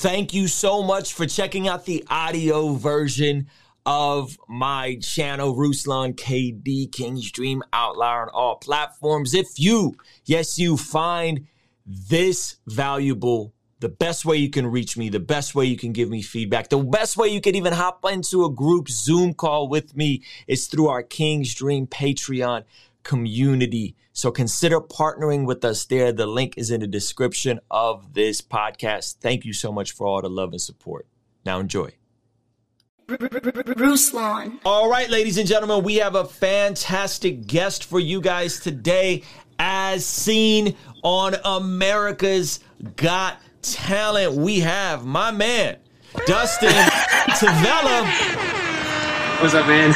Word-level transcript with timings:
Thank 0.00 0.32
you 0.32 0.46
so 0.46 0.84
much 0.84 1.12
for 1.12 1.26
checking 1.26 1.66
out 1.66 1.84
the 1.84 2.04
audio 2.08 2.74
version 2.74 3.48
of 3.84 4.38
my 4.48 4.96
channel, 5.02 5.56
Ruslan 5.56 6.14
KD 6.14 6.92
King's 6.92 7.32
Dream 7.32 7.64
Outlier 7.72 8.22
on 8.22 8.28
all 8.28 8.54
platforms. 8.58 9.34
If 9.34 9.48
you, 9.56 9.96
yes, 10.24 10.56
you 10.56 10.76
find 10.76 11.48
this 11.84 12.58
valuable, 12.64 13.52
the 13.80 13.88
best 13.88 14.24
way 14.24 14.36
you 14.36 14.50
can 14.50 14.68
reach 14.68 14.96
me, 14.96 15.08
the 15.08 15.18
best 15.18 15.56
way 15.56 15.64
you 15.64 15.76
can 15.76 15.92
give 15.92 16.10
me 16.10 16.22
feedback, 16.22 16.68
the 16.68 16.78
best 16.78 17.16
way 17.16 17.26
you 17.26 17.40
can 17.40 17.56
even 17.56 17.72
hop 17.72 18.04
into 18.08 18.44
a 18.44 18.52
group 18.52 18.88
Zoom 18.88 19.34
call 19.34 19.66
with 19.66 19.96
me 19.96 20.22
is 20.46 20.68
through 20.68 20.86
our 20.86 21.02
King's 21.02 21.52
Dream 21.56 21.88
Patreon 21.88 22.62
community. 23.02 23.96
So 24.18 24.32
consider 24.32 24.80
partnering 24.80 25.46
with 25.46 25.64
us 25.64 25.84
there. 25.84 26.10
The 26.10 26.26
link 26.26 26.54
is 26.56 26.72
in 26.72 26.80
the 26.80 26.88
description 26.88 27.60
of 27.70 28.14
this 28.14 28.40
podcast. 28.40 29.18
Thank 29.20 29.44
you 29.44 29.52
so 29.52 29.70
much 29.70 29.92
for 29.92 30.08
all 30.08 30.20
the 30.20 30.28
love 30.28 30.50
and 30.50 30.60
support. 30.60 31.06
Now 31.46 31.60
enjoy. 31.60 31.92
Ruslan. 33.06 34.58
All 34.64 34.90
right, 34.90 35.08
ladies 35.08 35.38
and 35.38 35.46
gentlemen, 35.46 35.84
we 35.84 35.98
have 35.98 36.16
a 36.16 36.24
fantastic 36.24 37.46
guest 37.46 37.84
for 37.84 38.00
you 38.00 38.20
guys 38.20 38.58
today, 38.58 39.22
as 39.60 40.04
seen 40.04 40.74
on 41.04 41.36
America's 41.44 42.58
Got 42.96 43.40
Talent. 43.62 44.34
We 44.34 44.58
have 44.58 45.06
my 45.06 45.30
man, 45.30 45.76
Dustin 46.26 46.70
Tavella. 47.38 48.02
What's 49.40 49.54
up, 49.54 49.68
man? 49.68 49.94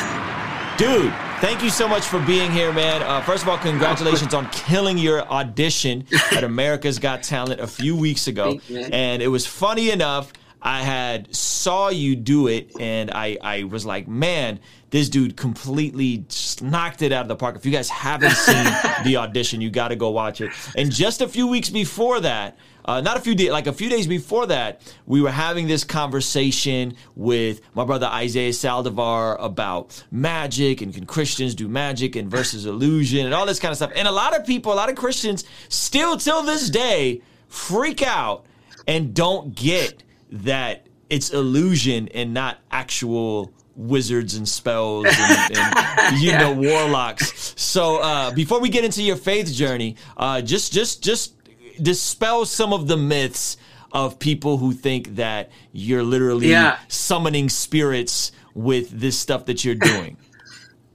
Dude, 0.79 1.13
Thank 1.43 1.65
you 1.65 1.71
so 1.71 1.89
much 1.89 2.05
for 2.05 2.21
being 2.21 2.53
here, 2.53 2.73
man. 2.73 3.03
Uh, 3.03 3.21
first 3.21 3.43
of 3.43 3.49
all, 3.49 3.59
congratulations 3.59 4.33
on 4.33 4.49
killing 4.51 4.97
your 4.97 5.23
audition 5.23 6.07
at 6.31 6.45
America's 6.45 7.01
Got 7.01 7.25
Talent 7.25 7.61
a 7.61 7.67
few 7.67 7.97
weeks 7.97 8.29
ago. 8.29 8.61
You, 8.69 8.79
and 8.93 9.21
it 9.21 9.27
was 9.27 9.45
funny 9.45 9.91
enough. 9.91 10.33
I 10.63 10.85
had 10.85 11.35
saw 11.35 11.89
you 11.89 12.15
do 12.15 12.47
it, 12.47 12.71
and 12.79 13.11
I 13.11 13.39
I 13.43 13.65
was 13.65 13.85
like, 13.85 14.07
man, 14.07 14.61
this 14.91 15.09
dude 15.09 15.37
completely 15.37 16.25
knocked 16.61 17.03
it 17.03 17.11
out 17.11 17.23
of 17.23 17.29
the 17.29 17.35
park. 17.35 17.57
If 17.57 17.67
you 17.67 17.73
guys 17.73 17.91
haven't 17.91 18.37
seen 18.37 18.65
the 19.05 19.17
audition, 19.17 19.61
you 19.61 19.69
got 19.69 19.89
to 19.89 19.97
go 19.97 20.11
watch 20.11 20.41
it. 20.41 20.53
And 20.77 20.93
just 20.93 21.23
a 21.23 21.27
few 21.27 21.49
weeks 21.49 21.71
before 21.71 22.21
that, 22.21 22.57
uh, 22.85 23.01
not 23.01 23.17
a 23.17 23.21
few 23.21 23.35
days, 23.35 23.51
like 23.51 23.67
a 23.67 23.73
few 23.73 23.89
days 23.89 24.07
before 24.07 24.47
that, 24.47 24.83
we 25.07 25.21
were 25.21 25.31
having 25.31 25.67
this 25.67 25.85
conversation 25.85 26.97
with 27.15 27.61
my 27.75 27.85
brother 27.85 28.07
Isaiah 28.07 28.51
Saldivar 28.51 29.37
about 29.39 30.03
magic 30.11 30.81
and 30.81 30.93
can 30.93 31.07
Christians 31.07 31.55
do 31.55 31.69
magic 31.69 32.17
and 32.17 32.31
versus 32.31 32.67
illusion 32.67 33.25
and 33.27 33.35
all 33.35 33.47
this 33.47 33.61
kind 33.61 33.71
of 33.71 33.77
stuff. 33.77 33.93
And 33.95 34.09
a 34.09 34.13
lot 34.13 34.39
of 34.39 34.47
people, 34.47 34.73
a 34.73 34.75
lot 34.75 34.91
of 34.91 34.97
Christians 34.97 35.45
still 35.69 36.17
till 36.17 36.43
this 36.43 36.71
day 36.71 37.23
freak 37.49 38.03
out 38.03 38.47
and 38.87 39.15
don't 39.15 39.55
get 39.55 40.03
that 40.31 40.87
it's 41.11 41.31
illusion 41.31 42.09
and 42.09 42.33
not 42.33 42.59
actual 42.71 43.53
wizards 43.77 44.35
and 44.35 44.49
spells 44.49 45.07
and, 45.07 45.57
and 45.57 46.19
you 46.19 46.33
know 46.33 46.53
warlocks. 46.53 47.55
So 47.57 47.99
uh, 47.99 48.31
before 48.33 48.61
we 48.61 48.69
get 48.69 48.85
into 48.85 49.03
your 49.03 49.17
faith 49.17 49.53
journey, 49.53 49.97
uh, 50.17 50.41
just 50.41 50.73
just 50.73 51.03
just 51.03 51.35
dispel 51.81 52.45
some 52.45 52.73
of 52.73 52.89
the 52.89 52.97
myths 52.97 53.57
of 53.93 54.19
people 54.19 54.57
who 54.59 54.73
think 54.73 55.17
that 55.17 55.51
you're 55.73 56.03
literally 56.03 56.49
Yeah. 56.49 56.79
summoning 56.89 57.49
spirits 57.49 58.33
with 58.55 58.91
this 58.91 59.19
stuff 59.19 59.47
that 59.47 59.65
you're 59.65 59.75
doing. 59.75 60.17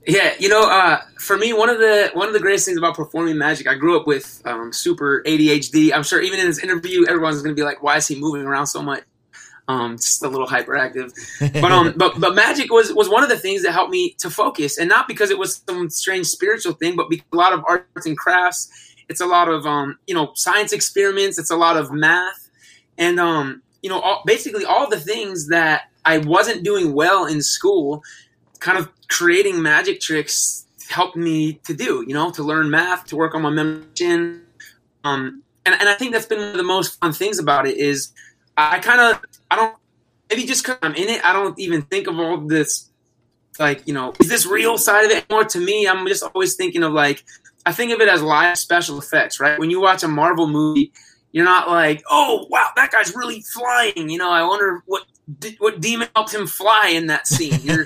Yeah, 0.06 0.32
you 0.38 0.48
know, 0.48 0.62
uh, 0.70 1.02
for 1.18 1.36
me, 1.36 1.52
one 1.52 1.68
of 1.68 1.78
the 1.80 2.10
one 2.14 2.28
of 2.28 2.32
the 2.32 2.40
greatest 2.40 2.64
things 2.64 2.78
about 2.78 2.94
performing 2.94 3.36
magic, 3.36 3.68
I 3.68 3.74
grew 3.74 3.94
up 4.00 4.06
with 4.06 4.40
um, 4.46 4.72
super 4.72 5.22
ADHD. 5.26 5.92
I'm 5.92 6.02
sure 6.02 6.22
even 6.22 6.40
in 6.40 6.46
this 6.46 6.60
interview, 6.64 7.04
everyone's 7.06 7.42
going 7.42 7.54
to 7.54 7.60
be 7.60 7.62
like, 7.62 7.82
"Why 7.82 7.96
is 7.98 8.08
he 8.08 8.18
moving 8.18 8.40
around 8.40 8.68
so 8.68 8.80
much?" 8.80 9.02
Um, 9.68 9.98
just 9.98 10.22
a 10.24 10.28
little 10.28 10.46
hyperactive. 10.46 11.12
But 11.60 11.72
um, 11.72 11.92
but 11.94 12.18
but 12.18 12.34
magic 12.34 12.72
was 12.72 12.90
was 12.94 13.10
one 13.10 13.22
of 13.22 13.28
the 13.28 13.36
things 13.36 13.62
that 13.64 13.72
helped 13.72 13.90
me 13.90 14.14
to 14.20 14.30
focus, 14.30 14.78
and 14.78 14.88
not 14.88 15.08
because 15.08 15.28
it 15.28 15.38
was 15.38 15.60
some 15.68 15.90
strange 15.90 16.26
spiritual 16.28 16.72
thing, 16.72 16.96
but 16.96 17.10
because 17.10 17.26
a 17.30 17.36
lot 17.36 17.52
of 17.52 17.62
arts 17.68 18.06
and 18.06 18.16
crafts. 18.16 18.70
It's 19.08 19.20
a 19.20 19.26
lot 19.26 19.48
of 19.48 19.66
um, 19.66 19.98
you 20.06 20.14
know, 20.14 20.32
science 20.34 20.72
experiments. 20.72 21.38
It's 21.38 21.50
a 21.50 21.56
lot 21.56 21.76
of 21.76 21.90
math, 21.92 22.50
and 22.96 23.18
um, 23.18 23.62
you 23.82 23.90
know, 23.90 24.00
all, 24.00 24.22
basically 24.26 24.64
all 24.64 24.88
the 24.88 25.00
things 25.00 25.48
that 25.48 25.90
I 26.04 26.18
wasn't 26.18 26.64
doing 26.64 26.94
well 26.94 27.26
in 27.26 27.42
school 27.42 28.02
kind 28.60 28.78
of 28.78 28.90
creating 29.08 29.62
magic 29.62 30.00
tricks 30.00 30.66
helped 30.88 31.16
me 31.16 31.54
to 31.64 31.74
do, 31.74 32.04
you 32.06 32.14
know, 32.14 32.30
to 32.30 32.42
learn 32.42 32.70
math, 32.70 33.06
to 33.06 33.16
work 33.16 33.34
on 33.34 33.42
my 33.42 33.50
memory. 33.50 34.40
Um, 35.04 35.42
and, 35.64 35.74
and 35.80 35.88
I 35.88 35.94
think 35.94 36.12
that's 36.12 36.26
been 36.26 36.38
one 36.38 36.48
of 36.48 36.56
the 36.56 36.62
most 36.62 36.98
fun 37.00 37.12
things 37.12 37.38
about 37.38 37.66
it 37.66 37.76
is 37.76 38.12
I 38.56 38.78
kind 38.78 39.00
of, 39.00 39.22
I 39.50 39.56
don't, 39.56 39.76
maybe 40.30 40.44
just 40.44 40.64
because 40.64 40.78
I'm 40.82 40.94
in 40.94 41.08
it, 41.08 41.24
I 41.24 41.32
don't 41.32 41.58
even 41.58 41.82
think 41.82 42.06
of 42.06 42.18
all 42.18 42.38
this, 42.38 42.90
like, 43.58 43.86
you 43.86 43.94
know, 43.94 44.12
is 44.20 44.28
this 44.28 44.46
real 44.46 44.78
side 44.78 45.04
of 45.04 45.10
it 45.10 45.24
anymore? 45.28 45.44
To 45.44 45.60
me, 45.60 45.86
I'm 45.86 46.06
just 46.06 46.22
always 46.22 46.54
thinking 46.54 46.82
of 46.82 46.92
like, 46.92 47.24
I 47.66 47.72
think 47.72 47.92
of 47.92 48.00
it 48.00 48.08
as 48.08 48.22
live 48.22 48.56
special 48.58 48.98
effects, 48.98 49.40
right? 49.40 49.58
When 49.58 49.70
you 49.70 49.80
watch 49.80 50.02
a 50.02 50.08
Marvel 50.08 50.46
movie, 50.46 50.92
you're 51.32 51.44
not 51.44 51.68
like, 51.68 52.02
oh, 52.10 52.46
wow, 52.50 52.68
that 52.76 52.90
guy's 52.90 53.14
really 53.14 53.42
flying. 53.42 54.08
You 54.08 54.18
know, 54.18 54.30
I 54.30 54.46
wonder 54.46 54.82
what 54.86 55.04
what 55.58 55.80
demon 55.80 56.08
helped 56.16 56.32
him 56.32 56.46
fly 56.46 56.92
in 56.94 57.08
that 57.08 57.26
scene. 57.26 57.60
You, 57.62 57.84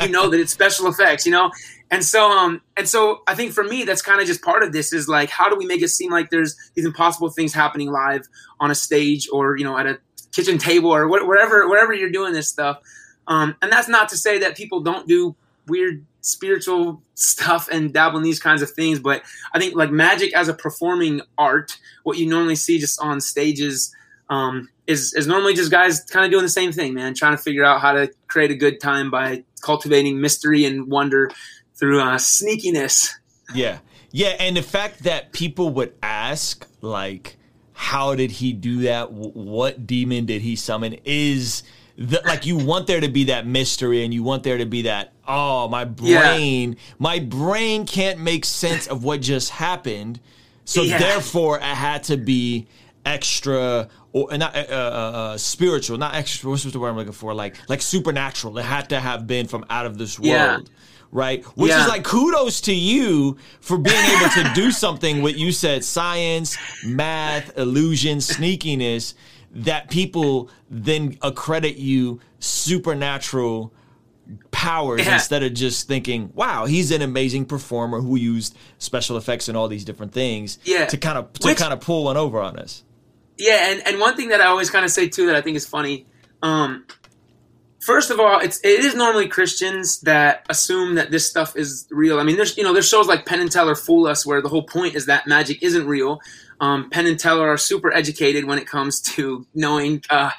you 0.00 0.08
know 0.08 0.30
that 0.30 0.38
it's 0.38 0.52
special 0.52 0.86
effects, 0.86 1.26
you 1.26 1.32
know? 1.32 1.50
And 1.90 2.04
so, 2.04 2.30
um, 2.30 2.62
and 2.76 2.88
so 2.88 3.22
I 3.26 3.34
think 3.34 3.52
for 3.52 3.64
me, 3.64 3.82
that's 3.82 4.02
kind 4.02 4.20
of 4.20 4.26
just 4.28 4.42
part 4.42 4.62
of 4.62 4.72
this 4.72 4.92
is 4.92 5.08
like, 5.08 5.30
how 5.30 5.48
do 5.48 5.56
we 5.56 5.66
make 5.66 5.82
it 5.82 5.88
seem 5.88 6.12
like 6.12 6.30
there's 6.30 6.54
these 6.74 6.84
impossible 6.84 7.30
things 7.30 7.52
happening 7.52 7.90
live 7.90 8.22
on 8.60 8.70
a 8.70 8.76
stage 8.76 9.28
or, 9.32 9.56
you 9.56 9.64
know, 9.64 9.76
at 9.76 9.86
a 9.86 9.98
kitchen 10.30 10.58
table 10.58 10.94
or 10.94 11.08
wh- 11.08 11.26
wherever, 11.26 11.68
wherever 11.68 11.92
you're 11.92 12.10
doing 12.10 12.32
this 12.32 12.46
stuff. 12.46 12.78
Um, 13.26 13.56
and 13.60 13.72
that's 13.72 13.88
not 13.88 14.08
to 14.10 14.16
say 14.16 14.38
that 14.38 14.56
people 14.56 14.80
don't 14.80 15.08
do 15.08 15.34
weird 15.70 16.04
spiritual 16.20 17.02
stuff 17.14 17.68
and 17.70 17.94
dabble 17.94 18.18
in 18.18 18.24
these 18.24 18.40
kinds 18.40 18.60
of 18.62 18.70
things, 18.70 18.98
but 18.98 19.22
I 19.54 19.58
think 19.58 19.74
like 19.74 19.90
magic 19.90 20.36
as 20.36 20.48
a 20.48 20.54
performing 20.54 21.22
art, 21.38 21.78
what 22.02 22.18
you 22.18 22.28
normally 22.28 22.56
see 22.56 22.78
just 22.78 23.00
on 23.00 23.20
stages, 23.20 23.94
um, 24.28 24.68
is, 24.86 25.14
is 25.14 25.26
normally 25.26 25.54
just 25.54 25.70
guys 25.70 26.04
kind 26.04 26.24
of 26.24 26.30
doing 26.30 26.42
the 26.42 26.50
same 26.50 26.72
thing, 26.72 26.94
man, 26.94 27.14
trying 27.14 27.36
to 27.36 27.42
figure 27.42 27.64
out 27.64 27.80
how 27.80 27.92
to 27.92 28.10
create 28.28 28.50
a 28.50 28.54
good 28.54 28.80
time 28.80 29.10
by 29.10 29.44
cultivating 29.62 30.20
mystery 30.20 30.64
and 30.64 30.88
wonder 30.88 31.30
through 31.74 32.00
uh, 32.00 32.16
sneakiness. 32.16 33.10
Yeah. 33.54 33.78
Yeah. 34.12 34.36
And 34.38 34.56
the 34.56 34.62
fact 34.62 35.04
that 35.04 35.32
people 35.32 35.70
would 35.70 35.94
ask, 36.02 36.66
like, 36.80 37.36
how 37.72 38.14
did 38.14 38.30
he 38.30 38.52
do 38.52 38.82
that? 38.82 39.10
What 39.10 39.86
demon 39.86 40.26
did 40.26 40.42
he 40.42 40.54
summon? 40.54 40.96
Is 41.04 41.62
the, 41.96 42.20
like 42.26 42.44
you 42.44 42.58
want 42.58 42.86
there 42.86 43.00
to 43.00 43.08
be 43.08 43.24
that 43.24 43.46
mystery 43.46 44.04
and 44.04 44.12
you 44.12 44.22
want 44.22 44.42
there 44.42 44.58
to 44.58 44.66
be 44.66 44.82
that, 44.82 45.12
oh, 45.30 45.68
my 45.68 45.88
Yeah. 46.00 46.20
brain, 46.34 46.76
my 46.98 47.18
brain 47.18 47.86
can't 47.86 48.18
make 48.18 48.44
sense 48.44 48.86
of 48.86 49.04
what 49.04 49.20
just 49.20 49.50
happened. 49.50 50.20
So 50.64 50.82
Yeah. 50.82 50.98
therefore, 50.98 51.56
it 51.58 51.62
had 51.62 52.04
to 52.04 52.16
be 52.16 52.66
extra 53.04 53.88
or 54.12 54.36
not 54.36 54.54
uh, 54.56 54.60
uh, 54.70 54.74
uh, 54.74 55.38
spiritual, 55.38 55.96
not 55.98 56.14
extra. 56.14 56.50
What's 56.50 56.64
the 56.64 56.78
word 56.78 56.90
I'm 56.90 56.96
looking 56.96 57.12
for? 57.12 57.32
Like 57.32 57.56
like 57.68 57.80
supernatural. 57.80 58.58
It 58.58 58.64
had 58.64 58.88
to 58.90 59.00
have 59.00 59.26
been 59.26 59.46
from 59.46 59.64
out 59.70 59.86
of 59.86 59.98
this 59.98 60.18
world 60.18 60.28
Yeah. 60.28 60.58
right? 61.12 61.44
Which 61.56 61.70
Yeah. 61.70 61.82
is 61.82 61.88
like 61.88 62.04
kudos 62.04 62.60
to 62.62 62.74
you 62.74 63.36
for 63.60 63.78
being 63.78 64.04
able 64.16 64.28
to 64.30 64.50
do 64.54 64.70
something 64.84 65.22
with 65.22 65.36
you 65.38 65.52
said 65.52 65.84
science, 65.84 66.56
math, 66.84 67.56
illusion, 67.56 68.18
sneakiness 68.18 69.14
that 69.52 69.90
people 69.90 70.48
then 70.70 71.16
accredit 71.22 71.76
you 71.76 72.20
supernatural 72.38 73.72
powers 74.50 75.04
Yeah. 75.04 75.14
instead 75.14 75.42
of 75.42 75.54
just 75.54 75.88
thinking, 75.88 76.30
wow, 76.34 76.66
he's 76.66 76.90
an 76.90 77.02
amazing 77.02 77.44
performer 77.46 78.00
who 78.00 78.16
used 78.16 78.56
special 78.78 79.16
effects 79.16 79.48
and 79.48 79.56
all 79.56 79.68
these 79.68 79.84
different 79.84 80.12
things 80.12 80.58
Yeah. 80.64 80.86
to 80.86 80.96
kind 80.96 81.18
of 81.18 81.32
to 81.34 81.48
Which- 81.48 81.58
kind 81.58 81.72
of 81.72 81.80
pull 81.80 82.04
one 82.04 82.16
over 82.16 82.40
on 82.40 82.58
us. 82.58 82.82
Yeah, 83.38 83.70
and, 83.72 83.82
and 83.86 83.98
one 84.00 84.16
thing 84.16 84.28
that 84.28 84.40
I 84.42 84.46
always 84.46 84.68
kind 84.70 84.84
of 84.84 84.90
say 84.90 85.08
too 85.08 85.26
that 85.26 85.36
I 85.36 85.40
think 85.40 85.56
is 85.56 85.66
funny. 85.66 86.06
Um, 86.42 86.84
first 87.80 88.10
of 88.10 88.20
all, 88.20 88.38
it's 88.40 88.60
it 88.62 88.80
is 88.84 88.94
normally 88.94 89.28
Christians 89.28 90.00
that 90.02 90.44
assume 90.50 90.96
that 90.96 91.10
this 91.10 91.26
stuff 91.28 91.56
is 91.56 91.86
real. 91.90 92.20
I 92.20 92.22
mean, 92.22 92.36
there's 92.36 92.56
you 92.58 92.62
know 92.62 92.72
there's 92.74 92.88
shows 92.88 93.06
like 93.06 93.24
Penn 93.26 93.40
and 93.40 93.50
Teller 93.50 93.74
fool 93.74 94.06
us 94.06 94.26
where 94.26 94.42
the 94.42 94.48
whole 94.48 94.62
point 94.64 94.94
is 94.94 95.06
that 95.06 95.26
magic 95.26 95.62
isn't 95.62 95.86
real. 95.86 96.20
Um, 96.60 96.90
Penn 96.90 97.06
and 97.06 97.18
Teller 97.18 97.48
are 97.48 97.56
super 97.56 97.90
educated 97.90 98.44
when 98.44 98.58
it 98.58 98.66
comes 98.66 99.00
to 99.14 99.46
knowing 99.54 100.02
uh, 100.10 100.30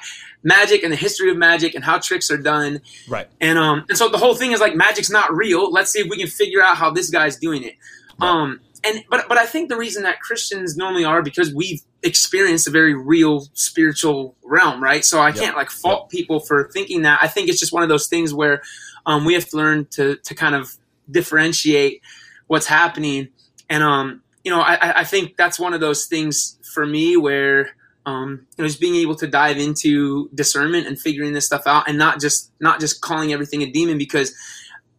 magic 0.42 0.82
and 0.82 0.92
the 0.92 0.96
history 0.96 1.30
of 1.30 1.36
magic 1.36 1.74
and 1.74 1.84
how 1.84 1.98
tricks 1.98 2.30
are 2.30 2.36
done. 2.36 2.80
Right. 3.08 3.28
And 3.40 3.58
um 3.58 3.84
and 3.88 3.96
so 3.98 4.08
the 4.08 4.18
whole 4.18 4.34
thing 4.34 4.52
is 4.52 4.60
like 4.60 4.74
magic's 4.74 5.10
not 5.10 5.34
real. 5.34 5.70
Let's 5.70 5.90
see 5.90 6.00
if 6.00 6.08
we 6.10 6.16
can 6.18 6.28
figure 6.28 6.62
out 6.62 6.76
how 6.76 6.90
this 6.90 7.10
guy's 7.10 7.36
doing 7.36 7.62
it. 7.62 7.74
Um 8.20 8.60
and 8.84 9.04
but 9.10 9.28
but 9.28 9.38
I 9.38 9.46
think 9.46 9.68
the 9.68 9.76
reason 9.76 10.02
that 10.02 10.20
Christians 10.20 10.76
normally 10.76 11.04
are 11.04 11.22
because 11.22 11.54
we've 11.54 11.80
experienced 12.02 12.66
a 12.66 12.70
very 12.70 12.94
real 12.94 13.46
spiritual 13.54 14.34
realm, 14.42 14.82
right? 14.82 15.04
So 15.04 15.20
I 15.20 15.28
Yep. 15.28 15.36
can't 15.36 15.56
like 15.56 15.70
fault 15.70 16.10
people 16.10 16.40
for 16.40 16.68
thinking 16.72 17.02
that. 17.02 17.20
I 17.22 17.28
think 17.28 17.48
it's 17.48 17.60
just 17.60 17.72
one 17.72 17.84
of 17.84 17.88
those 17.88 18.08
things 18.08 18.34
where 18.34 18.60
um, 19.06 19.24
we 19.24 19.34
have 19.34 19.48
to 19.50 19.56
learn 19.56 19.86
to 19.92 20.16
to 20.16 20.34
kind 20.34 20.54
of 20.56 20.76
differentiate 21.22 22.02
what's 22.48 22.66
happening. 22.66 23.28
And 23.70 23.82
um 23.84 24.22
you 24.44 24.50
know 24.50 24.60
I- 24.60 25.00
I 25.00 25.04
think 25.04 25.36
that's 25.36 25.58
one 25.60 25.72
of 25.74 25.80
those 25.80 26.06
things 26.06 26.58
for 26.74 26.84
me 26.84 27.16
where 27.16 27.70
um, 28.04 28.46
you 28.56 28.62
know, 28.62 28.68
just 28.68 28.80
being 28.80 28.96
able 28.96 29.14
to 29.16 29.26
dive 29.26 29.58
into 29.58 30.28
discernment 30.34 30.86
and 30.86 30.98
figuring 30.98 31.32
this 31.32 31.46
stuff 31.46 31.66
out, 31.66 31.88
and 31.88 31.98
not 31.98 32.20
just 32.20 32.50
not 32.60 32.80
just 32.80 33.00
calling 33.00 33.32
everything 33.32 33.62
a 33.62 33.70
demon. 33.70 33.98
Because 33.98 34.34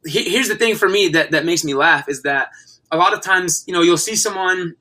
he, 0.06 0.30
here's 0.30 0.48
the 0.48 0.56
thing 0.56 0.76
for 0.76 0.88
me 0.88 1.10
that 1.10 1.32
that 1.32 1.46
makes 1.46 1.64
me 1.64 1.74
laugh 1.74 2.08
is 2.08 2.22
that 2.24 2.50
a 2.92 2.98
lot 2.98 3.14
of 3.14 3.22
times, 3.22 3.64
you 3.68 3.74
know, 3.74 3.82
you'll 3.82 3.98
see 3.98 4.16
someone 4.16 4.76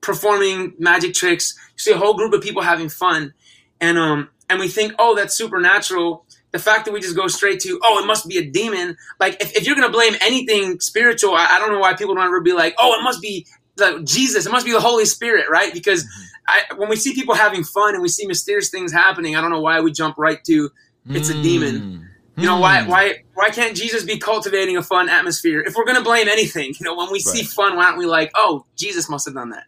performing 0.00 0.74
magic 0.78 1.14
tricks, 1.14 1.54
you 1.72 1.78
see 1.78 1.92
a 1.92 1.98
whole 1.98 2.14
group 2.14 2.32
of 2.32 2.40
people 2.40 2.62
having 2.62 2.88
fun, 2.88 3.34
and 3.80 3.98
um, 3.98 4.30
and 4.48 4.58
we 4.58 4.68
think, 4.68 4.94
oh, 4.98 5.14
that's 5.14 5.34
supernatural. 5.34 6.24
The 6.50 6.58
fact 6.58 6.86
that 6.86 6.92
we 6.92 7.00
just 7.00 7.14
go 7.14 7.28
straight 7.28 7.60
to, 7.60 7.78
oh, 7.84 8.02
it 8.02 8.06
must 8.06 8.26
be 8.26 8.38
a 8.38 8.50
demon. 8.50 8.96
Like, 9.20 9.36
if, 9.38 9.54
if 9.54 9.66
you're 9.66 9.76
gonna 9.76 9.90
blame 9.90 10.14
anything 10.22 10.80
spiritual, 10.80 11.34
I, 11.34 11.46
I 11.50 11.58
don't 11.58 11.70
know 11.70 11.78
why 11.78 11.94
people 11.94 12.14
don't 12.14 12.24
ever 12.24 12.40
be 12.40 12.54
like, 12.54 12.74
oh, 12.78 12.98
it 12.98 13.02
must 13.02 13.20
be 13.20 13.46
like 13.80 14.04
Jesus, 14.04 14.46
it 14.46 14.50
must 14.50 14.66
be 14.66 14.72
the 14.72 14.80
Holy 14.80 15.04
Spirit, 15.04 15.46
right? 15.50 15.72
Because 15.72 16.04
mm-hmm. 16.04 16.22
I, 16.48 16.76
when 16.76 16.88
we 16.88 16.96
see 16.96 17.14
people 17.14 17.34
having 17.34 17.64
fun 17.64 17.94
and 17.94 18.02
we 18.02 18.08
see 18.08 18.26
mysterious 18.26 18.70
things 18.70 18.92
happening, 18.92 19.36
I 19.36 19.40
don't 19.40 19.50
know 19.50 19.60
why 19.60 19.80
we 19.80 19.92
jump 19.92 20.16
right 20.18 20.42
to 20.44 20.70
it's 21.10 21.30
a 21.30 21.42
demon. 21.42 22.08
You 22.36 22.46
know 22.46 22.60
why 22.60 22.82
hmm. 22.82 22.90
why 22.90 23.24
why 23.34 23.50
can't 23.50 23.76
Jesus 23.76 24.04
be 24.04 24.18
cultivating 24.18 24.76
a 24.76 24.82
fun 24.82 25.08
atmosphere? 25.08 25.60
If 25.60 25.74
we're 25.74 25.84
gonna 25.84 26.04
blame 26.04 26.28
anything, 26.28 26.74
you 26.78 26.84
know, 26.84 26.94
when 26.94 27.08
we 27.08 27.14
right. 27.14 27.22
see 27.22 27.42
fun, 27.42 27.76
why 27.76 27.86
aren't 27.86 27.98
we 27.98 28.06
like, 28.06 28.30
oh, 28.34 28.64
Jesus 28.76 29.08
must 29.08 29.26
have 29.26 29.34
done 29.34 29.50
that? 29.50 29.64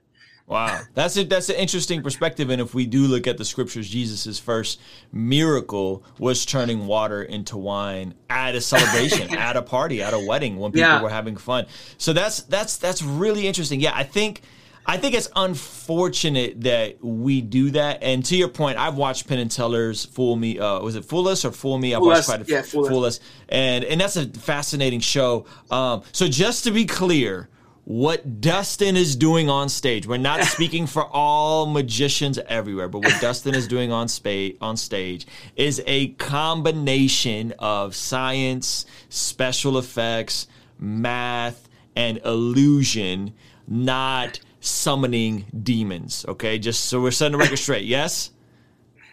Wow, 0.50 0.80
that's 0.94 1.16
a, 1.16 1.24
that's 1.24 1.48
an 1.48 1.56
interesting 1.56 2.02
perspective. 2.02 2.50
And 2.50 2.60
if 2.60 2.74
we 2.74 2.84
do 2.84 3.06
look 3.06 3.26
at 3.26 3.38
the 3.38 3.44
scriptures, 3.44 3.88
Jesus' 3.88 4.38
first 4.38 4.80
miracle 5.12 6.04
was 6.18 6.44
turning 6.44 6.86
water 6.86 7.22
into 7.22 7.56
wine 7.56 8.14
at 8.28 8.56
a 8.56 8.60
celebration, 8.60 9.34
at 9.36 9.56
a 9.56 9.62
party, 9.62 10.02
at 10.02 10.12
a 10.12 10.18
wedding 10.18 10.58
when 10.58 10.72
people 10.72 10.88
yeah. 10.88 11.02
were 11.02 11.08
having 11.08 11.36
fun. 11.36 11.66
So 11.98 12.12
that's 12.12 12.42
that's 12.42 12.78
that's 12.78 13.00
really 13.00 13.46
interesting. 13.46 13.80
Yeah, 13.80 13.92
I 13.94 14.02
think 14.02 14.42
I 14.86 14.96
think 14.96 15.14
it's 15.14 15.28
unfortunate 15.36 16.62
that 16.62 16.96
we 17.00 17.42
do 17.42 17.70
that. 17.70 18.02
And 18.02 18.24
to 18.24 18.36
your 18.36 18.48
point, 18.48 18.76
I've 18.76 18.96
watched 18.96 19.28
Penn 19.28 19.38
and 19.38 19.50
Teller's 19.50 20.06
"Fool 20.06 20.34
Me." 20.34 20.58
Uh, 20.58 20.80
was 20.80 20.96
it 20.96 21.04
"Fool 21.04 21.28
Us" 21.28 21.44
or 21.44 21.52
"Fool 21.52 21.78
Me"? 21.78 21.94
I've 21.94 22.00
Fool 22.00 22.08
watched 22.08 22.18
us. 22.20 22.26
quite 22.26 22.42
a 22.42 22.50
yeah, 22.50 22.62
Fool, 22.62 22.88
Fool 22.88 23.04
Us. 23.04 23.20
and 23.48 23.84
and 23.84 24.00
that's 24.00 24.16
a 24.16 24.26
fascinating 24.26 24.98
show. 24.98 25.46
Um, 25.70 26.02
so 26.10 26.26
just 26.26 26.64
to 26.64 26.72
be 26.72 26.86
clear, 26.86 27.48
what 27.84 28.40
Dustin 28.40 28.96
is 28.96 29.16
doing 29.16 29.48
on 29.48 29.68
stage, 29.68 30.06
we're 30.06 30.16
not 30.16 30.44
speaking 30.44 30.86
for 30.86 31.04
all 31.04 31.66
magicians 31.66 32.38
everywhere, 32.48 32.88
but 32.88 33.00
what 33.00 33.20
Dustin 33.20 33.54
is 33.54 33.66
doing 33.66 33.90
on 33.92 34.08
spa- 34.08 34.50
on 34.60 34.76
stage 34.76 35.26
is 35.56 35.82
a 35.86 36.08
combination 36.08 37.52
of 37.58 37.94
science, 37.94 38.86
special 39.08 39.78
effects, 39.78 40.46
math, 40.78 41.68
and 41.96 42.18
illusion, 42.24 43.32
not 43.66 44.40
summoning 44.60 45.46
demons. 45.62 46.24
Okay, 46.28 46.58
just 46.58 46.84
so 46.84 47.00
we're 47.00 47.10
setting 47.10 47.32
the 47.32 47.38
record 47.38 47.58
straight. 47.58 47.84
Yes. 47.84 48.30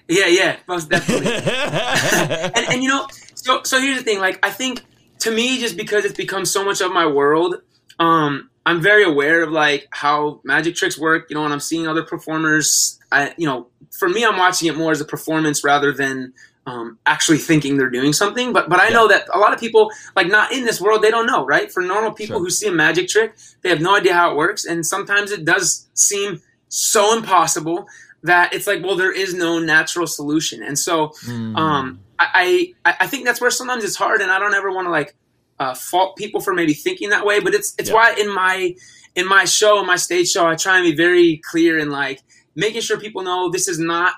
Yeah, 0.08 0.28
yeah, 0.28 0.58
most 0.68 0.90
definitely. 0.90 1.28
and, 1.34 2.74
and 2.74 2.84
you 2.84 2.90
know, 2.90 3.08
so 3.36 3.64
so 3.64 3.80
here's 3.82 3.98
the 3.98 4.04
thing. 4.04 4.20
Like, 4.20 4.40
I 4.46 4.52
think 4.52 4.84
to 5.20 5.32
me, 5.32 5.60
just 5.60 5.76
because 5.76 6.06
it's 6.06 6.16
become 6.16 6.46
so 6.46 6.64
much 6.64 6.80
of 6.80 6.92
my 6.94 7.06
world, 7.08 7.56
um, 8.00 8.50
I'm 8.68 8.82
very 8.82 9.06
aware 9.06 9.44
of 9.44 9.50
like 9.50 9.88
how 9.92 10.42
magic 10.44 10.76
tricks 10.76 10.98
work. 10.98 11.30
You 11.30 11.36
know, 11.36 11.44
when 11.44 11.54
I'm 11.54 11.62
seeing 11.62 11.88
other 11.88 12.04
performers, 12.04 13.00
I, 13.10 13.34
you 13.38 13.48
know, 13.48 13.68
for 13.98 14.10
me, 14.10 14.26
I'm 14.26 14.36
watching 14.36 14.68
it 14.68 14.76
more 14.76 14.92
as 14.92 15.00
a 15.00 15.06
performance 15.06 15.64
rather 15.64 15.94
than 15.94 16.34
um, 16.66 17.00
actually 17.06 17.38
thinking 17.38 17.78
they're 17.78 17.90
doing 17.90 18.12
something. 18.12 18.52
But 18.52 18.68
but 18.68 18.82
I 18.82 18.90
yeah. 18.90 18.96
know 18.96 19.08
that 19.08 19.30
a 19.34 19.40
lot 19.40 19.54
of 19.54 19.60
people, 19.62 19.90
like 20.18 20.28
not 20.28 20.52
in 20.52 20.66
this 20.66 20.82
world, 20.82 21.02
they 21.02 21.10
don't 21.10 21.26
know, 21.26 21.46
right? 21.46 21.72
For 21.72 21.82
normal 21.82 22.12
people 22.12 22.40
sure. 22.40 22.44
who 22.44 22.50
see 22.50 22.68
a 22.68 22.74
magic 22.74 23.08
trick, 23.08 23.38
they 23.62 23.70
have 23.70 23.80
no 23.80 23.96
idea 23.96 24.14
how 24.14 24.32
it 24.32 24.36
works, 24.36 24.66
and 24.66 24.86
sometimes 24.86 25.32
it 25.32 25.46
does 25.46 25.88
seem 25.94 26.42
so 26.68 27.16
impossible 27.16 27.88
that 28.24 28.54
it's 28.54 28.68
like, 28.68 28.84
well, 28.84 28.98
there 28.98 29.14
is 29.14 29.34
no 29.34 29.60
natural 29.60 30.08
solution. 30.08 30.62
And 30.62 30.78
so, 30.78 31.14
mm. 31.26 31.56
um, 31.56 32.02
I, 32.20 32.74
I 32.84 32.96
I 33.00 33.08
think 33.08 33.24
that's 33.24 33.40
where 33.40 33.50
sometimes 33.50 33.86
it's 33.86 33.96
hard, 33.96 34.20
and 34.20 34.30
I 34.30 34.40
don't 34.40 34.54
ever 34.54 34.74
want 34.74 34.88
to 34.88 34.92
like 34.92 35.16
uh, 35.60 35.74
fault 35.74 36.16
people 36.18 36.42
for 36.42 36.54
maybe 36.54 36.74
thinking 36.74 37.10
that 37.10 37.26
way. 37.26 37.40
But 37.40 37.54
it's 37.54 37.74
it's 37.78 37.90
yeah. 37.90 37.96
why 37.96 38.14
in 38.14 38.34
my 38.34 38.76
in 39.16 39.28
my 39.28 39.46
show, 39.46 39.80
in 39.80 39.88
my 39.88 39.96
stage 39.96 40.30
show, 40.30 40.46
I 40.46 40.56
try 40.56 40.78
and 40.78 40.86
be 40.86 40.96
very 40.96 41.38
clear 41.38 41.80
and 41.80 41.92
like 41.92 42.22
making 42.56 42.82
sure 42.82 43.00
people 43.00 43.24
know 43.24 43.50
this 43.50 43.68
is 43.68 43.80
not 43.80 44.14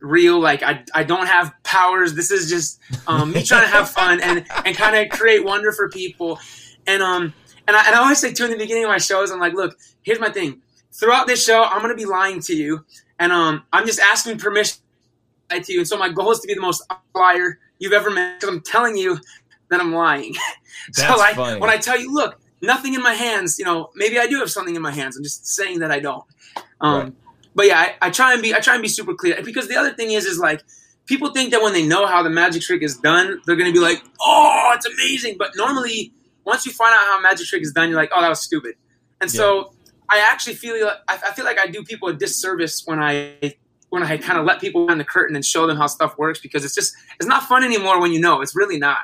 real. 0.00 0.40
Like 0.40 0.62
I, 0.62 0.84
I 0.94 1.04
don't 1.04 1.26
have 1.26 1.52
powers. 1.62 2.14
This 2.14 2.30
is 2.30 2.48
just 2.48 2.80
um, 3.06 3.32
me 3.32 3.42
trying 3.42 3.62
to 3.62 3.68
have 3.68 3.88
fun 4.00 4.20
and, 4.20 4.44
and 4.64 4.76
kind 4.76 4.96
of 4.96 5.16
create 5.16 5.44
wonder 5.44 5.72
for 5.72 5.88
people. 5.88 6.38
And 6.86 7.02
um 7.02 7.32
and 7.68 7.76
I, 7.76 7.86
and 7.86 7.94
I 7.94 7.98
always 8.00 8.18
say 8.18 8.32
too 8.32 8.44
in 8.44 8.50
the 8.50 8.56
beginning 8.56 8.84
of 8.84 8.88
my 8.88 8.98
shows, 8.98 9.30
I'm 9.30 9.38
like, 9.38 9.52
look, 9.52 9.78
here's 10.02 10.18
my 10.18 10.30
thing. 10.30 10.62
Throughout 10.92 11.26
this 11.26 11.44
show, 11.44 11.62
I'm 11.62 11.80
gonna 11.80 11.94
be 11.94 12.06
lying 12.06 12.40
to 12.40 12.54
you, 12.54 12.84
and 13.18 13.32
um 13.32 13.62
I'm 13.72 13.86
just 13.86 14.00
asking 14.00 14.38
permission 14.38 14.78
to 15.50 15.72
you. 15.72 15.80
And 15.80 15.88
so 15.88 15.96
my 15.96 16.08
goal 16.08 16.32
is 16.32 16.40
to 16.40 16.48
be 16.48 16.54
the 16.54 16.60
most 16.60 16.82
liar 17.14 17.58
you've 17.78 17.92
ever 17.92 18.10
met. 18.10 18.40
Because 18.40 18.54
I'm 18.54 18.62
telling 18.62 18.96
you 18.96 19.18
that 19.70 19.80
I'm 19.80 19.92
lying. 19.92 20.34
so 20.92 21.16
like 21.16 21.36
funny. 21.36 21.60
when 21.60 21.70
I 21.70 21.78
tell 21.78 21.98
you, 21.98 22.12
look, 22.12 22.40
nothing 22.62 22.94
in 22.94 23.02
my 23.02 23.14
hands. 23.14 23.58
You 23.58 23.64
know, 23.64 23.90
maybe 23.94 24.18
I 24.18 24.26
do 24.26 24.38
have 24.38 24.50
something 24.50 24.76
in 24.76 24.82
my 24.82 24.92
hands. 24.92 25.16
I'm 25.16 25.22
just 25.22 25.46
saying 25.46 25.80
that 25.80 25.90
I 25.90 26.00
don't. 26.00 26.24
Um, 26.80 27.00
right 27.00 27.12
but 27.54 27.66
yeah, 27.66 27.78
I, 27.78 27.94
I 28.06 28.10
try 28.10 28.32
and 28.32 28.42
be 28.42 28.54
I 28.54 28.60
try 28.60 28.74
and 28.74 28.82
be 28.82 28.88
super 28.88 29.14
clear 29.14 29.40
because 29.44 29.68
the 29.68 29.76
other 29.76 29.92
thing 29.92 30.12
is 30.12 30.24
is 30.24 30.38
like 30.38 30.62
people 31.06 31.32
think 31.32 31.50
that 31.50 31.62
when 31.62 31.72
they 31.72 31.84
know 31.84 32.06
how 32.06 32.22
the 32.22 32.30
magic 32.30 32.62
trick 32.62 32.82
is 32.82 32.96
done, 32.96 33.40
they're 33.46 33.56
gonna 33.56 33.72
be 33.72 33.80
like, 33.80 34.02
oh, 34.20 34.72
it's 34.74 34.86
amazing. 34.86 35.36
But 35.38 35.52
normally, 35.56 36.12
once 36.44 36.66
you 36.66 36.72
find 36.72 36.94
out 36.94 37.06
how 37.06 37.18
a 37.18 37.22
magic 37.22 37.46
trick 37.46 37.62
is 37.62 37.72
done, 37.72 37.88
you're 37.88 37.98
like, 37.98 38.10
oh, 38.14 38.20
that 38.20 38.28
was 38.28 38.40
stupid. 38.40 38.76
And 39.20 39.32
yeah. 39.32 39.38
so 39.38 39.72
I 40.08 40.20
actually 40.30 40.54
feel 40.54 40.84
like 40.84 40.96
I 41.08 41.32
feel 41.32 41.44
like 41.44 41.58
I 41.58 41.66
do 41.66 41.82
people 41.82 42.08
a 42.08 42.14
disservice 42.14 42.82
when 42.84 43.02
I 43.02 43.54
when 43.88 44.04
I 44.04 44.16
kind 44.18 44.38
of 44.38 44.44
let 44.44 44.60
people 44.60 44.86
behind 44.86 45.00
the 45.00 45.04
curtain 45.04 45.34
and 45.34 45.44
show 45.44 45.66
them 45.66 45.76
how 45.76 45.88
stuff 45.88 46.16
works 46.16 46.38
because 46.38 46.64
it's 46.64 46.74
just 46.74 46.94
it's 47.18 47.28
not 47.28 47.42
fun 47.44 47.64
anymore 47.64 48.00
when 48.00 48.12
you 48.12 48.20
know. 48.20 48.40
It's 48.40 48.54
really 48.54 48.78
not. 48.78 48.98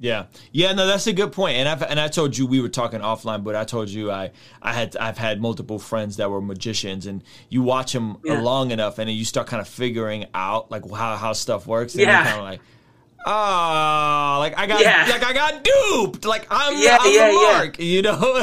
Yeah, 0.00 0.26
yeah, 0.52 0.72
no, 0.74 0.86
that's 0.86 1.08
a 1.08 1.12
good 1.12 1.32
point. 1.32 1.56
And 1.56 1.68
I've 1.68 1.82
and 1.82 1.98
I 1.98 2.06
told 2.06 2.38
you 2.38 2.46
we 2.46 2.60
were 2.60 2.68
talking 2.68 3.00
offline, 3.00 3.42
but 3.42 3.56
I 3.56 3.64
told 3.64 3.88
you 3.88 4.12
I 4.12 4.30
I 4.62 4.72
had 4.72 4.96
I've 4.96 5.18
had 5.18 5.40
multiple 5.40 5.80
friends 5.80 6.18
that 6.18 6.30
were 6.30 6.40
magicians, 6.40 7.06
and 7.06 7.24
you 7.48 7.62
watch 7.62 7.94
them 7.94 8.18
yeah. 8.24 8.40
long 8.40 8.70
enough, 8.70 9.00
and 9.00 9.08
then 9.08 9.16
you 9.16 9.24
start 9.24 9.48
kind 9.48 9.60
of 9.60 9.66
figuring 9.66 10.26
out 10.34 10.70
like 10.70 10.88
how 10.88 11.16
how 11.16 11.32
stuff 11.32 11.66
works, 11.66 11.94
and 11.94 12.02
yeah. 12.02 12.18
you're 12.18 12.26
kind 12.26 12.38
of 12.38 12.44
like. 12.44 12.60
Oh, 13.26 14.36
like 14.38 14.56
I 14.56 14.66
got, 14.66 14.80
yeah. 14.80 15.06
like 15.10 15.24
I 15.24 15.32
got 15.34 15.62
duped. 15.62 16.24
Like 16.24 16.46
I'm, 16.50 16.80
yeah, 16.80 16.98
I'm 17.00 17.12
yeah, 17.12 17.26
the 17.26 17.34
mark, 17.34 17.78
you 17.80 18.00
know. 18.00 18.38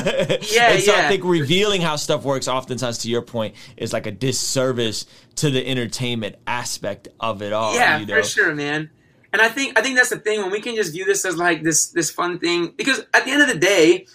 yeah, 0.52 0.74
and 0.74 0.84
so 0.84 0.94
yeah. 0.94 1.06
I 1.06 1.07
think 1.07 1.24
revealing 1.24 1.81
how 1.81 1.96
stuff 1.96 2.24
works, 2.24 2.48
oftentimes, 2.48 3.00
to 3.00 3.10
your 3.10 3.22
point, 3.22 3.56
is 3.78 3.94
like 3.94 4.06
a 4.06 4.12
disservice 4.12 5.07
to 5.36 5.50
the 5.50 5.66
entertainment 5.66 6.36
aspect 6.46 7.07
of 7.19 7.42
it 7.42 7.54
all. 7.54 7.74
Yeah, 7.74 8.00
you 8.00 8.06
know? 8.06 8.18
for 8.18 8.28
sure, 8.28 8.54
man. 8.54 8.92
And 9.35 9.42
I 9.42 9.49
think 9.49 9.77
I 9.77 9.81
think 9.81 9.97
that's 9.97 10.11
the 10.11 10.18
thing 10.18 10.42
when 10.42 10.49
we 10.49 10.61
can 10.61 10.77
just 10.77 10.94
view 10.94 11.04
this 11.04 11.25
as 11.25 11.35
like 11.35 11.61
this 11.61 11.87
this 11.87 12.09
fun 12.09 12.39
thing 12.39 12.73
because 12.77 12.99
at 13.13 13.25
the 13.25 13.31
end 13.31 13.42
of 13.42 13.49
the 13.49 13.57
day, 13.57 14.07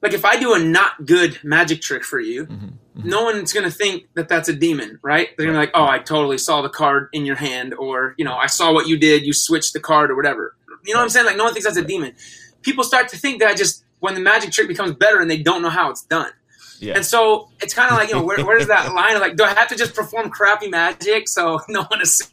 like 0.00 0.14
if 0.14 0.24
I 0.24 0.40
do 0.40 0.54
a 0.54 0.58
not 0.58 1.04
good 1.04 1.38
magic 1.44 1.82
trick 1.82 2.04
for 2.04 2.18
you, 2.18 2.46
mm-hmm, 2.46 2.64
mm-hmm. 2.64 3.06
no 3.06 3.22
one's 3.22 3.52
gonna 3.52 3.70
think 3.70 4.04
that 4.14 4.30
that's 4.30 4.48
a 4.48 4.54
demon, 4.54 4.98
right? 5.02 5.28
They're 5.36 5.44
gonna 5.44 5.58
be 5.58 5.66
like, 5.66 5.72
oh, 5.74 5.84
I 5.84 5.98
totally 5.98 6.38
saw 6.38 6.62
the 6.62 6.70
card 6.70 7.10
in 7.12 7.26
your 7.26 7.36
hand, 7.36 7.74
or 7.74 8.14
you 8.16 8.24
know, 8.24 8.34
I 8.34 8.46
saw 8.46 8.72
what 8.72 8.88
you 8.88 8.96
did, 8.96 9.26
you 9.26 9.34
switched 9.34 9.74
the 9.74 9.80
card 9.80 10.10
or 10.10 10.16
whatever. 10.16 10.56
You 10.86 10.94
know 10.94 11.00
what 11.00 11.04
I'm 11.04 11.10
saying? 11.10 11.26
Like 11.26 11.36
no 11.36 11.44
one 11.44 11.52
thinks 11.52 11.66
that's 11.66 11.76
a 11.76 11.84
demon. 11.84 12.14
People 12.62 12.82
start 12.82 13.10
to 13.10 13.18
think 13.18 13.40
that 13.40 13.58
just 13.58 13.84
when 14.00 14.14
the 14.14 14.20
magic 14.20 14.52
trick 14.52 14.68
becomes 14.68 14.92
better 14.92 15.20
and 15.20 15.30
they 15.30 15.42
don't 15.42 15.60
know 15.60 15.68
how 15.68 15.90
it's 15.90 16.06
done. 16.06 16.32
Yeah. 16.80 16.94
And 16.94 17.04
so 17.04 17.50
it's 17.60 17.74
kind 17.74 17.92
of 17.92 17.98
like, 17.98 18.08
you 18.08 18.14
know, 18.14 18.24
where, 18.24 18.42
where's 18.44 18.68
that 18.68 18.92
line 18.94 19.16
of 19.16 19.20
like, 19.20 19.36
do 19.36 19.44
I 19.44 19.50
have 19.50 19.68
to 19.68 19.76
just 19.76 19.94
perform 19.94 20.30
crappy 20.30 20.68
magic 20.68 21.28
so 21.28 21.60
no 21.68 21.82
one 21.82 22.00
assumes 22.00 22.31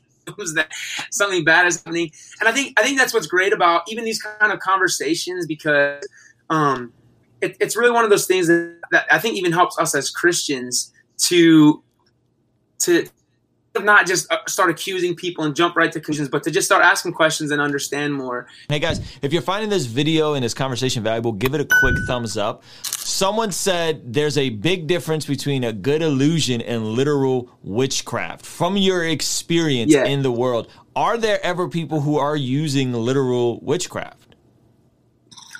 that 0.55 0.69
something 1.11 1.43
bad 1.43 1.67
is 1.67 1.77
happening. 1.77 2.11
And 2.39 2.49
I 2.49 2.51
think 2.51 2.79
I 2.79 2.83
think 2.83 2.97
that's 2.97 3.13
what's 3.13 3.27
great 3.27 3.53
about 3.53 3.83
even 3.87 4.03
these 4.03 4.21
kind 4.21 4.51
of 4.51 4.59
conversations 4.59 5.45
because 5.45 6.07
um, 6.49 6.93
it, 7.41 7.55
it's 7.59 7.75
really 7.75 7.91
one 7.91 8.03
of 8.03 8.09
those 8.09 8.25
things 8.25 8.47
that, 8.47 8.79
that 8.91 9.05
I 9.11 9.19
think 9.19 9.37
even 9.37 9.51
helps 9.51 9.77
us 9.79 9.95
as 9.95 10.09
Christians 10.09 10.93
to 11.19 11.83
to 12.79 13.07
not 13.77 14.07
just 14.07 14.31
uh, 14.31 14.37
start 14.47 14.69
accusing 14.69 15.15
people 15.15 15.43
and 15.43 15.55
jump 15.55 15.75
right 15.75 15.91
to 15.91 15.99
conclusions, 15.99 16.29
but 16.29 16.43
to 16.43 16.51
just 16.51 16.65
start 16.65 16.83
asking 16.83 17.13
questions 17.13 17.51
and 17.51 17.61
understand 17.61 18.13
more. 18.13 18.47
Hey 18.67 18.79
guys, 18.79 18.99
if 19.21 19.31
you're 19.31 19.41
finding 19.41 19.69
this 19.69 19.85
video 19.85 20.33
and 20.33 20.43
this 20.43 20.53
conversation 20.53 21.03
valuable, 21.03 21.31
give 21.31 21.53
it 21.53 21.61
a 21.61 21.65
quick 21.65 21.95
thumbs 22.07 22.37
up. 22.37 22.63
Someone 22.83 23.51
said 23.51 24.13
there's 24.13 24.37
a 24.37 24.49
big 24.49 24.87
difference 24.87 25.25
between 25.25 25.63
a 25.63 25.73
good 25.73 26.01
illusion 26.01 26.61
and 26.61 26.85
literal 26.85 27.49
witchcraft. 27.63 28.45
From 28.45 28.77
your 28.77 29.05
experience 29.05 29.93
yeah. 29.93 30.05
in 30.05 30.23
the 30.23 30.31
world, 30.31 30.71
are 30.95 31.17
there 31.17 31.43
ever 31.43 31.69
people 31.69 32.01
who 32.01 32.17
are 32.17 32.35
using 32.35 32.93
literal 32.93 33.59
witchcraft? 33.61 34.35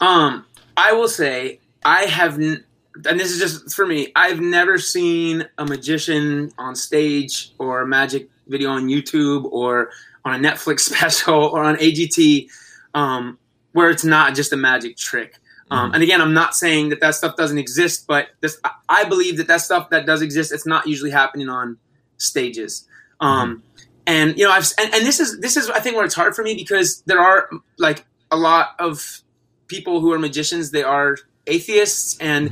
Um, 0.01 0.46
I 0.75 0.94
will 0.94 1.10
say 1.10 1.60
I 1.84 2.04
have. 2.04 2.39
N- 2.39 2.63
and 2.96 3.19
this 3.19 3.31
is 3.31 3.39
just 3.39 3.75
for 3.75 3.86
me. 3.86 4.12
I've 4.15 4.39
never 4.39 4.77
seen 4.77 5.48
a 5.58 5.65
magician 5.65 6.51
on 6.58 6.75
stage 6.75 7.51
or 7.58 7.81
a 7.81 7.88
magic 7.88 8.29
video 8.48 8.72
on 8.72 8.88
YouTube 8.88 9.46
or 9.51 9.91
on 10.25 10.34
a 10.34 10.48
Netflix 10.48 10.79
special 10.91 11.43
or 11.43 11.63
on 11.63 11.75
AGT 11.77 12.50
um, 12.93 13.38
where 13.74 13.89
it's 13.89 14.03
not 14.03 14.36
just 14.36 14.53
a 14.53 14.58
magic 14.58 14.98
trick. 14.98 15.36
Um, 15.72 15.88
mm-hmm. 15.88 15.96
And 15.96 16.03
again, 16.03 16.22
I'm 16.22 16.34
not 16.34 16.55
saying 16.55 16.89
that 16.89 17.00
that 17.01 17.15
stuff 17.15 17.36
doesn't 17.36 17.58
exist, 17.58 18.08
but 18.08 18.29
this, 18.41 18.60
I 18.89 19.03
believe 19.03 19.38
that 19.38 19.48
that 19.48 19.62
stuff 19.62 19.91
that 19.91 20.05
does 20.05 20.22
exist, 20.22 20.51
it's 20.51 20.65
not 20.65 20.88
usually 20.88 21.12
happening 21.12 21.48
on 21.48 21.77
stages. 22.17 22.88
Um, 23.19 23.63
and 24.08 24.38
you 24.38 24.46
know, 24.46 24.51
I've 24.51 24.65
and, 24.79 24.93
and 24.93 25.05
this 25.05 25.19
is 25.19 25.39
this 25.39 25.55
is 25.55 25.69
I 25.69 25.79
think 25.79 25.96
where 25.96 26.05
it's 26.05 26.15
hard 26.15 26.36
for 26.36 26.41
me 26.41 26.55
because 26.55 27.03
there 27.05 27.19
are 27.19 27.50
like 27.77 28.05
a 28.31 28.38
lot 28.38 28.69
of 28.79 29.22
people 29.67 30.01
who 30.01 30.12
are 30.12 30.17
magicians. 30.17 30.72
They 30.72 30.81
are 30.81 31.17
atheists, 31.46 32.17
and 32.19 32.50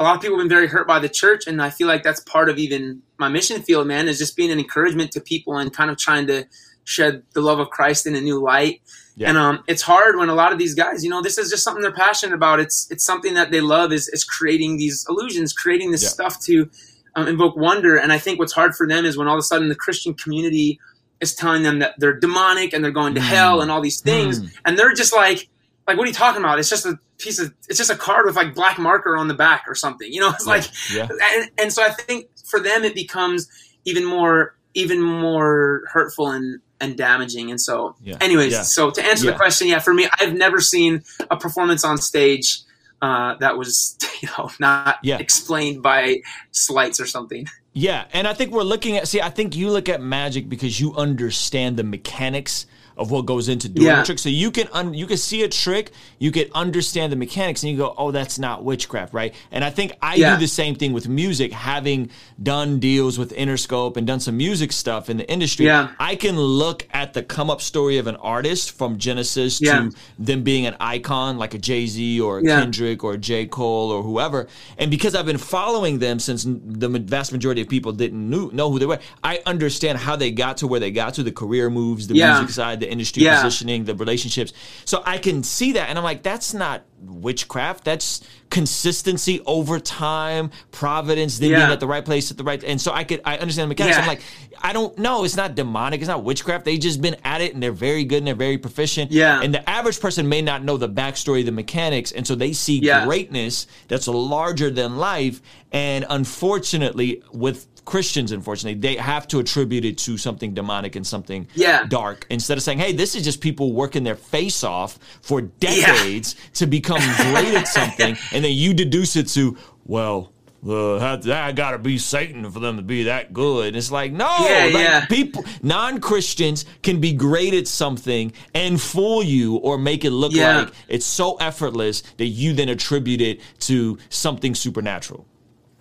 a 0.00 0.02
lot 0.02 0.16
of 0.16 0.22
people 0.22 0.36
have 0.38 0.42
been 0.42 0.48
very 0.48 0.66
hurt 0.66 0.88
by 0.88 0.98
the 0.98 1.08
church. 1.10 1.46
And 1.46 1.60
I 1.62 1.68
feel 1.70 1.86
like 1.86 2.02
that's 2.02 2.20
part 2.20 2.48
of 2.48 2.58
even 2.58 3.02
my 3.18 3.28
mission 3.28 3.60
field, 3.62 3.86
man, 3.86 4.08
is 4.08 4.18
just 4.18 4.34
being 4.34 4.50
an 4.50 4.58
encouragement 4.58 5.12
to 5.12 5.20
people 5.20 5.58
and 5.58 5.72
kind 5.72 5.90
of 5.90 5.98
trying 5.98 6.26
to 6.28 6.46
shed 6.84 7.22
the 7.34 7.42
love 7.42 7.60
of 7.60 7.68
Christ 7.68 8.06
in 8.06 8.14
a 8.16 8.20
new 8.20 8.40
light. 8.40 8.80
Yeah. 9.14 9.28
And 9.28 9.36
um, 9.38 9.62
it's 9.68 9.82
hard 9.82 10.16
when 10.16 10.30
a 10.30 10.34
lot 10.34 10.52
of 10.52 10.58
these 10.58 10.74
guys, 10.74 11.04
you 11.04 11.10
know, 11.10 11.20
this 11.20 11.36
is 11.36 11.50
just 11.50 11.62
something 11.62 11.82
they're 11.82 11.92
passionate 11.92 12.34
about. 12.34 12.58
It's 12.60 12.90
it's 12.90 13.04
something 13.04 13.34
that 13.34 13.50
they 13.50 13.60
love 13.60 13.92
is 13.92 14.08
is 14.08 14.24
creating 14.24 14.78
these 14.78 15.04
illusions, 15.10 15.52
creating 15.52 15.90
this 15.90 16.02
Yeah. 16.02 16.08
stuff 16.08 16.40
to 16.44 16.70
um, 17.16 17.28
invoke 17.28 17.54
wonder. 17.56 17.96
And 17.96 18.10
I 18.12 18.18
think 18.18 18.38
what's 18.38 18.54
hard 18.54 18.74
for 18.74 18.88
them 18.88 19.04
is 19.04 19.18
when 19.18 19.28
all 19.28 19.34
of 19.34 19.38
a 19.40 19.42
sudden 19.42 19.68
the 19.68 19.74
Christian 19.74 20.14
community 20.14 20.80
is 21.20 21.34
telling 21.34 21.62
them 21.62 21.80
that 21.80 21.94
they're 21.98 22.18
demonic 22.18 22.72
and 22.72 22.82
they're 22.82 22.90
going 22.90 23.14
to 23.16 23.20
Mm. 23.20 23.24
hell 23.24 23.60
and 23.60 23.70
all 23.70 23.82
these 23.82 24.00
things, 24.00 24.40
Mm. 24.40 24.50
and 24.64 24.78
they're 24.78 24.94
just 24.94 25.12
like, 25.14 25.48
like, 25.90 25.98
what 25.98 26.04
are 26.04 26.08
you 26.08 26.14
talking 26.14 26.40
about? 26.42 26.58
It's 26.58 26.70
just 26.70 26.86
a 26.86 26.98
piece 27.18 27.38
of, 27.38 27.52
it's 27.68 27.78
just 27.78 27.90
a 27.90 27.96
card 27.96 28.26
with 28.26 28.36
like 28.36 28.54
black 28.54 28.78
marker 28.78 29.16
on 29.16 29.28
the 29.28 29.34
back 29.34 29.64
or 29.68 29.74
something. 29.74 30.10
You 30.12 30.20
know, 30.20 30.30
it's 30.34 30.46
like, 30.46 30.64
yeah. 30.92 31.08
and, 31.34 31.50
and 31.58 31.72
so 31.72 31.82
I 31.82 31.90
think 31.90 32.26
for 32.46 32.60
them 32.60 32.84
it 32.84 32.94
becomes 32.94 33.48
even 33.84 34.04
more, 34.04 34.54
even 34.74 35.02
more 35.02 35.82
hurtful 35.92 36.28
and 36.30 36.60
and 36.82 36.96
damaging. 36.96 37.50
And 37.50 37.60
so, 37.60 37.94
Yeah. 38.02 38.16
anyways, 38.22 38.52
Yeah. 38.52 38.62
so 38.62 38.90
to 38.90 39.04
answer 39.04 39.26
Yeah. 39.26 39.32
the 39.32 39.36
question, 39.36 39.68
yeah, 39.68 39.80
for 39.80 39.92
me, 39.92 40.08
I've 40.18 40.32
never 40.32 40.60
seen 40.60 41.02
a 41.30 41.36
performance 41.36 41.84
on 41.84 41.98
stage. 41.98 42.60
Uh, 43.02 43.34
that 43.40 43.58
was, 43.58 43.98
you 44.22 44.28
know, 44.38 44.50
not 44.60 44.96
Yeah. 45.02 45.18
explained 45.18 45.82
by 45.82 46.22
sleights 46.52 46.98
or 47.00 47.06
something. 47.06 47.46
Yeah, 47.72 48.06
and 48.12 48.26
I 48.26 48.32
think 48.34 48.50
we're 48.50 48.64
looking 48.64 48.96
at. 48.96 49.06
See, 49.06 49.20
I 49.20 49.30
think 49.30 49.54
you 49.54 49.70
look 49.70 49.88
at 49.88 50.00
magic 50.02 50.48
because 50.48 50.80
you 50.80 50.92
understand 50.96 51.76
the 51.76 51.84
mechanics 51.84 52.66
of 53.00 53.10
what 53.10 53.24
goes 53.26 53.48
into 53.48 53.68
doing 53.68 53.86
Yeah. 53.88 54.02
a 54.02 54.04
trick. 54.04 54.18
So 54.18 54.28
you 54.28 54.50
can 54.50 54.68
un, 54.72 54.92
you 54.94 55.06
can 55.06 55.16
see 55.16 55.42
a 55.42 55.48
trick, 55.48 55.90
you 56.18 56.30
can 56.30 56.44
understand 56.54 57.10
the 57.10 57.16
mechanics, 57.16 57.62
and 57.62 57.72
you 57.72 57.78
go, 57.78 57.94
"Oh, 57.96 58.10
that's 58.10 58.38
not 58.38 58.62
witchcraft, 58.62 59.14
right?" 59.14 59.34
And 59.50 59.64
I 59.64 59.70
think 59.70 59.92
I 60.02 60.16
Yeah. 60.16 60.34
do 60.34 60.40
the 60.40 60.46
same 60.48 60.74
thing 60.74 60.92
with 60.92 61.08
music, 61.08 61.50
having 61.52 62.10
done 62.42 62.78
deals 62.78 63.18
with 63.18 63.32
Interscope 63.34 63.96
and 63.96 64.06
done 64.06 64.20
some 64.20 64.36
music 64.36 64.70
stuff 64.72 65.08
in 65.08 65.16
the 65.16 65.28
industry. 65.30 65.64
Yeah. 65.66 65.88
I 65.98 66.14
can 66.14 66.38
look 66.38 66.86
at 66.92 67.14
the 67.14 67.22
come 67.22 67.48
up 67.50 67.62
story 67.62 67.96
of 67.96 68.06
an 68.06 68.16
artist 68.16 68.70
from 68.72 68.98
Genesis 68.98 69.58
to 69.60 69.90
them 70.18 70.42
being 70.42 70.66
an 70.66 70.76
icon 70.78 71.38
like 71.38 71.54
a 71.54 71.58
Jay 71.58 71.86
Z 71.86 72.20
or 72.20 72.38
a. 72.38 72.42
Kendrick 72.42 73.02
or 73.02 73.16
J 73.16 73.46
Cole 73.46 73.90
or 73.90 74.02
whoever, 74.02 74.46
and 74.76 74.90
because 74.90 75.14
I've 75.14 75.24
been 75.26 75.38
following 75.38 76.00
them 76.00 76.18
since 76.18 76.44
the 76.46 76.88
vast 76.88 77.32
majority 77.32 77.62
of 77.62 77.68
people 77.68 77.92
didn't 77.92 78.28
knew, 78.28 78.50
know 78.52 78.70
who 78.70 78.78
they 78.78 78.86
were, 78.86 78.98
I 79.24 79.40
understand 79.46 79.96
how 79.98 80.16
they 80.16 80.30
got 80.30 80.58
to 80.58 80.66
where 80.66 80.80
they 80.80 80.90
got 80.90 81.14
to, 81.14 81.22
the 81.22 81.32
career 81.32 81.70
moves, 81.70 82.06
the 82.08 82.14
music 82.14 82.50
side, 82.50 82.80
the 82.80 82.89
industry 82.90 83.22
Yeah. 83.22 83.42
positioning, 83.42 83.84
the 83.84 83.94
relationships. 83.94 84.52
So 84.84 85.02
I 85.06 85.18
can 85.18 85.42
see 85.42 85.72
that, 85.72 85.88
and 85.88 85.96
I'm 85.98 86.04
like, 86.04 86.22
that's 86.22 86.52
not 86.52 86.82
witchcraft. 87.02 87.84
That's 87.84 88.20
consistency 88.50 89.40
over 89.46 89.80
time, 89.80 90.50
providence, 90.70 91.38
them 91.38 91.48
being 91.50 91.60
at 91.62 91.80
the 91.80 91.86
right 91.86 92.04
place 92.04 92.30
at 92.30 92.36
the 92.36 92.44
right. 92.44 92.62
And 92.62 92.78
so 92.80 92.92
I 92.92 93.04
could 93.04 93.22
I 93.24 93.38
understand 93.38 93.64
the 93.66 93.68
mechanics. 93.70 93.96
Yeah. 93.96 94.02
I'm 94.02 94.08
like, 94.08 94.20
I 94.60 94.72
don't 94.74 94.98
know. 94.98 95.24
It's 95.24 95.36
not 95.36 95.54
demonic. 95.54 96.00
It's 96.00 96.08
not 96.08 96.24
witchcraft. 96.24 96.64
They 96.66 96.76
just 96.76 97.00
been 97.00 97.16
at 97.24 97.40
it 97.40 97.54
and 97.54 97.62
they're 97.62 97.72
very 97.72 98.04
good 98.04 98.18
and 98.18 98.26
they're 98.26 98.34
very 98.34 98.58
proficient. 98.58 99.12
Yeah. 99.12 99.40
And 99.40 99.54
the 99.54 99.66
average 99.70 99.98
person 100.00 100.28
may 100.28 100.42
not 100.42 100.62
know 100.62 100.76
the 100.76 100.88
backstory, 100.90 101.42
the 101.44 101.52
mechanics, 101.52 102.12
and 102.12 102.26
so 102.26 102.34
they 102.34 102.52
see 102.52 102.80
Yeah. 102.80 103.06
greatness 103.06 103.66
that's 103.88 104.06
larger 104.08 104.68
than 104.70 104.98
life. 104.98 105.40
And 105.72 106.04
unfortunately, 106.10 107.22
with 107.32 107.69
Christians, 107.84 108.32
unfortunately, 108.32 108.78
they 108.80 108.96
have 108.96 109.26
to 109.28 109.38
attribute 109.38 109.84
it 109.84 109.98
to 109.98 110.16
something 110.18 110.54
demonic 110.54 110.96
and 110.96 111.06
something 111.06 111.46
Yeah. 111.54 111.86
dark 111.88 112.26
instead 112.30 112.56
of 112.58 112.62
saying, 112.64 112.78
"Hey, 112.78 112.92
this 112.92 113.14
is 113.14 113.24
just 113.24 113.40
people 113.40 113.72
working 113.72 114.04
their 114.04 114.16
face 114.16 114.62
off 114.64 114.98
for 115.22 115.40
decades 115.42 116.36
to 116.54 116.66
become 116.66 117.00
great 117.32 117.54
at 117.54 117.68
something," 117.68 118.16
and 118.32 118.44
then 118.44 118.52
you 118.52 118.74
deduce 118.74 119.16
it 119.16 119.28
to, 119.28 119.56
"Well." 119.84 120.32
Uh, 120.62 120.98
that, 120.98 121.22
that 121.22 121.54
got 121.56 121.70
to 121.70 121.78
be 121.78 121.96
Satan 121.96 122.50
for 122.50 122.60
them 122.60 122.76
to 122.76 122.82
be 122.82 123.04
that 123.04 123.32
good. 123.32 123.74
It's 123.74 123.90
like 123.90 124.12
no, 124.12 124.28
Yeah, 124.46 124.64
like, 124.64 124.72
yeah. 124.74 125.06
people 125.06 125.42
non 125.62 126.00
Christians 126.00 126.66
can 126.82 127.00
be 127.00 127.14
great 127.14 127.54
at 127.54 127.66
something 127.66 128.30
and 128.54 128.78
fool 128.78 129.22
you 129.22 129.54
or 129.56 129.78
make 129.78 130.04
it 130.04 130.10
look 130.10 130.32
Yeah. 130.34 130.58
like 130.64 130.72
it's 130.86 131.06
so 131.06 131.36
effortless 131.36 132.02
that 132.18 132.26
you 132.26 132.52
then 132.52 132.68
attribute 132.68 133.22
it 133.22 133.40
to 133.60 133.96
something 134.10 134.54
supernatural. 134.54 135.24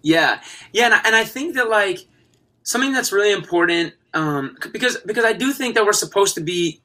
Yeah, 0.01 0.41
yeah, 0.73 0.85
and 0.85 0.93
I, 0.93 1.01
and 1.05 1.15
I 1.15 1.23
think 1.23 1.55
that 1.55 1.69
like 1.69 1.99
something 2.63 2.93
that's 2.93 3.11
really 3.11 3.31
important 3.31 3.93
um, 4.13 4.57
because 4.71 4.97
because 5.05 5.25
I 5.25 5.33
do 5.33 5.51
think 5.51 5.75
that 5.75 5.85
we're 5.85 5.93
supposed 5.93 6.35
to 6.35 6.41
be 6.41 6.81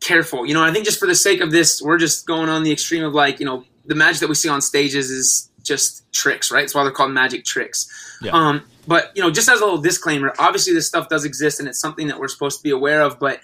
careful. 0.00 0.46
You 0.46 0.54
know, 0.54 0.62
I 0.62 0.72
think 0.72 0.84
just 0.84 1.00
for 1.00 1.06
the 1.06 1.14
sake 1.14 1.40
of 1.40 1.50
this, 1.50 1.82
we're 1.82 1.98
just 1.98 2.26
going 2.26 2.48
on 2.48 2.62
the 2.62 2.72
extreme 2.72 3.04
of 3.04 3.14
like 3.14 3.40
you 3.40 3.46
know 3.46 3.64
the 3.86 3.94
magic 3.94 4.20
that 4.20 4.28
we 4.28 4.34
see 4.34 4.48
on 4.48 4.60
stages 4.60 5.10
is 5.10 5.50
just 5.62 6.10
tricks, 6.12 6.50
right? 6.50 6.62
That's 6.62 6.74
why 6.74 6.82
they're 6.82 6.92
called 6.92 7.12
magic 7.12 7.44
tricks. 7.44 7.88
Yeah. 8.22 8.32
Um, 8.32 8.62
but 8.86 9.12
you 9.14 9.22
know, 9.22 9.30
just 9.30 9.48
as 9.48 9.60
a 9.60 9.64
little 9.64 9.80
disclaimer, 9.80 10.32
obviously 10.38 10.72
this 10.72 10.86
stuff 10.86 11.08
does 11.08 11.24
exist 11.24 11.60
and 11.60 11.68
it's 11.68 11.80
something 11.80 12.08
that 12.08 12.18
we're 12.18 12.28
supposed 12.28 12.58
to 12.58 12.62
be 12.62 12.70
aware 12.70 13.02
of. 13.02 13.18
But 13.18 13.40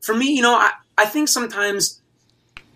for 0.00 0.14
me, 0.14 0.34
you 0.34 0.42
know, 0.42 0.54
I, 0.54 0.72
I 0.98 1.06
think 1.06 1.28
sometimes 1.28 2.00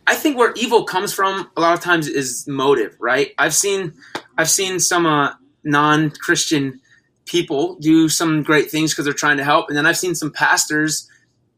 I 0.07 0.15
think 0.15 0.37
where 0.37 0.53
evil 0.55 0.85
comes 0.85 1.13
from 1.13 1.51
a 1.57 1.61
lot 1.61 1.75
of 1.75 1.81
times 1.81 2.09
is 2.09 2.47
motive, 2.47 2.97
right? 3.01 3.33
I've 3.39 3.55
seen 3.55 3.95
I've 4.37 4.51
seen 4.51 4.79
some 4.79 5.07
uh, 5.07 5.33
non-Christian 5.65 6.81
people 7.27 7.77
do 7.77 8.09
some 8.09 8.43
great 8.43 8.71
things 8.71 8.93
because 8.93 9.05
they're 9.05 9.15
trying 9.15 9.39
to 9.39 9.45
help, 9.45 9.69
and 9.69 9.77
then 9.77 9.87
I've 9.87 9.99
seen 9.99 10.15
some 10.15 10.31
pastors 10.33 11.09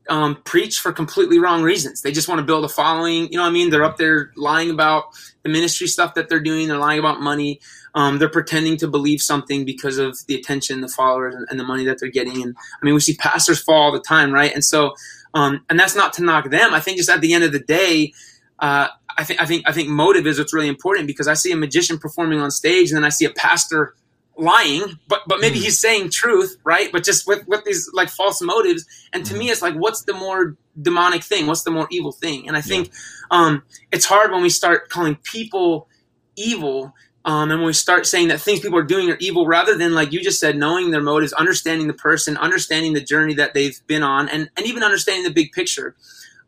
um, 0.08 0.36
preach 0.44 0.78
for 0.80 0.92
completely 0.92 1.38
wrong 1.38 1.62
reasons. 1.62 2.02
They 2.02 2.12
just 2.12 2.28
want 2.28 2.38
to 2.38 2.44
build 2.44 2.64
a 2.64 2.68
following. 2.68 3.30
You 3.30 3.38
know 3.38 3.42
what 3.42 3.48
I 3.48 3.52
mean? 3.52 3.70
They're 3.70 3.84
up 3.84 3.96
there 3.96 4.30
lying 4.36 4.70
about 4.70 5.04
the 5.42 5.48
ministry 5.48 5.86
stuff 5.86 6.14
that 6.14 6.28
they're 6.28 6.40
doing. 6.40 6.68
They're 6.68 6.78
lying 6.78 6.98
about 6.98 7.20
money. 7.20 7.60
Um, 7.94 8.18
they're 8.18 8.28
pretending 8.28 8.76
to 8.78 8.88
believe 8.88 9.20
something 9.20 9.64
because 9.64 9.98
of 9.98 10.18
the 10.26 10.34
attention, 10.34 10.80
the 10.80 10.88
followers, 10.88 11.34
and, 11.34 11.46
and 11.50 11.58
the 11.58 11.64
money 11.64 11.84
that 11.86 11.98
they're 11.98 12.10
getting. 12.10 12.42
And 12.42 12.54
I 12.80 12.84
mean, 12.84 12.94
we 12.94 13.00
see 13.00 13.16
pastors 13.16 13.62
fall 13.62 13.84
all 13.84 13.92
the 13.92 14.00
time, 14.00 14.32
right? 14.32 14.52
And 14.52 14.64
so, 14.64 14.94
um, 15.34 15.64
and 15.68 15.78
that's 15.78 15.96
not 15.96 16.12
to 16.14 16.22
knock 16.22 16.50
them. 16.50 16.74
I 16.74 16.80
think 16.80 16.98
just 16.98 17.10
at 17.10 17.20
the 17.20 17.32
end 17.34 17.44
of 17.44 17.52
the 17.52 17.58
day, 17.58 18.12
uh, 18.58 18.88
I 19.18 19.24
think 19.24 19.40
I 19.40 19.46
think 19.46 19.64
I 19.68 19.72
think 19.72 19.88
motive 19.88 20.26
is 20.26 20.38
what's 20.38 20.52
really 20.54 20.68
important 20.68 21.06
because 21.06 21.28
I 21.28 21.34
see 21.34 21.52
a 21.52 21.56
magician 21.56 21.98
performing 21.98 22.40
on 22.40 22.50
stage, 22.50 22.90
and 22.90 22.96
then 22.96 23.04
I 23.04 23.10
see 23.10 23.24
a 23.24 23.30
pastor 23.30 23.94
lying, 24.38 24.98
but 25.08 25.22
but 25.26 25.40
maybe 25.40 25.58
Hmm. 25.58 25.64
he's 25.64 25.78
saying 25.78 26.10
truth, 26.10 26.56
right? 26.64 26.90
But 26.92 27.04
just 27.04 27.26
with 27.26 27.46
with 27.46 27.64
these 27.64 27.90
like 27.94 28.08
false 28.10 28.42
motives. 28.42 28.84
And 29.12 29.24
to 29.26 29.34
me, 29.36 29.50
it's 29.50 29.62
like, 29.62 29.74
what's 29.74 30.04
the 30.04 30.12
more 30.14 30.56
demonic 30.80 31.24
thing? 31.24 31.46
What's 31.46 31.62
the 31.64 31.70
more 31.70 31.88
evil 31.90 32.12
thing? 32.12 32.46
And 32.48 32.56
I 32.56 32.60
think 32.60 32.90
um, 33.30 33.62
it's 33.92 34.04
hard 34.04 34.32
when 34.32 34.42
we 34.42 34.50
start 34.50 34.88
calling 34.90 35.16
people 35.16 35.88
evil. 36.36 36.92
Um, 37.24 37.50
and 37.50 37.58
when 37.60 37.66
we 37.66 37.72
start 37.72 38.06
saying 38.06 38.28
that 38.28 38.40
things 38.40 38.60
people 38.60 38.78
are 38.78 38.84
doing 38.84 39.10
are 39.10 39.16
evil, 39.18 39.46
rather 39.48 39.76
than 39.76 39.94
like 39.94 40.12
you 40.12 40.22
just 40.22 40.38
said, 40.38 40.56
knowing 40.56 40.92
their 40.92 41.02
motives, 41.02 41.32
understanding 41.32 41.88
the 41.88 41.94
person, 41.94 42.36
understanding 42.36 42.92
the 42.92 43.00
journey 43.00 43.34
that 43.34 43.52
they've 43.52 43.80
been 43.88 44.04
on, 44.04 44.28
and, 44.28 44.48
and 44.56 44.66
even 44.66 44.84
understanding 44.84 45.24
the 45.24 45.32
big 45.32 45.50
picture. 45.52 45.96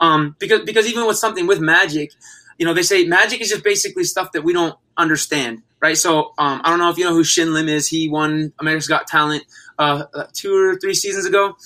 Um, 0.00 0.36
because 0.38 0.60
because 0.62 0.86
even 0.86 1.06
with 1.06 1.16
something 1.16 1.48
with 1.48 1.58
magic, 1.60 2.12
you 2.58 2.66
know, 2.66 2.74
they 2.74 2.82
say 2.82 3.04
magic 3.04 3.40
is 3.40 3.48
just 3.50 3.64
basically 3.64 4.04
stuff 4.04 4.32
that 4.32 4.42
we 4.42 4.52
don't 4.52 4.76
understand, 4.96 5.62
right? 5.80 5.96
So 5.96 6.32
um, 6.38 6.60
I 6.64 6.70
don't 6.70 6.78
know 6.78 6.90
if 6.90 6.98
you 6.98 7.04
know 7.04 7.12
who 7.14 7.24
Shin 7.24 7.54
Lim 7.54 7.68
is. 7.68 7.86
He 7.88 8.08
won 8.08 8.52
America's 8.58 8.88
Got 8.88 9.06
Talent 9.06 9.44
uh, 9.78 10.04
uh, 10.14 10.24
two 10.32 10.54
or 10.54 10.76
three 10.76 10.94
seasons 10.94 11.24
ago. 11.24 11.56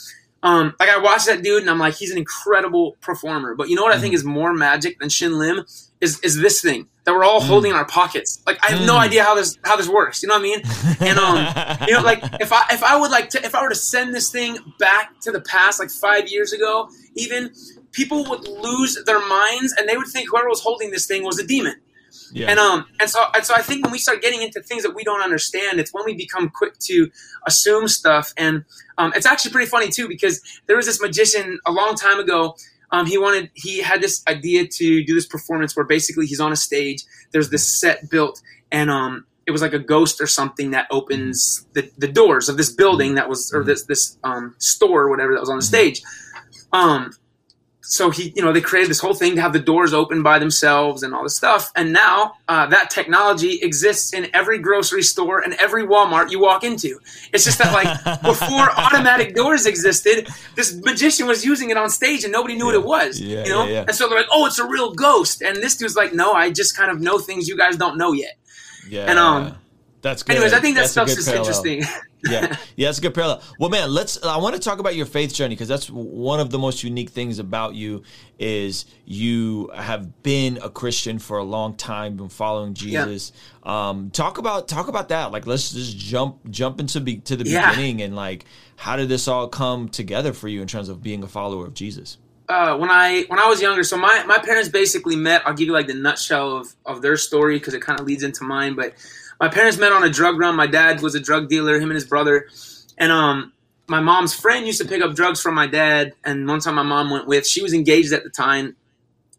Um, 0.44 0.74
like 0.80 0.88
I 0.88 0.98
watched 0.98 1.26
that 1.26 1.42
dude 1.42 1.62
and 1.62 1.70
I'm 1.70 1.78
like, 1.78 1.94
he's 1.94 2.10
an 2.10 2.18
incredible 2.18 2.96
performer. 3.00 3.54
But 3.54 3.68
you 3.68 3.76
know 3.76 3.82
what 3.82 3.94
I 3.94 3.98
think 4.00 4.12
is 4.12 4.24
more 4.24 4.52
magic 4.52 4.98
than 4.98 5.08
Shin 5.08 5.38
Lim 5.38 5.64
is 6.00 6.18
is 6.20 6.36
this 6.40 6.60
thing 6.60 6.88
that 7.04 7.14
we're 7.14 7.22
all 7.24 7.40
holding 7.40 7.70
in 7.70 7.76
our 7.76 7.84
pockets. 7.86 8.42
Like 8.44 8.58
I 8.62 8.72
have 8.72 8.84
no 8.86 8.94
Mm. 8.94 9.02
idea 9.06 9.22
how 9.22 9.36
this 9.36 9.56
how 9.64 9.76
this 9.76 9.88
works. 9.88 10.20
You 10.20 10.28
know 10.28 10.34
what 10.34 10.40
I 10.40 10.42
mean? 10.42 10.62
And 11.00 11.18
um, 11.18 11.78
you 11.88 11.94
know, 11.94 12.02
like 12.02 12.22
if 12.40 12.52
I 12.52 12.64
if 12.72 12.82
I 12.82 12.96
would 12.96 13.12
like 13.12 13.30
to 13.30 13.46
if 13.46 13.54
I 13.54 13.62
were 13.62 13.68
to 13.68 13.74
send 13.76 14.12
this 14.12 14.30
thing 14.30 14.58
back 14.80 15.20
to 15.20 15.30
the 15.30 15.40
past, 15.40 15.78
like 15.78 15.90
five 15.90 16.28
years 16.28 16.52
ago, 16.52 16.88
even 17.14 17.52
people 17.92 18.24
would 18.28 18.46
lose 18.48 18.98
their 19.04 19.26
minds 19.26 19.74
and 19.78 19.88
they 19.88 19.96
would 19.96 20.08
think 20.08 20.28
whoever 20.30 20.48
was 20.48 20.60
holding 20.60 20.90
this 20.90 21.06
thing 21.06 21.24
was 21.24 21.38
a 21.38 21.46
demon. 21.46 21.76
yeah. 22.32 22.50
And 22.50 22.58
um 22.58 22.86
and 23.00 23.08
so 23.08 23.22
and 23.34 23.44
so 23.44 23.54
I 23.54 23.62
think 23.62 23.84
when 23.84 23.92
we 23.92 23.98
start 23.98 24.20
getting 24.22 24.42
into 24.42 24.60
things 24.60 24.82
that 24.82 24.94
we 24.94 25.04
don't 25.04 25.22
understand, 25.22 25.80
it's 25.80 25.92
when 25.92 26.04
we 26.04 26.14
become 26.14 26.50
quick 26.50 26.78
to 26.80 27.10
assume 27.46 27.88
stuff. 27.88 28.32
And 28.36 28.64
um, 28.98 29.12
it's 29.14 29.26
actually 29.26 29.52
pretty 29.52 29.68
funny 29.68 29.88
too 29.88 30.08
because 30.08 30.42
there 30.66 30.76
was 30.76 30.86
this 30.86 31.00
magician 31.00 31.58
a 31.66 31.72
long 31.72 31.94
time 31.94 32.18
ago. 32.18 32.56
Um, 32.90 33.06
he 33.06 33.16
wanted 33.16 33.50
he 33.54 33.80
had 33.80 34.02
this 34.02 34.22
idea 34.28 34.66
to 34.66 35.04
do 35.04 35.14
this 35.14 35.26
performance 35.26 35.74
where 35.74 35.86
basically 35.86 36.26
he's 36.26 36.40
on 36.40 36.52
a 36.52 36.56
stage. 36.56 37.04
There's 37.32 37.48
this 37.48 37.66
set 37.66 38.10
built, 38.10 38.42
and 38.70 38.90
um, 38.90 39.24
it 39.46 39.50
was 39.50 39.62
like 39.62 39.72
a 39.72 39.78
ghost 39.78 40.20
or 40.20 40.26
something 40.26 40.72
that 40.72 40.86
opens 40.90 41.66
the, 41.72 41.90
the 41.96 42.08
doors 42.08 42.48
of 42.48 42.56
this 42.56 42.70
building 42.70 43.14
that 43.14 43.28
was 43.28 43.50
or 43.54 43.64
this 43.64 43.84
this 43.84 44.18
um, 44.22 44.54
store 44.58 45.04
or 45.04 45.10
whatever 45.10 45.32
that 45.32 45.40
was 45.40 45.48
on 45.48 45.56
the 45.56 45.62
stage. 45.62 46.02
Um, 46.72 47.12
so 47.92 48.08
he, 48.08 48.32
you 48.34 48.42
know, 48.42 48.54
they 48.54 48.60
created 48.62 48.88
this 48.88 49.00
whole 49.00 49.12
thing 49.12 49.34
to 49.34 49.42
have 49.42 49.52
the 49.52 49.58
doors 49.58 49.92
open 49.92 50.22
by 50.22 50.38
themselves 50.38 51.02
and 51.02 51.14
all 51.14 51.22
this 51.22 51.36
stuff. 51.36 51.70
And 51.76 51.92
now 51.92 52.32
uh, 52.48 52.64
that 52.68 52.88
technology 52.88 53.58
exists 53.60 54.14
in 54.14 54.28
every 54.32 54.58
grocery 54.58 55.02
store 55.02 55.40
and 55.40 55.52
every 55.60 55.84
Walmart 55.86 56.30
you 56.30 56.40
walk 56.40 56.64
into. 56.64 56.98
It's 57.34 57.44
just 57.44 57.58
that, 57.58 57.74
like, 57.74 58.22
before 58.22 58.70
automatic 58.80 59.34
doors 59.34 59.66
existed, 59.66 60.26
this 60.56 60.72
magician 60.82 61.26
was 61.26 61.44
using 61.44 61.68
it 61.68 61.76
on 61.76 61.90
stage 61.90 62.24
and 62.24 62.32
nobody 62.32 62.54
knew 62.54 62.60
Yeah. 62.60 62.66
what 62.66 62.74
it 62.76 62.84
was. 62.84 63.20
Yeah, 63.20 63.44
you 63.44 63.50
know, 63.50 63.64
yeah, 63.66 63.84
and 63.86 63.94
so 63.94 64.08
they're 64.08 64.16
like, 64.18 64.28
"Oh, 64.32 64.46
it's 64.46 64.58
a 64.58 64.66
real 64.66 64.94
ghost." 64.94 65.42
And 65.42 65.58
this 65.58 65.76
dude's 65.76 65.94
like, 65.94 66.14
"No, 66.14 66.32
I 66.32 66.50
just 66.50 66.74
kind 66.74 66.90
of 66.90 66.98
know 66.98 67.18
things 67.18 67.46
you 67.46 67.58
guys 67.58 67.76
don't 67.76 67.98
know 67.98 68.12
yet." 68.12 68.36
Yeah. 68.88 69.04
And, 69.10 69.18
um, 69.18 69.54
that's 70.02 70.22
good. 70.22 70.34
Anyways, 70.36 70.52
I 70.52 70.60
think 70.60 70.76
that 70.76 70.92
That's 70.92 71.14
just 71.14 71.26
parallel. 71.26 71.46
interesting. 71.46 71.82
yeah, 72.24 72.56
yeah, 72.76 72.88
that's 72.88 72.98
a 72.98 73.00
good 73.02 73.14
parallel. 73.14 73.40
Well, 73.58 73.70
man, 73.70 73.90
let's. 73.92 74.22
I 74.22 74.36
want 74.36 74.54
to 74.54 74.60
talk 74.60 74.78
about 74.78 74.94
your 74.94 75.06
faith 75.06 75.32
journey 75.32 75.54
because 75.54 75.68
that's 75.68 75.88
one 75.88 76.40
of 76.40 76.50
the 76.50 76.58
most 76.58 76.82
unique 76.84 77.10
things 77.10 77.38
about 77.38 77.74
you 77.74 78.02
is 78.38 78.84
you 79.04 79.70
have 79.74 80.22
been 80.22 80.58
a 80.62 80.68
Christian 80.68 81.18
for 81.18 81.38
a 81.38 81.44
long 81.44 81.74
time, 81.76 82.16
been 82.16 82.28
following 82.28 82.74
Jesus. 82.74 83.32
Um, 83.62 84.10
talk 84.10 84.38
about 84.38 84.68
talk 84.68 84.88
about 84.88 85.08
that. 85.08 85.30
Like, 85.32 85.46
let's 85.46 85.72
just 85.72 85.96
jump 85.96 86.38
jump 86.50 86.80
into 86.80 87.00
be, 87.00 87.16
to 87.18 87.36
the 87.36 87.48
Yeah. 87.48 87.70
beginning 87.70 88.02
and 88.02 88.14
like, 88.16 88.44
how 88.76 88.96
did 88.96 89.08
this 89.08 89.28
all 89.28 89.48
come 89.48 89.88
together 89.88 90.32
for 90.32 90.48
you 90.48 90.60
in 90.62 90.68
terms 90.68 90.88
of 90.88 91.02
being 91.02 91.22
a 91.22 91.28
follower 91.28 91.66
of 91.66 91.74
Jesus? 91.74 92.18
uh, 92.48 92.76
when 92.76 92.90
I 92.90 93.24
when 93.28 93.38
I 93.38 93.48
was 93.48 93.62
younger, 93.62 93.82
so 93.84 93.96
my, 93.96 94.24
my 94.26 94.38
parents 94.38 94.68
basically 94.68 95.16
met. 95.16 95.42
I'll 95.46 95.54
give 95.54 95.68
you 95.68 95.72
like 95.72 95.86
the 95.86 95.94
nutshell 95.94 96.56
of, 96.58 96.74
of 96.84 97.00
their 97.00 97.16
story 97.16 97.58
because 97.58 97.72
it 97.72 97.80
kind 97.80 97.98
of 97.98 98.04
leads 98.06 98.22
into 98.24 98.44
mine. 98.44 98.74
But 98.74 98.94
my 99.42 99.48
parents 99.48 99.76
met 99.76 99.90
on 99.90 100.04
a 100.04 100.08
drug 100.08 100.38
run. 100.38 100.54
My 100.54 100.68
dad 100.68 101.02
was 101.02 101.16
a 101.16 101.20
drug 101.20 101.48
dealer, 101.48 101.74
him 101.74 101.90
and 101.90 101.96
his 101.96 102.06
brother, 102.06 102.48
and 102.96 103.10
um, 103.10 103.52
my 103.88 103.98
mom's 103.98 104.32
friend 104.32 104.68
used 104.68 104.80
to 104.80 104.86
pick 104.86 105.02
up 105.02 105.16
drugs 105.16 105.42
from 105.42 105.56
my 105.56 105.66
dad. 105.66 106.12
And 106.24 106.46
one 106.46 106.60
time 106.60 106.76
my 106.76 106.84
mom 106.84 107.10
went 107.10 107.26
with. 107.26 107.44
She 107.44 107.60
was 107.60 107.74
engaged 107.74 108.12
at 108.12 108.22
the 108.22 108.30
time, 108.30 108.76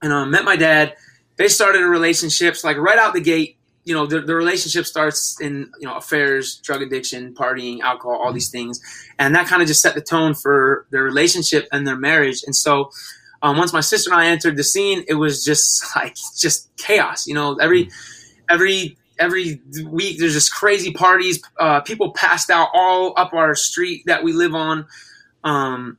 and 0.01 0.11
um, 0.11 0.29
met 0.29 0.43
my 0.43 0.57
dad. 0.57 0.97
They 1.37 1.47
started 1.47 1.81
a 1.81 1.87
relationship. 1.87 2.61
Like 2.65 2.75
right 2.75 2.97
out 2.97 3.13
the 3.13 3.21
gate, 3.21 3.55
you 3.85 3.93
know, 3.93 4.05
the, 4.05 4.19
the 4.19 4.35
relationship 4.35 4.85
starts 4.85 5.39
in 5.39 5.71
you 5.79 5.87
know 5.87 5.95
affairs, 5.95 6.57
drug 6.57 6.81
addiction, 6.81 7.33
partying, 7.33 7.79
alcohol, 7.79 8.19
all 8.21 8.33
these 8.33 8.49
things, 8.49 8.81
and 9.17 9.33
that 9.35 9.47
kind 9.47 9.61
of 9.61 9.69
just 9.69 9.81
set 9.81 9.95
the 9.95 10.01
tone 10.01 10.33
for 10.33 10.85
their 10.91 11.03
relationship 11.03 11.65
and 11.71 11.87
their 11.87 11.97
marriage. 11.97 12.43
And 12.45 12.53
so, 12.53 12.91
um, 13.41 13.55
once 13.55 13.71
my 13.71 13.79
sister 13.79 14.11
and 14.11 14.19
I 14.19 14.27
entered 14.27 14.57
the 14.57 14.65
scene, 14.65 15.05
it 15.07 15.13
was 15.13 15.45
just 15.45 15.81
like 15.95 16.17
just 16.37 16.75
chaos. 16.75 17.25
You 17.25 17.35
know, 17.35 17.55
every 17.55 17.89
every 18.49 18.97
every 19.19 19.61
week 19.89 20.19
there's 20.19 20.33
just 20.33 20.53
crazy 20.53 20.93
parties. 20.93 21.41
Uh, 21.59 21.81
people 21.81 22.11
passed 22.13 22.49
out 22.49 22.69
all 22.73 23.13
up 23.17 23.33
our 23.33 23.55
street 23.55 24.03
that 24.05 24.23
we 24.23 24.33
live 24.33 24.55
on, 24.55 24.85
um, 25.43 25.97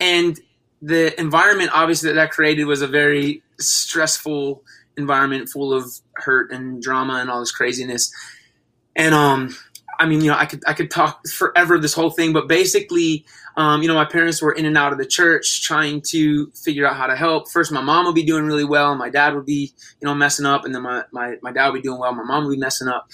and 0.00 0.38
the 0.80 1.18
environment 1.20 1.70
obviously 1.72 2.08
that 2.08 2.14
that 2.14 2.30
created 2.30 2.64
was 2.64 2.82
a 2.82 2.88
very 2.88 3.42
stressful 3.60 4.62
environment 4.96 5.48
full 5.48 5.72
of 5.72 5.90
hurt 6.14 6.50
and 6.50 6.82
drama 6.82 7.14
and 7.14 7.30
all 7.30 7.40
this 7.40 7.52
craziness. 7.52 8.12
And 8.94 9.14
um, 9.14 9.54
I 9.98 10.06
mean, 10.06 10.20
you 10.20 10.30
know, 10.30 10.36
I 10.36 10.46
could 10.46 10.62
I 10.66 10.74
could 10.74 10.90
talk 10.90 11.26
forever 11.28 11.78
this 11.78 11.94
whole 11.94 12.10
thing, 12.10 12.32
but 12.32 12.48
basically, 12.48 13.24
um, 13.56 13.82
you 13.82 13.88
know, 13.88 13.94
my 13.94 14.04
parents 14.04 14.40
were 14.40 14.52
in 14.52 14.64
and 14.64 14.78
out 14.78 14.92
of 14.92 14.98
the 14.98 15.06
church 15.06 15.62
trying 15.62 16.00
to 16.08 16.50
figure 16.52 16.86
out 16.86 16.96
how 16.96 17.06
to 17.06 17.16
help. 17.16 17.50
First, 17.50 17.70
my 17.70 17.82
mom 17.82 18.06
would 18.06 18.14
be 18.14 18.22
doing 18.22 18.44
really 18.44 18.64
well, 18.64 18.94
my 18.94 19.10
dad 19.10 19.34
would 19.34 19.44
be, 19.44 19.72
you 20.00 20.06
know, 20.06 20.14
messing 20.14 20.46
up, 20.46 20.64
and 20.64 20.74
then 20.74 20.82
my 20.82 21.02
my, 21.12 21.36
my 21.42 21.52
dad 21.52 21.68
would 21.68 21.82
be 21.82 21.82
doing 21.82 21.98
well, 21.98 22.12
my 22.14 22.24
mom 22.24 22.44
would 22.44 22.52
be 22.52 22.60
messing 22.60 22.88
up. 22.88 23.10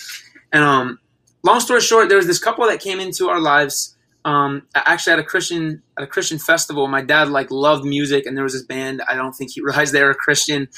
And 0.52 0.62
um, 0.62 0.98
long 1.42 1.60
story 1.60 1.80
short, 1.80 2.08
there 2.08 2.16
was 2.16 2.26
this 2.26 2.38
couple 2.38 2.66
that 2.66 2.80
came 2.80 3.00
into 3.00 3.28
our 3.28 3.40
lives. 3.40 3.96
Um, 4.24 4.66
actually, 4.74 5.14
at 5.14 5.18
a 5.18 5.24
Christian 5.24 5.82
at 5.96 6.04
a 6.04 6.06
Christian 6.06 6.38
festival, 6.38 6.86
my 6.86 7.02
dad 7.02 7.28
like 7.30 7.50
loved 7.50 7.84
music, 7.84 8.26
and 8.26 8.36
there 8.36 8.44
was 8.44 8.52
this 8.52 8.64
band. 8.64 9.02
I 9.08 9.14
don't 9.14 9.32
think 9.32 9.52
he 9.52 9.60
realized 9.62 9.92
they 9.92 10.02
were 10.02 10.10
a 10.10 10.14
Christian 10.14 10.68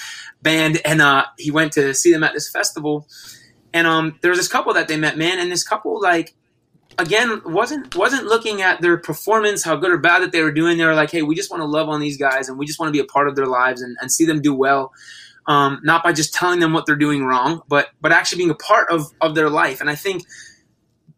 band, 0.42 0.80
and 0.84 1.02
uh, 1.02 1.26
he 1.38 1.50
went 1.50 1.72
to 1.72 1.92
see 1.94 2.12
them 2.12 2.24
at 2.24 2.32
this 2.32 2.50
festival. 2.50 3.06
And 3.72 3.86
um, 3.86 4.18
there 4.20 4.30
was 4.30 4.38
this 4.38 4.48
couple 4.48 4.74
that 4.74 4.88
they 4.88 4.96
met, 4.96 5.16
man, 5.16 5.38
and 5.38 5.50
this 5.52 5.62
couple 5.62 6.00
like 6.00 6.34
again 7.00 7.40
wasn't 7.44 7.94
wasn't 7.96 8.26
looking 8.26 8.62
at 8.62 8.80
their 8.80 8.96
performance, 8.96 9.64
how 9.64 9.76
good 9.76 9.90
or 9.90 9.98
bad 9.98 10.22
that 10.22 10.32
they 10.32 10.42
were 10.42 10.52
doing. 10.52 10.78
They 10.78 10.84
were 10.84 10.94
like, 10.94 11.10
hey, 11.10 11.22
we 11.22 11.34
just 11.34 11.50
want 11.50 11.62
to 11.62 11.66
love 11.66 11.88
on 11.88 12.00
these 12.00 12.16
guys, 12.16 12.48
and 12.48 12.58
we 12.58 12.66
just 12.66 12.78
want 12.78 12.88
to 12.88 12.92
be 12.92 13.00
a 13.00 13.04
part 13.04 13.28
of 13.28 13.36
their 13.36 13.46
lives 13.46 13.82
and, 13.82 13.96
and 14.00 14.12
see 14.12 14.24
them 14.24 14.40
do 14.40 14.54
well. 14.54 14.92
Um, 15.46 15.80
not 15.82 16.04
by 16.04 16.12
just 16.12 16.34
telling 16.34 16.60
them 16.60 16.72
what 16.72 16.86
they're 16.86 16.96
doing 16.96 17.24
wrong, 17.24 17.62
but 17.68 17.88
but 18.00 18.12
actually 18.12 18.38
being 18.38 18.50
a 18.50 18.54
part 18.54 18.90
of 18.90 19.06
of 19.20 19.34
their 19.34 19.50
life. 19.50 19.80
And 19.80 19.90
I 19.90 19.94
think 19.94 20.24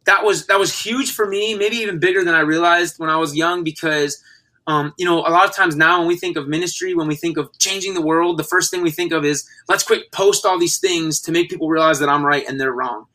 that 0.05 0.25
was 0.25 0.47
that 0.47 0.59
was 0.59 0.79
huge 0.79 1.13
for 1.13 1.27
me, 1.27 1.55
maybe 1.55 1.77
even 1.77 1.99
bigger 1.99 2.25
than 2.25 2.35
I 2.35 2.41
realized 2.41 2.99
when 2.99 3.11
I 3.11 3.17
was 3.17 3.37
young, 3.37 3.65
because 3.65 4.23
um, 4.67 4.95
you 4.97 5.05
know, 5.05 5.19
a 5.19 5.31
lot 5.31 5.49
of 5.49 5.55
times 5.55 5.75
now 5.75 5.99
when 5.99 6.09
we 6.09 6.17
think 6.17 6.37
of 6.37 6.47
ministry, 6.47 6.95
when 6.95 7.09
we 7.09 7.17
think 7.17 7.37
of 7.37 7.51
changing 7.59 7.95
the 7.95 8.03
world, 8.03 8.39
the 8.39 8.45
first 8.45 8.71
thing 8.71 8.83
we 8.83 8.93
think 8.93 9.13
of 9.13 9.25
is 9.25 9.49
let's 9.69 9.83
quick 9.83 10.13
post 10.13 10.47
all 10.47 10.59
these 10.59 10.79
things 10.79 11.21
to 11.23 11.33
make 11.33 11.51
people 11.51 11.69
realize 11.69 11.99
that 11.99 12.09
I'm 12.09 12.25
right 12.25 12.47
and 12.47 12.61
they're 12.61 12.73
wrong. 12.73 13.07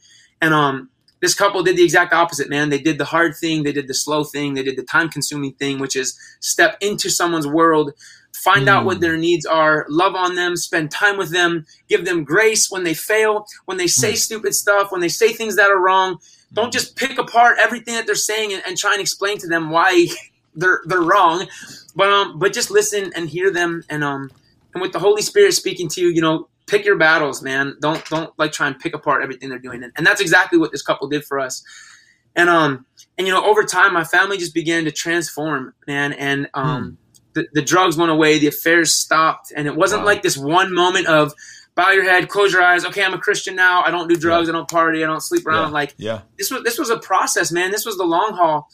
And 0.42 0.54
um, 0.54 0.90
this 1.20 1.34
couple 1.34 1.64
did 1.64 1.78
the 1.78 1.84
exact 1.84 2.14
opposite, 2.14 2.50
man. 2.50 2.70
They 2.70 2.80
did 2.80 2.98
the 2.98 3.06
hard 3.06 3.36
thing, 3.36 3.64
they 3.64 3.72
did 3.72 3.88
the 3.88 3.94
slow 3.94 4.24
thing, 4.24 4.54
they 4.54 4.64
did 4.64 4.78
the 4.78 4.84
time 4.84 5.10
consuming 5.10 5.54
thing, 5.54 5.80
which 5.80 5.96
is 5.96 6.18
step 6.40 6.78
into 6.80 7.10
someone's 7.10 7.48
world, 7.48 7.92
find 8.34 8.70
out 8.70 8.86
what 8.86 9.00
their 9.00 9.18
needs 9.18 9.46
are, 9.46 9.86
love 9.90 10.16
on 10.16 10.36
them, 10.36 10.56
spend 10.56 10.92
time 10.92 11.18
with 11.18 11.32
them, 11.32 11.66
give 11.88 12.06
them 12.06 12.24
grace 12.24 12.70
when 12.70 12.84
they 12.84 12.94
fail, 12.94 13.46
when 13.66 13.78
they 13.78 13.88
say 13.88 14.14
stupid 14.14 14.54
stuff, 14.54 14.92
when 14.92 15.02
they 15.02 15.10
say 15.10 15.34
things 15.34 15.56
that 15.56 15.72
are 15.72 15.80
wrong. 15.80 16.20
Don't 16.54 16.72
just 16.72 16.96
pick 16.96 17.18
apart 17.18 17.58
everything 17.60 17.96
that 17.96 18.06
they're 18.06 18.16
saying 18.16 18.54
and, 18.54 18.64
and 18.66 18.78
try 18.78 18.94
and 18.94 19.02
explain 19.02 19.38
to 19.40 19.48
them 19.48 19.70
why 19.70 20.08
they're 20.56 20.82
they're 20.86 21.02
wrong, 21.02 21.46
but 21.96 22.10
um, 22.10 22.40
but 22.40 22.54
just 22.54 22.72
listen 22.72 23.12
and 23.16 23.30
hear 23.30 23.52
them, 23.52 23.84
and 23.90 24.04
um, 24.04 24.32
and 24.74 24.82
with 24.82 24.92
the 24.92 25.00
Holy 25.00 25.22
Spirit 25.22 25.54
speaking 25.54 25.88
to 25.90 26.02
you, 26.02 26.08
you 26.10 26.22
know, 26.22 26.48
pick 26.68 26.86
your 26.86 26.98
battles, 26.98 27.42
man. 27.42 27.76
Don't 27.82 28.04
don't 28.06 28.32
like 28.38 28.52
try 28.52 28.68
and 28.68 28.78
pick 28.78 28.94
apart 28.94 29.24
everything 29.24 29.50
they're 29.50 29.60
doing, 29.60 29.84
and, 29.84 29.92
and 29.98 30.06
that's 30.06 30.22
exactly 30.22 30.60
what 30.60 30.72
this 30.72 30.82
couple 30.82 31.08
did 31.08 31.26
for 31.26 31.40
us. 31.40 31.64
And 32.36 32.50
um, 32.50 32.86
and 33.18 33.26
you 33.26 33.34
know, 33.34 33.44
over 33.46 33.64
time, 33.64 33.94
my 33.94 34.04
family 34.04 34.38
just 34.38 34.54
began 34.54 34.84
to 34.86 34.92
transform, 34.92 35.74
man, 35.88 36.14
and 36.14 36.48
um, 36.54 36.98
the 37.34 37.48
the 37.54 37.62
drugs 37.62 37.98
went 37.98 38.12
away, 38.12 38.38
the 38.40 38.48
affairs 38.48 38.94
stopped, 38.94 39.52
and 39.56 39.68
it 39.68 39.76
wasn't 39.76 40.02
Wow. 40.02 40.06
like 40.08 40.22
this 40.22 40.38
one 40.38 40.74
moment 40.74 41.08
of 41.08 41.34
bow 41.76 41.92
your 41.92 42.04
head, 42.04 42.28
close 42.30 42.54
your 42.54 42.62
eyes. 42.64 42.86
Okay, 42.86 43.04
I'm 43.04 43.14
a 43.14 43.20
Christian 43.20 43.56
now. 43.56 43.84
I 43.84 43.92
don't 43.92 44.08
do 44.08 44.16
drugs. 44.16 44.50
I 44.50 44.52
don't 44.52 44.70
party. 44.70 45.04
I 45.04 45.08
don't 45.08 45.22
sleep 45.22 45.46
around. 45.48 45.68
Yeah. 45.70 45.74
Like 45.74 45.94
Yeah. 45.98 46.22
this 46.38 46.52
was 46.52 46.64
this 46.64 46.78
was 46.78 46.90
a 46.90 46.98
process, 47.00 47.52
man. 47.52 47.72
This 47.72 47.86
was 47.86 47.98
the 47.98 48.04
long 48.06 48.34
haul. 48.34 48.68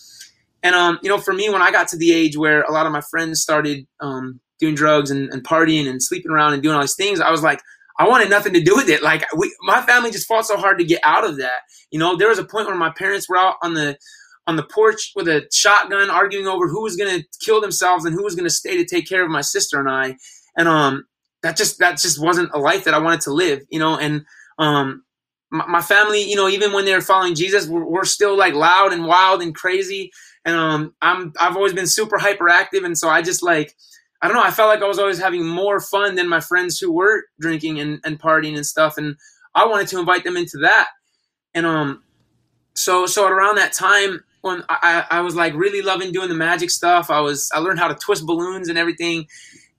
And 0.62 0.74
um, 0.76 1.00
you 1.04 1.10
know, 1.10 1.18
for 1.18 1.34
me, 1.34 1.50
when 1.50 1.62
I 1.62 1.72
got 1.72 1.90
to 1.90 1.98
the 1.98 2.14
age 2.14 2.38
where 2.38 2.62
a 2.64 2.72
lot 2.72 2.86
of 2.86 2.92
my 2.94 3.02
friends 3.02 3.42
started 3.42 3.86
um, 4.00 4.40
doing 4.60 4.76
drugs 4.76 5.12
and, 5.12 5.30
and 5.34 5.44
partying 5.44 5.90
and 5.90 6.02
sleeping 6.02 6.32
around 6.32 6.54
and 6.54 6.64
doing 6.64 6.76
all 6.76 6.82
these 6.82 6.96
things, 6.96 7.20
I 7.20 7.30
was 7.32 7.44
like, 7.44 7.62
I 8.00 8.08
wanted 8.08 8.30
nothing 8.30 8.54
to 8.54 8.62
do 8.62 8.76
with 8.76 8.90
it. 8.90 9.04
Like 9.04 9.24
we, 9.36 9.54
my 9.62 9.82
family 9.82 10.12
just 10.12 10.28
fought 10.28 10.46
so 10.46 10.58
hard 10.58 10.80
to 10.80 10.86
get 10.86 11.02
out 11.04 11.26
of 11.26 11.38
that. 11.38 11.62
You 11.92 12.00
know, 12.00 12.16
there 12.18 12.30
was 12.30 12.40
a 12.40 12.46
point 12.46 12.68
where 12.68 12.76
my 12.76 12.92
parents 12.92 13.30
were 13.30 13.38
out 13.38 13.56
on 13.62 13.74
the 13.74 13.98
on 14.46 14.56
the 14.58 14.64
porch 14.64 15.12
with 15.16 15.28
a 15.28 15.48
shotgun, 15.52 16.10
arguing 16.10 16.48
over 16.48 16.68
who 16.68 16.84
was 16.84 16.96
going 16.98 17.20
to 17.22 17.26
kill 17.40 17.62
themselves 17.62 18.06
and 18.06 18.14
who 18.14 18.24
was 18.24 18.36
going 18.36 18.46
to 18.46 18.54
stay 18.54 18.78
to 18.78 18.86
take 18.86 19.08
care 19.08 19.24
of 19.24 19.30
my 19.30 19.42
sister 19.42 19.80
and 19.80 19.90
I. 19.90 20.18
And 20.58 20.68
um, 20.68 21.06
that 21.44 21.56
just 21.56 21.80
that 21.80 21.98
just 21.98 22.22
wasn't 22.22 22.50
a 22.54 22.60
life 22.60 22.84
that 22.86 22.94
I 22.94 23.00
wanted 23.00 23.22
to 23.22 23.34
live. 23.34 23.62
You 23.70 23.80
know, 23.80 23.98
and 23.98 24.26
um, 24.58 25.04
my, 25.52 25.66
my 25.68 25.82
family, 25.82 26.24
you 26.24 26.36
know, 26.36 26.50
even 26.50 26.74
when 26.74 26.86
they 26.86 26.94
were 26.94 27.02
following 27.02 27.36
Jesus, 27.36 27.68
we're, 27.68 27.86
we're 27.86 28.06
still 28.06 28.38
like 28.38 28.54
loud 28.54 28.92
and 28.92 29.06
wild 29.06 29.42
and 29.42 29.56
crazy. 29.56 30.12
And 30.46 30.56
um, 30.56 30.96
I'm 31.02 31.32
I've 31.40 31.56
always 31.56 31.74
been 31.74 31.88
super 31.88 32.18
hyperactive, 32.18 32.84
and 32.84 32.98
so 32.98 33.08
I 33.08 33.22
just 33.22 33.44
like 33.44 33.76
I 34.24 34.28
don't 34.28 34.38
know. 34.38 34.44
I 34.44 34.52
felt 34.52 34.70
like 34.70 34.82
I 34.82 34.88
was 34.88 35.00
always 35.00 35.20
having 35.20 35.46
more 35.46 35.82
fun 35.82 36.16
than 36.16 36.30
my 36.30 36.40
friends 36.40 36.80
who 36.80 36.94
were 36.94 37.26
drinking 37.42 37.82
and, 37.82 38.00
and 38.06 38.18
partying 38.18 38.56
and 38.56 38.66
stuff, 38.66 38.98
and 38.98 39.18
I 39.54 39.66
wanted 39.66 39.90
to 39.90 40.00
invite 40.00 40.24
them 40.24 40.38
into 40.38 40.60
that. 40.60 40.88
And 41.54 41.66
um, 41.66 42.04
so 42.74 43.06
so 43.06 43.28
around 43.28 43.58
that 43.58 43.74
time 43.74 44.24
when 44.40 44.64
I, 44.70 45.06
I 45.12 45.22
was 45.22 45.36
like 45.36 45.54
really 45.56 45.82
loving 45.82 46.14
doing 46.14 46.30
the 46.30 46.36
magic 46.36 46.70
stuff, 46.70 47.10
I 47.10 47.20
was 47.20 47.52
I 47.54 47.60
learned 47.60 47.80
how 47.80 47.90
to 47.90 47.96
twist 47.96 48.26
balloons 48.26 48.70
and 48.70 48.78
everything, 48.78 49.28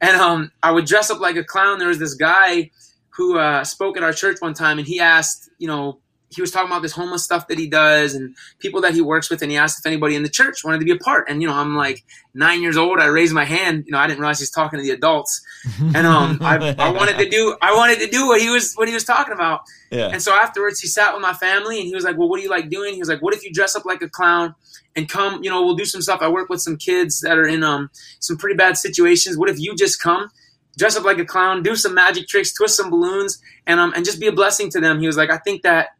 and 0.02 0.14
um, 0.18 0.52
I 0.62 0.72
would 0.72 0.85
dress 0.85 1.11
up 1.11 1.20
like 1.20 1.37
a 1.37 1.44
clown. 1.44 1.78
There 1.78 1.88
was 1.88 1.98
this 1.98 2.14
guy 2.14 2.70
who 3.16 3.38
uh, 3.38 3.64
spoke 3.64 3.96
at 3.96 4.02
our 4.02 4.12
church 4.12 4.37
one 4.40 4.52
time, 4.52 4.78
and 4.78 4.87
he 4.87 5.00
asked, 5.00 5.48
you 5.59 5.68
know, 5.68 6.00
he 6.35 6.40
was 6.40 6.51
talking 6.51 6.70
about 6.70 6.83
this 6.83 6.92
homeless 6.92 7.25
stuff 7.25 7.49
that 7.49 7.59
he 7.59 7.66
does 7.66 8.14
and 8.14 8.37
people 8.59 8.81
that 8.83 8.94
he 8.94 9.01
works 9.01 9.31
with, 9.31 9.42
and 9.42 9.51
he 9.51 9.57
asked 9.57 9.79
if 9.79 9.87
anybody 9.87 10.14
in 10.14 10.23
the 10.23 10.29
church 10.29 10.64
wanted 10.64 10.79
to 10.79 10.85
be 10.85 10.90
a 10.90 10.97
part. 10.97 11.29
And 11.29 11.40
you 11.40 11.49
know, 11.49 11.55
I'm 11.55 11.77
like 11.77 12.05
nine 12.35 12.62
years 12.62 12.77
old. 12.77 13.01
I 13.01 13.07
raised 13.07 13.33
my 13.33 13.44
hand. 13.44 13.85
You 13.87 13.92
know, 13.92 13.99
I 13.99 14.07
didn't 14.07 14.20
realize 14.20 14.40
he's 14.40 14.51
talking 14.51 14.79
to 14.79 14.83
the 14.83 14.90
adults, 14.90 15.44
and 15.81 16.07
um, 16.07 16.38
I, 16.40 16.75
I 16.79 16.90
wanted 16.90 17.18
to 17.18 17.29
do 17.29 17.57
I 17.62 17.75
wanted 17.75 18.01
to 18.01 18.09
do 18.09 18.27
what 18.27 18.40
he 18.40 18.51
was 18.51 18.75
what 18.75 18.88
he 18.88 18.94
was 18.94 19.05
talking 19.05 19.35
about. 19.35 19.61
Yeah. 19.90 20.09
And 20.09 20.20
so 20.20 20.35
afterwards, 20.35 20.81
he 20.81 20.88
sat 20.88 21.14
with 21.14 21.23
my 21.23 21.33
family, 21.33 21.79
and 21.79 21.87
he 21.87 21.94
was 21.94 22.05
like, 22.05 22.18
"Well, 22.18 22.29
what 22.29 22.38
do 22.38 22.42
you 22.42 22.51
like 22.51 22.68
doing?" 22.68 22.94
He 22.94 23.01
was 23.01 23.09
like, 23.09 23.23
"What 23.23 23.35
if 23.35 23.44
you 23.44 23.53
dress 23.53 23.77
up 23.77 23.85
like 23.85 24.03
a 24.03 24.09
clown 24.09 24.55
and 24.97 25.09
come? 25.09 25.42
You 25.42 25.51
know, 25.51 25.64
we'll 25.64 25.77
do 25.77 25.85
some 25.85 26.03
stuff. 26.03 26.20
I 26.23 26.29
work 26.29 26.49
with 26.49 26.61
some 26.61 26.77
kids 26.77 27.20
that 27.20 27.38
are 27.38 27.47
in 27.47 27.62
um 27.62 27.90
some 28.20 28.37
pretty 28.37 28.57
bad 28.57 28.77
situations. 28.77 29.37
What 29.37 29.49
if 29.49 29.59
you 29.59 29.75
just 29.77 30.01
come?" 30.01 30.31
Dress 30.77 30.97
up 30.97 31.05
like 31.05 31.18
a 31.18 31.25
clown, 31.25 31.62
do 31.62 31.77
some 31.77 31.94
magic 31.94 32.27
tricks, 32.27 32.53
twist 32.53 32.77
some 32.77 32.90
balloons, 32.90 33.40
and 33.66 33.79
um, 33.79 33.92
and 33.94 34.05
just 34.05 34.18
be 34.18 34.27
a 34.27 34.33
blessing 34.33 34.70
to 34.70 34.81
them. 34.81 35.01
He 35.01 35.07
was 35.07 35.16
like, 35.16 35.31
I 35.31 35.38
think 35.38 35.62
that 35.62 35.90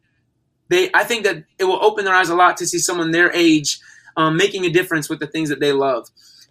they 0.69 0.89
I 0.93 1.03
think 1.03 1.23
that 1.23 1.43
it 1.59 1.65
will 1.65 1.83
open 1.83 2.05
their 2.05 2.13
eyes 2.13 2.29
a 2.29 2.35
lot 2.35 2.57
to 2.57 2.65
see 2.65 2.79
someone 2.79 3.11
their 3.11 3.31
age 3.33 3.79
um, 4.17 4.37
making 4.37 4.65
a 4.65 4.69
difference 4.69 5.09
with 5.09 5.19
the 5.19 5.27
things 5.27 5.49
that 5.49 5.59
they 5.59 5.71
love. 5.71 6.07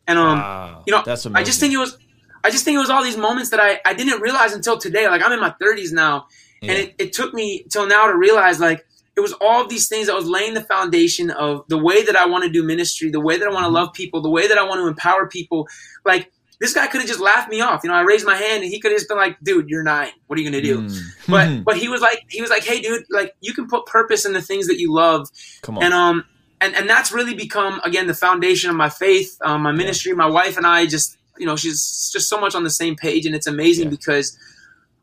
And 0.06 0.18
um, 0.18 0.38
Wow. 0.38 0.82
you 0.86 0.92
know, 0.92 1.02
that's 1.04 1.26
I 1.26 1.42
just 1.42 1.60
think 1.60 1.72
it 1.72 1.78
was 1.78 1.96
I 2.42 2.50
just 2.50 2.64
think 2.64 2.76
it 2.76 2.78
was 2.78 2.90
all 2.90 3.02
these 3.02 3.16
moments 3.16 3.50
that 3.50 3.60
I, 3.60 3.80
I 3.86 3.94
didn't 3.94 4.20
realize 4.20 4.52
until 4.52 4.78
today. 4.78 5.08
Like 5.08 5.22
I'm 5.22 5.32
in 5.32 5.40
my 5.40 5.54
30s 5.60 5.92
now, 5.92 6.26
yeah. 6.60 6.72
and 6.72 6.80
it, 6.82 6.94
it 6.98 7.12
took 7.12 7.32
me 7.32 7.64
till 7.70 7.86
now 7.86 8.06
to 8.06 8.16
realize 8.16 8.60
like 8.60 8.86
it 9.16 9.20
was 9.20 9.32
all 9.40 9.62
of 9.62 9.68
these 9.68 9.88
things 9.88 10.08
that 10.08 10.14
was 10.14 10.26
laying 10.26 10.54
the 10.54 10.62
foundation 10.62 11.30
of 11.30 11.64
the 11.68 11.78
way 11.78 12.04
that 12.04 12.16
I 12.16 12.26
want 12.26 12.44
to 12.44 12.50
do 12.50 12.62
ministry, 12.64 13.10
the 13.10 13.20
way 13.20 13.38
that 13.38 13.46
I 13.46 13.50
want 13.50 13.62
to 13.62 13.66
mm-hmm. 13.68 13.76
love 13.76 13.92
people, 13.92 14.20
the 14.20 14.30
way 14.30 14.46
that 14.46 14.58
I 14.58 14.64
want 14.64 14.80
to 14.80 14.86
empower 14.86 15.26
people. 15.26 15.68
Like 16.04 16.30
this 16.64 16.72
guy 16.72 16.86
could 16.86 17.02
have 17.02 17.08
just 17.08 17.20
laughed 17.20 17.50
me 17.50 17.60
off. 17.60 17.82
You 17.84 17.90
know, 17.90 17.94
I 17.94 18.00
raised 18.00 18.24
my 18.24 18.36
hand 18.36 18.62
and 18.62 18.72
he 18.72 18.80
could 18.80 18.90
have 18.90 18.98
just 18.98 19.06
been 19.06 19.18
like, 19.18 19.36
dude, 19.42 19.68
you're 19.68 19.82
nine. 19.82 20.08
What 20.28 20.38
are 20.38 20.42
you 20.42 20.50
gonna 20.50 20.62
do? 20.62 20.80
Mm. 20.80 21.02
But 21.28 21.64
but 21.64 21.76
he 21.76 21.88
was 21.88 22.00
like 22.00 22.24
he 22.30 22.40
was 22.40 22.48
like, 22.48 22.64
hey 22.64 22.80
dude, 22.80 23.04
like 23.10 23.34
you 23.42 23.52
can 23.52 23.66
put 23.66 23.84
purpose 23.84 24.24
in 24.24 24.32
the 24.32 24.40
things 24.40 24.66
that 24.68 24.78
you 24.78 24.90
love. 24.90 25.28
Come 25.60 25.76
on. 25.76 25.84
And 25.84 25.92
um 25.92 26.24
and, 26.62 26.74
and 26.74 26.88
that's 26.88 27.12
really 27.12 27.34
become 27.34 27.82
again 27.84 28.06
the 28.06 28.14
foundation 28.14 28.70
of 28.70 28.76
my 28.76 28.88
faith, 28.88 29.36
um, 29.42 29.60
my 29.60 29.72
ministry. 29.72 30.12
Yeah. 30.12 30.16
My 30.16 30.26
wife 30.26 30.56
and 30.56 30.66
I 30.66 30.86
just 30.86 31.18
you 31.36 31.44
know, 31.44 31.54
she's 31.54 32.10
just 32.10 32.30
so 32.30 32.40
much 32.40 32.54
on 32.54 32.64
the 32.64 32.70
same 32.70 32.96
page 32.96 33.26
and 33.26 33.34
it's 33.34 33.46
amazing 33.46 33.84
yeah. 33.84 33.90
because 33.90 34.38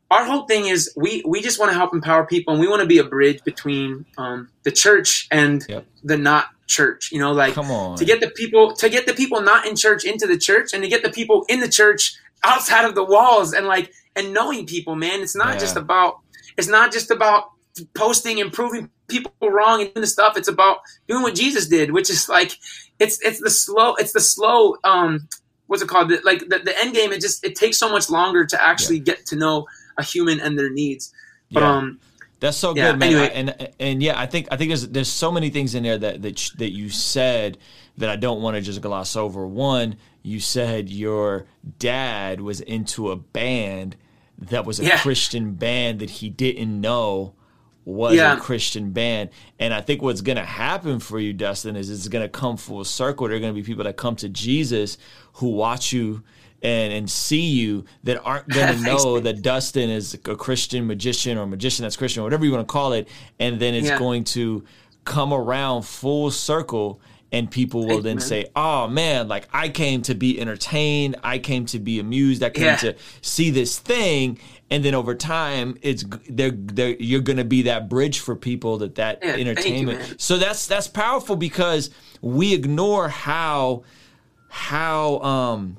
our 0.10 0.26
whole 0.26 0.48
thing 0.48 0.66
is 0.66 0.92
we 0.98 1.22
we 1.28 1.44
just 1.44 1.60
want 1.60 1.72
to 1.72 1.78
help 1.78 1.94
empower 1.94 2.26
people 2.26 2.54
and 2.54 2.60
we 2.60 2.68
want 2.68 2.82
to 2.82 2.88
be 2.88 2.98
a 2.98 3.04
bridge 3.04 3.44
between 3.44 4.04
um, 4.18 4.50
the 4.64 4.72
church 4.72 5.28
and 5.30 5.64
yep. 5.70 5.86
the 6.04 6.18
not 6.18 6.48
church 6.72 7.12
you 7.12 7.20
know 7.20 7.32
like 7.32 7.54
to 7.54 8.06
get 8.06 8.22
the 8.22 8.32
people 8.36 8.74
to 8.74 8.90
get 8.90 9.06
the 9.06 9.14
people 9.14 9.42
not 9.42 9.68
in 9.68 9.76
church 9.76 10.06
into 10.06 10.26
the 10.26 10.38
church 10.38 10.74
and 10.74 10.84
to 10.84 10.90
get 10.90 11.04
the 11.04 11.10
people 11.10 11.46
in 11.50 11.60
the 11.60 11.70
church 11.70 12.16
outside 12.44 12.86
of 12.86 12.96
the 12.96 13.04
walls 13.04 13.54
and 13.54 13.68
like 13.68 13.92
and 14.16 14.34
knowing 14.34 14.66
people 14.66 14.96
man 14.96 15.22
it's 15.22 15.36
not 15.36 15.54
yeah. 15.54 15.60
just 15.60 15.76
about 15.76 16.20
it's 16.58 16.68
not 16.68 16.92
just 16.92 17.12
about 17.12 17.52
posting 17.96 18.40
and 18.42 18.52
proving 18.52 18.90
people 19.08 19.34
wrong 19.42 19.82
and 19.82 19.94
doing 19.94 20.02
the 20.02 20.08
stuff 20.08 20.38
it's 20.38 20.48
about 20.48 20.78
doing 21.08 21.22
what 21.22 21.36
jesus 21.36 21.68
did 21.68 21.92
which 21.92 22.10
is 22.10 22.30
like 22.30 22.54
it's 23.00 23.20
it's 23.22 23.40
the 23.42 23.50
slow 23.50 23.96
it's 23.96 24.14
the 24.14 24.20
slow 24.20 24.76
um 24.84 25.28
what's 25.68 25.82
it 25.82 25.88
called 25.90 26.10
the, 26.10 26.20
like 26.24 26.40
the, 26.50 26.60
the 26.60 26.78
end 26.80 26.94
game 26.94 27.12
it 27.12 27.22
just 27.22 27.46
it 27.46 27.56
takes 27.56 27.78
so 27.78 27.90
much 27.90 28.10
longer 28.10 28.46
to 28.46 28.62
actually 28.62 28.98
yeah. 28.98 29.04
get 29.04 29.26
to 29.26 29.36
know 29.36 29.66
a 29.98 30.04
human 30.04 30.40
and 30.40 30.58
their 30.58 30.70
needs. 30.70 31.14
But 31.52 31.62
yeah. 31.62 31.78
um, 31.78 32.00
that's 32.42 32.58
so 32.58 32.76
yeah, 32.76 32.92
good, 32.92 33.00
man. 33.00 33.10
Anyway. 33.10 33.32
and 33.34 33.70
and 33.80 34.04
yeah, 34.04 34.20
I 34.20 34.26
think 34.26 34.48
I 34.52 34.58
think 34.58 34.70
there's 34.72 34.88
there's 34.90 35.08
so 35.08 35.32
many 35.32 35.52
things 35.52 35.76
in 35.76 35.84
there 35.84 35.98
that 35.98 36.22
that 36.24 36.52
that 36.58 36.72
you 36.72 36.90
said 36.90 37.60
that 37.98 38.10
I 38.10 38.16
don't 38.16 38.42
want 38.42 38.56
to 38.56 38.62
just 38.62 38.82
gloss 38.82 39.16
over. 39.16 39.46
One, 39.46 39.96
you 40.24 40.40
said 40.40 40.90
your 40.90 41.46
dad 41.78 42.42
was 42.42 42.60
into 42.60 43.12
a 43.12 43.16
band 43.16 43.96
that 44.40 44.66
was 44.66 44.80
a 44.80 44.86
yeah. 44.86 44.98
Christian 44.98 45.54
band 45.54 46.00
that 46.00 46.10
he 46.10 46.30
didn't 46.30 46.82
know 46.82 47.36
was 47.86 48.16
yeah. 48.16 48.38
a 48.38 48.40
Christian 48.40 48.92
band. 48.92 49.30
And 49.60 49.72
I 49.72 49.82
think 49.82 50.02
what's 50.02 50.22
going 50.22 50.38
to 50.38 50.46
happen 50.46 51.00
for 51.00 51.20
you, 51.20 51.34
Dustin, 51.34 51.76
is 51.76 51.92
it's 51.92 52.08
going 52.08 52.24
to 52.24 52.30
come 52.30 52.58
full 52.58 52.84
circle. 52.84 53.28
There 53.28 53.38
are 53.38 53.40
going 53.40 53.54
to 53.54 53.60
be 53.60 53.66
people 53.66 53.84
that 53.84 53.98
come 53.98 54.16
to 54.18 54.30
Jesus 54.30 54.98
who 55.34 55.50
watch 55.50 55.94
you 55.94 56.24
and 56.62 56.94
and 56.94 57.10
see 57.10 57.42
you 57.42 57.86
that 58.04 58.22
aren't 58.24 58.48
going 58.48 58.76
to 58.78 58.82
know 58.82 59.20
that 59.20 59.42
Dustin 59.42 59.90
is 59.90 60.14
a 60.14 60.36
Christian 60.36 60.88
magician 60.88 61.38
or 61.38 61.46
magician 61.46 61.84
that's 61.84 61.98
Christian, 61.98 62.22
or 62.22 62.24
whatever 62.24 62.46
you 62.46 62.52
want 62.52 62.68
to 62.68 62.72
call 62.72 62.94
it, 62.94 63.08
and 63.40 63.60
then 63.60 63.74
it's 63.74 63.88
yeah. 63.88 64.00
going 64.00 64.24
to 64.26 64.64
come 65.06 65.34
around 65.34 65.84
full 65.84 66.32
circle. 66.32 67.02
And 67.34 67.50
people 67.50 67.88
will 67.88 68.02
then 68.02 68.20
say, 68.20 68.48
"Oh 68.58 68.90
man, 68.90 69.30
like 69.30 69.48
I 69.54 69.70
came 69.70 70.02
to 70.02 70.14
be 70.14 70.38
entertained, 70.38 71.16
I 71.24 71.40
came 71.40 71.66
to 71.68 71.80
be 71.80 71.98
amused, 71.98 72.44
I 72.44 72.50
came 72.50 72.66
yeah. 72.66 72.76
to 72.76 72.96
see 73.22 73.52
this 73.52 73.80
thing." 73.80 74.38
And 74.70 74.84
then 74.84 74.94
over 74.96 75.16
time, 75.16 75.78
it's 75.82 76.04
they're, 76.30 76.52
they're 76.52 76.98
you're 76.98 77.22
going 77.22 77.38
to 77.38 77.46
be 77.46 77.62
that 77.64 77.88
bridge 77.88 78.20
for 78.20 78.36
people 78.36 78.80
that 78.80 78.96
that 78.96 79.20
yeah, 79.24 79.36
entertainment. 79.36 80.10
You, 80.10 80.16
so 80.18 80.38
that's 80.38 80.68
that's 80.68 80.90
powerful 80.90 81.38
because 81.38 81.90
we 82.22 82.54
ignore 82.54 83.08
how 83.08 83.84
how 84.50 85.20
um 85.20 85.78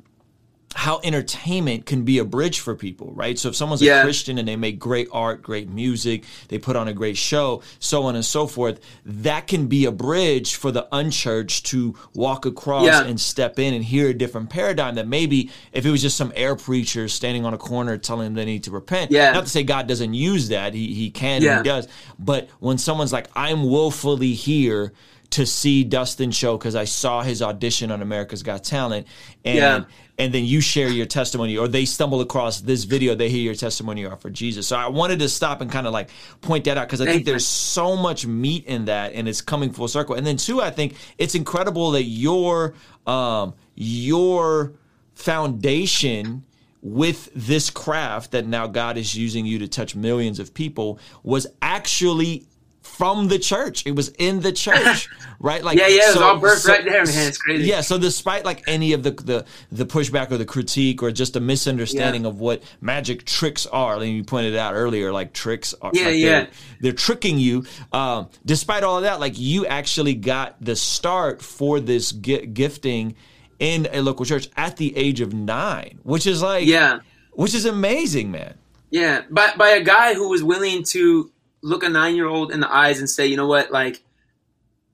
how 0.75 1.01
entertainment 1.05 1.87
can 1.87 2.05
be 2.05 2.19
a 2.19 2.25
bridge 2.25 2.61
for 2.61 2.75
people, 2.75 3.13
right? 3.13 3.39
So 3.39 3.49
if 3.49 3.57
someone's 3.57 3.83
yeah. 3.83 4.01
a 4.01 4.05
Christian 4.05 4.39
and 4.39 4.49
they 4.49 4.57
make 4.57 4.79
great 4.79 5.09
art, 5.13 5.43
great 5.43 5.69
music, 5.69 6.25
they 6.49 6.59
put 6.59 6.77
on 6.77 6.89
a 6.89 6.93
great 6.93 7.17
show, 7.17 7.63
so 7.79 8.05
on 8.05 8.15
and 8.15 8.25
so 8.25 8.47
forth, 8.47 8.81
that 9.05 9.47
can 9.47 9.67
be 9.67 9.85
a 9.85 9.93
bridge 9.93 10.55
for 10.55 10.71
the 10.71 10.89
unchurched 10.93 11.67
to 11.67 11.95
walk 12.15 12.47
across 12.47 12.87
yeah. 12.87 13.05
and 13.05 13.21
step 13.21 13.59
in 13.59 13.75
and 13.75 13.85
hear 13.85 14.09
a 14.09 14.15
different 14.15 14.51
paradigm 14.51 14.95
that 14.95 15.07
maybe 15.07 15.51
if 15.73 15.85
it 15.85 15.91
was 15.91 16.03
just 16.03 16.17
some 16.17 16.33
air 16.35 16.57
preacher 16.57 17.09
standing 17.09 17.45
on 17.45 17.55
a 17.55 17.59
corner 17.59 17.99
telling 17.99 18.27
them 18.27 18.35
they 18.35 18.45
need 18.45 18.65
to 18.65 18.71
repent. 18.71 19.11
Yeah. 19.11 19.33
Not 19.33 19.45
to 19.45 19.51
say 19.51 19.63
God 19.63 19.87
doesn't 19.87 20.15
use 20.15 20.49
that. 20.49 20.75
He 20.75 20.95
he 20.95 21.11
can 21.11 21.43
yeah. 21.43 21.59
and 21.59 21.67
he 21.67 21.71
does. 21.71 21.89
But 22.19 22.49
when 22.61 22.79
someone's 22.79 23.13
like, 23.13 23.29
I'm 23.35 23.69
willfully 23.69 24.33
here 24.33 24.93
to 25.33 25.47
see 25.47 25.85
Dustin 25.85 26.31
show 26.31 26.57
because 26.57 26.75
I 26.75 26.85
saw 26.85 27.23
his 27.23 27.43
audition 27.43 27.91
on 27.91 28.03
America's 28.03 28.43
Got 28.43 28.65
Talent, 28.65 29.07
and 29.45 29.57
yeah. 29.57 29.85
and 30.19 30.33
then 30.33 30.45
you 30.45 30.61
share 30.61 30.89
your 30.89 31.07
testimony, 31.07 31.57
or 31.57 31.69
they 31.69 31.85
stumble 31.85 32.21
across 32.21 32.61
this 32.61 32.85
video, 32.85 33.15
they 33.15 33.29
hear 33.29 33.43
your 33.43 33.55
testimony 33.55 34.07
for 34.21 34.31
Jesus. 34.31 34.67
So 34.67 34.77
I 34.77 34.89
wanted 34.89 35.19
to 35.21 35.29
stop 35.29 35.61
and 35.61 35.71
kind 35.71 35.87
of 35.87 35.93
like 35.93 36.11
point 36.41 36.65
that 36.65 36.79
out 36.79 36.87
because 36.87 37.01
I 37.01 37.07
think 37.07 37.25
there's 37.25 37.47
so 37.47 37.97
much 37.97 38.27
meat 38.27 38.67
in 38.67 38.87
that, 38.87 39.13
and 39.15 39.29
it's 39.29 39.41
coming 39.41 39.73
full 39.73 39.89
circle. 39.89 40.15
And 40.15 40.27
then 40.27 40.37
two, 40.37 40.61
I 40.61 40.71
think 40.71 40.95
it's 41.19 41.35
incredible 41.35 41.93
that 41.93 42.05
your 42.05 42.75
um, 43.07 43.55
your 43.75 44.75
foundation 45.15 46.45
with 46.83 47.31
this 47.35 47.71
craft 47.71 48.33
that 48.33 48.45
now 48.45 48.67
God 48.67 48.99
is 48.99 49.15
using 49.15 49.47
you 49.47 49.61
to 49.61 49.69
touch 49.69 49.95
millions 49.95 50.41
of 50.41 50.53
people 50.53 50.99
was 51.23 51.47
actually 51.63 52.45
from 52.93 53.29
the 53.29 53.39
church. 53.39 53.87
It 53.87 53.97
was 53.97 54.11
in 54.11 54.41
the 54.41 54.53
church, 54.53 55.09
right? 55.41 55.65
Like 55.65 55.79
yeah, 55.79 55.89
yeah, 55.89 56.11
it 56.11 56.15
was 56.15 56.23
all 56.23 56.39
birthed 56.39 56.59
so, 56.59 56.73
right 56.73 56.85
there, 56.85 57.05
man. 57.05 57.29
It's 57.29 57.39
crazy. 57.39 57.65
Yeah, 57.65 57.81
so 57.81 57.99
despite 57.99 58.45
like 58.45 58.63
any 58.69 58.93
of 58.93 59.03
the 59.03 59.13
the, 59.13 59.45
the 59.71 59.87
pushback 59.87 60.31
or 60.31 60.37
the 60.37 60.45
critique 60.45 61.03
or 61.03 61.11
just 61.11 61.35
a 61.35 61.41
misunderstanding 61.41 62.23
yeah. 62.23 62.29
of 62.29 62.39
what 62.39 62.63
magic 62.81 63.25
tricks 63.25 63.67
are, 63.67 63.99
like 63.99 64.09
you 64.09 64.25
pointed 64.25 64.57
out 64.57 64.75
earlier, 64.75 65.11
like 65.13 65.33
tricks 65.33 65.75
are 65.81 65.91
yeah, 65.95 66.05
like 66.05 66.17
yeah. 66.17 66.29
They're, 66.29 66.49
they're 66.81 66.93
tricking 66.93 67.39
you. 67.39 67.65
Um, 67.93 68.29
despite 68.45 68.85
all 68.85 68.99
of 68.99 69.05
that, 69.05 69.21
like 69.21 69.39
you 69.39 69.67
actually 69.67 70.15
got 70.15 70.63
the 70.63 70.77
start 70.77 71.43
for 71.43 71.81
this 71.81 72.13
gifting 72.13 73.17
in 73.59 73.89
a 73.93 74.03
local 74.03 74.27
church 74.27 74.49
at 74.57 74.77
the 74.77 74.97
age 74.97 75.21
of 75.21 75.33
nine, 75.33 75.99
which 76.03 76.27
is 76.27 76.43
like 76.43 76.67
yeah, 76.67 77.01
which 77.33 77.55
is 77.55 77.65
amazing, 77.65 78.31
man. 78.31 78.55
Yeah, 78.91 79.23
by 79.31 79.55
by 79.57 79.71
a 79.71 79.83
guy 79.83 80.13
who 80.13 80.29
was 80.29 80.45
willing 80.45 80.85
to 80.91 81.32
look 81.63 81.83
a 81.83 81.89
nine 81.89 82.17
year 82.17 82.27
old 82.27 82.53
in 82.53 82.61
the 82.61 82.73
eyes 82.73 82.99
and 82.99 83.09
say, 83.09 83.27
you 83.27 83.37
know 83.37 83.47
what, 83.47 83.71
like, 83.71 84.03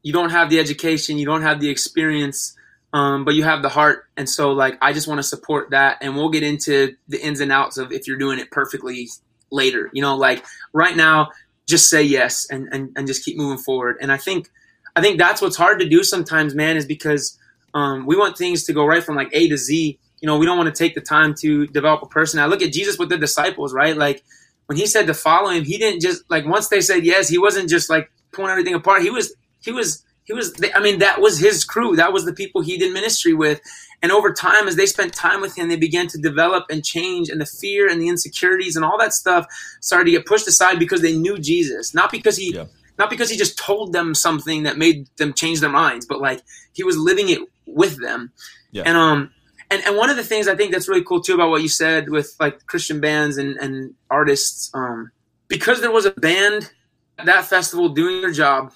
you 0.03 0.13
don't 0.13 0.31
have 0.31 0.51
the 0.51 0.61
education, 0.61 1.19
you 1.19 1.27
don't 1.27 1.43
have 1.43 1.61
the 1.61 1.69
experience, 1.69 2.55
um, 2.93 3.25
but 3.25 3.35
you 3.35 3.43
have 3.43 3.63
the 3.63 3.69
heart. 3.69 4.07
And 4.17 4.29
so, 4.29 4.53
like, 4.53 4.79
I 4.81 4.93
just 4.93 5.09
want 5.09 5.19
to 5.19 5.23
support 5.23 5.71
that. 5.71 5.99
And 6.01 6.15
we'll 6.15 6.31
get 6.31 6.43
into 6.43 6.95
the 7.09 7.21
ins 7.21 7.41
and 7.41 7.51
outs 7.51 7.79
of 7.79 7.93
if 7.93 8.07
you're 8.07 8.19
doing 8.19 8.39
it 8.39 8.51
perfectly 8.51 9.09
later. 9.51 9.91
You 9.93 10.03
know, 10.03 10.17
like, 10.17 10.45
right 10.73 10.97
now, 10.97 11.31
just 11.67 11.91
say 11.91 12.03
yes 12.03 12.49
and, 12.51 12.69
and, 12.73 12.93
and 12.97 13.07
just 13.07 13.25
keep 13.25 13.37
moving 13.37 13.59
forward. 13.59 13.97
And 14.01 14.11
I 14.13 14.17
think, 14.17 14.49
I 14.97 15.03
think 15.03 15.19
that's 15.19 15.43
what's 15.43 15.57
hard 15.57 15.81
to 15.81 15.89
do 15.89 16.03
sometimes, 16.03 16.55
man, 16.55 16.77
is 16.77 16.87
because 16.87 17.39
um, 17.75 18.07
we 18.07 18.17
want 18.17 18.39
things 18.39 18.65
to 18.65 18.73
go 18.73 18.87
right 18.87 19.05
from 19.05 19.17
like 19.17 19.29
A 19.33 19.49
to 19.49 19.57
Z. 19.57 19.99
You 20.21 20.27
know, 20.27 20.39
we 20.39 20.47
don't 20.47 20.57
want 20.57 20.75
to 20.75 20.79
take 20.79 20.95
the 20.95 21.01
time 21.01 21.35
to 21.41 21.67
develop 21.67 22.03
a 22.03 22.07
person. 22.07 22.41
I 22.41 22.47
look 22.47 22.63
at 22.63 22.73
Jesus 22.73 22.99
with 22.99 23.09
the 23.09 23.19
disciples, 23.19 23.75
right? 23.75 23.97
Like, 23.97 24.25
when 24.69 24.77
he 24.77 24.87
said 24.87 25.07
to 25.07 25.15
follow 25.15 25.49
him, 25.49 25.65
he 25.65 25.79
didn't 25.79 26.03
just 26.03 26.31
like 26.31 26.45
once 26.45 26.69
they 26.69 26.83
said 26.83 27.05
yes, 27.05 27.27
he 27.27 27.39
wasn't 27.39 27.71
just 27.71 27.89
like 27.89 28.11
pulling 28.33 28.51
everything 28.51 28.75
apart. 28.75 29.01
He 29.01 29.09
was 29.09 29.35
he 29.61 29.73
was 29.73 30.05
he 30.25 30.35
was 30.35 30.55
I 30.75 30.81
mean 30.81 30.99
that 30.99 31.23
was 31.23 31.39
his 31.39 31.65
crew. 31.65 31.97
That 31.97 32.13
was 32.13 32.27
the 32.27 32.35
people 32.35 32.61
he 32.61 32.77
did 32.77 32.93
ministry 32.93 33.33
with. 33.33 33.63
And 34.03 34.13
over 34.13 34.31
time 34.31 34.69
as 34.69 34.77
they 34.77 34.85
spent 34.85 35.15
time 35.15 35.41
with 35.41 35.57
him, 35.57 35.69
they 35.69 35.77
began 35.77 36.07
to 36.09 36.19
develop 36.19 36.67
and 36.69 36.85
change 36.85 37.31
and 37.31 37.41
the 37.41 37.47
fear 37.47 37.89
and 37.89 37.99
the 37.99 38.09
insecurities 38.09 38.77
and 38.77 38.85
all 38.85 38.99
that 38.99 39.15
stuff 39.15 39.47
started 39.81 40.05
to 40.05 40.11
get 40.11 40.27
pushed 40.27 40.47
aside 40.47 40.79
because 40.79 41.01
they 41.01 41.17
knew 41.17 41.39
Jesus. 41.39 41.95
Not 41.95 42.13
because 42.13 42.37
he 42.37 42.55
yeah. 42.55 42.67
not 42.99 43.09
because 43.09 43.31
he 43.31 43.39
just 43.39 43.59
told 43.59 43.95
them 43.95 44.15
something 44.15 44.65
that 44.65 44.77
made 44.77 45.09
them 45.17 45.33
change 45.33 45.61
their 45.61 45.71
minds, 45.71 46.05
but 46.05 46.21
like 46.21 46.43
he 46.75 46.85
was 46.85 46.99
living 46.99 47.31
it 47.31 47.41
with 47.65 47.99
them. 47.99 48.33
Yeah. 48.71 48.83
And 48.85 48.99
um 48.99 49.31
and 49.71 49.83
and 49.85 49.97
one 49.97 50.11
of 50.11 50.17
the 50.17 50.25
things 50.25 50.49
I 50.49 50.55
think 50.55 50.73
that's 50.73 50.89
really 50.89 51.05
cool 51.05 51.21
too 51.21 51.35
about 51.35 51.51
what 51.51 51.63
you 51.63 51.69
said 51.69 52.09
with 52.09 52.35
like 52.41 52.67
Christian 52.67 53.01
bands 53.01 53.37
and 53.37 53.57
and 53.59 53.95
artists, 54.11 54.71
um, 54.75 55.11
because 55.49 55.81
there 55.81 55.93
was 55.93 56.07
a 56.07 56.13
band 56.13 56.71
at 57.19 57.27
that 57.27 57.45
festival 57.47 57.91
doing 57.91 58.21
their 58.21 58.33
job, 58.33 58.73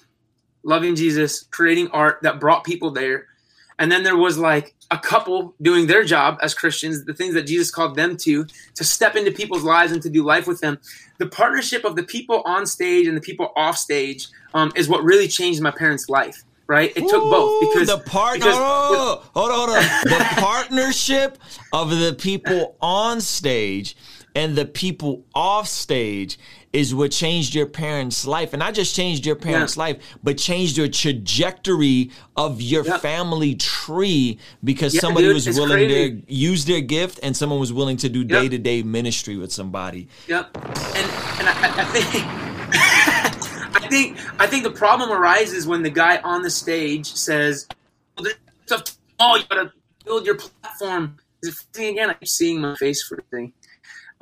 loving 0.63 0.95
Jesus, 0.95 1.45
creating 1.51 1.89
art 1.93 2.19
that 2.23 2.41
brought 2.41 2.65
people 2.65 2.91
there, 2.91 3.27
and 3.79 3.91
then 3.91 4.03
there 4.03 4.17
was 4.17 4.39
like 4.39 4.75
a 4.91 4.99
couple 4.99 5.55
doing 5.63 5.87
their 5.87 6.05
job 6.05 6.39
as 6.43 6.53
Christians, 6.53 7.05
the 7.07 7.15
things 7.15 7.33
that 7.33 7.47
Jesus 7.47 7.71
called 7.71 7.97
them 7.97 8.15
to, 8.19 8.47
to 8.75 8.85
step 8.85 9.17
into 9.17 9.31
people's 9.31 9.63
lives 9.63 9.91
and 9.91 10.03
to 10.03 10.11
do 10.11 10.23
life 10.23 10.47
with 10.47 10.61
them. 10.61 10.79
The 11.17 11.29
partnership 11.29 11.85
of 11.85 11.97
the 11.97 12.03
people 12.03 12.43
on 12.45 12.67
stage 12.67 13.07
and 13.07 13.17
the 13.17 13.23
people 13.23 13.53
off 13.57 13.79
stage 13.79 14.29
um, 14.53 14.71
is 14.77 14.91
what 14.91 15.03
really 15.03 15.29
changed 15.29 15.63
my 15.63 15.71
parents' 15.71 16.11
life 16.11 16.45
right? 16.73 16.91
It 16.97 17.07
took 17.09 17.23
both 17.31 17.61
because 17.61 17.89
the 17.89 17.99
part 17.99 18.39
because, 18.39 18.57
hold 18.57 19.51
on, 19.51 19.59
hold 19.59 19.71
on, 19.71 19.83
the 20.05 20.25
partnership 20.41 21.39
of 21.73 21.91
the 21.91 22.15
people 22.19 22.77
on 22.81 23.21
stage 23.21 23.95
and 24.35 24.57
the 24.57 24.65
people 24.65 25.25
off 25.35 25.69
stage 25.69 26.39
is 26.73 26.95
what 26.95 27.13
changed 27.13 27.55
your 27.55 27.67
parents' 27.67 28.27
life. 28.27 28.55
And 28.55 28.61
not 28.61 28.73
just 28.73 28.97
changed 28.97 29.27
your 29.27 29.37
parents' 29.37 29.77
Yeah. 29.77 29.83
life, 29.83 29.97
but 30.23 30.39
changed 30.39 30.79
your 30.79 30.89
trajectory 30.89 32.11
of 32.35 32.63
your 32.63 32.83
Yeah. 32.87 32.97
family 32.97 33.55
tree 33.57 34.39
because 34.65 34.95
Yeah, 34.95 35.03
somebody 35.03 35.27
dude, 35.27 35.35
was 35.35 35.47
willing 35.49 35.87
crazy. 35.87 36.23
to 36.23 36.33
use 36.35 36.65
their 36.65 36.81
gift 36.81 37.21
and 37.23 37.37
someone 37.37 37.61
was 37.61 37.75
willing 37.75 37.99
to 37.99 38.09
do 38.09 38.25
day 38.25 38.49
to 38.49 38.57
day 38.57 38.83
ministry 38.83 39.37
with 39.37 39.53
somebody. 39.53 40.09
Yep. 40.29 40.57
And 40.57 41.11
and 41.41 41.49
I, 41.51 41.75
I 41.77 41.85
think 41.93 42.25
I 43.75 43.89
think 43.89 44.19
I 44.41 44.47
think 44.47 44.65
the 44.65 44.71
problem 44.71 45.11
arises 45.11 45.67
when 45.67 45.83
the 45.83 45.91
guy 45.91 46.19
on 46.19 46.43
the 46.43 46.51
stage 46.51 47.13
says, 47.15 47.67
well, 48.17 48.25
"There's 48.25 48.37
stuff. 48.67 48.97
Oh, 49.19 49.37
you 49.37 49.45
gotta 49.49 49.73
build 50.05 50.27
your 50.27 50.37
platform." 50.37 51.17
Is 51.43 51.65
it 51.77 51.89
again? 51.91 52.11
I 52.11 52.15
keep 52.15 52.29
seeing 52.29 52.61
my 52.61 52.75
face 52.77 53.03
for 53.03 53.23
thing. 53.31 53.53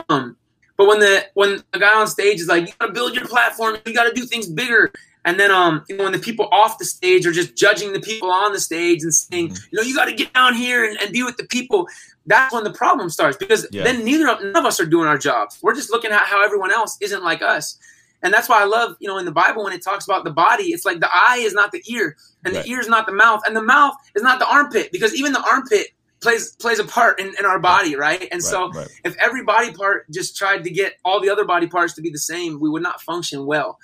Um, 0.09 0.37
but 0.77 0.87
when 0.89 1.01
the 1.01 1.27
when 1.35 1.63
the 1.73 1.79
guy 1.79 1.95
on 1.95 2.07
stage 2.07 2.41
is 2.41 2.49
like, 2.49 2.67
"You 2.69 2.73
gotta 2.79 2.93
build 2.93 3.15
your 3.15 3.27
platform. 3.27 3.77
You 3.87 3.95
gotta 3.95 4.15
do 4.15 4.25
things 4.25 4.47
bigger." 4.49 4.93
And 5.27 5.39
then, 5.39 5.51
um, 5.51 5.85
you 5.87 5.99
know, 5.99 6.05
when 6.05 6.15
the 6.15 6.19
people 6.19 6.49
off 6.51 6.79
the 6.79 6.87
stage 6.87 7.27
are 7.27 7.33
just 7.33 7.55
judging 7.55 7.93
the 7.93 8.01
people 8.01 8.31
on 8.31 8.55
the 8.55 8.61
stage 8.61 9.03
and 9.03 9.13
saying, 9.13 9.49
Mm-hmm. 9.51 9.65
you 9.71 9.77
know, 9.77 9.83
you 9.83 9.95
got 9.95 10.07
to 10.07 10.15
get 10.15 10.33
down 10.33 10.55
here 10.55 10.83
and, 10.89 10.99
and 10.99 11.13
be 11.13 11.23
with 11.23 11.37
the 11.37 11.45
people. 11.45 11.87
That's 12.25 12.55
when 12.55 12.65
the 12.65 12.73
problem 12.73 13.11
starts 13.11 13.37
because 13.37 13.67
Yeah. 13.71 13.85
then 13.85 14.03
neither 14.03 14.27
of, 14.31 14.43
none 14.43 14.57
of 14.57 14.65
us 14.65 14.81
are 14.81 14.87
doing 14.87 15.09
our 15.09 15.19
jobs. 15.19 15.59
We're 15.61 15.75
just 15.75 15.91
looking 15.91 16.11
at 16.11 16.23
how 16.23 16.43
everyone 16.43 16.73
else 16.73 16.97
isn't 17.03 17.23
like 17.23 17.43
us. 17.43 17.79
And 18.23 18.33
that's 18.35 18.49
why 18.49 18.61
I 18.61 18.65
love, 18.65 18.97
you 19.01 19.09
know, 19.09 19.19
in 19.19 19.25
the 19.25 19.33
Bible 19.33 19.65
when 19.65 19.73
it 19.73 19.83
talks 19.83 20.05
about 20.05 20.25
the 20.25 20.31
body, 20.31 20.65
it's 20.65 20.85
like 20.85 21.01
the 21.01 21.09
eye 21.11 21.39
is 21.41 21.55
not 21.55 21.73
the 21.73 21.83
ear, 21.89 22.17
and 22.45 22.55
Right. 22.55 22.65
the 22.65 22.71
ear 22.71 22.81
is 22.81 22.89
not 22.89 23.07
the 23.07 23.13
mouth, 23.13 23.43
and 23.47 23.57
the 23.57 23.63
mouth 23.63 23.95
is 24.15 24.23
not 24.23 24.39
the 24.39 24.47
armpit, 24.47 24.93
because 24.93 25.15
even 25.15 25.33
the 25.33 25.43
armpit 25.43 25.89
plays 26.21 26.55
plays 26.57 26.79
a 26.79 26.85
part 26.85 27.19
in, 27.19 27.33
in 27.39 27.47
our 27.47 27.59
body, 27.59 27.97
right? 27.97 28.29
And 28.31 28.45
so 28.45 28.69
Right, 28.69 28.77
right. 28.77 28.89
if 29.05 29.17
every 29.17 29.43
body 29.43 29.73
part 29.73 30.11
just 30.11 30.37
tried 30.37 30.65
to 30.65 30.71
get 30.71 30.95
all 31.05 31.19
the 31.21 31.31
other 31.31 31.47
body 31.47 31.67
parts 31.67 31.95
to 31.95 32.03
be 32.03 32.11
the 32.11 32.19
same, 32.19 32.61
we 32.61 32.69
would 32.69 32.83
not 32.83 33.01
function 33.01 33.47
well. 33.47 33.79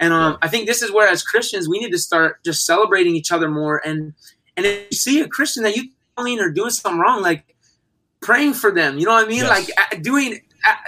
And 0.00 0.12
um. 0.12 0.38
I 0.42 0.48
think 0.48 0.66
this 0.66 0.82
is 0.82 0.90
where, 0.90 1.06
as 1.06 1.22
Christians, 1.22 1.68
we 1.68 1.78
need 1.78 1.90
to 1.92 1.98
start 1.98 2.42
just 2.44 2.64
celebrating 2.64 3.14
each 3.14 3.30
other 3.30 3.48
more. 3.48 3.80
And 3.86 4.14
and 4.56 4.64
if 4.66 4.86
you 4.90 4.96
see 4.96 5.20
a 5.20 5.28
Christian 5.28 5.62
that 5.64 5.76
you 5.76 5.90
are 6.16 6.50
doing 6.50 6.70
something 6.70 6.98
wrong, 6.98 7.22
like 7.22 7.54
praying 8.20 8.54
for 8.54 8.70
them, 8.72 8.98
you 8.98 9.04
know 9.04 9.12
what 9.12 9.26
I 9.26 9.28
mean? 9.28 9.44
Yes. 9.44 9.70
Like 9.92 10.02
doing 10.02 10.40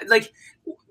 like 0.08 0.32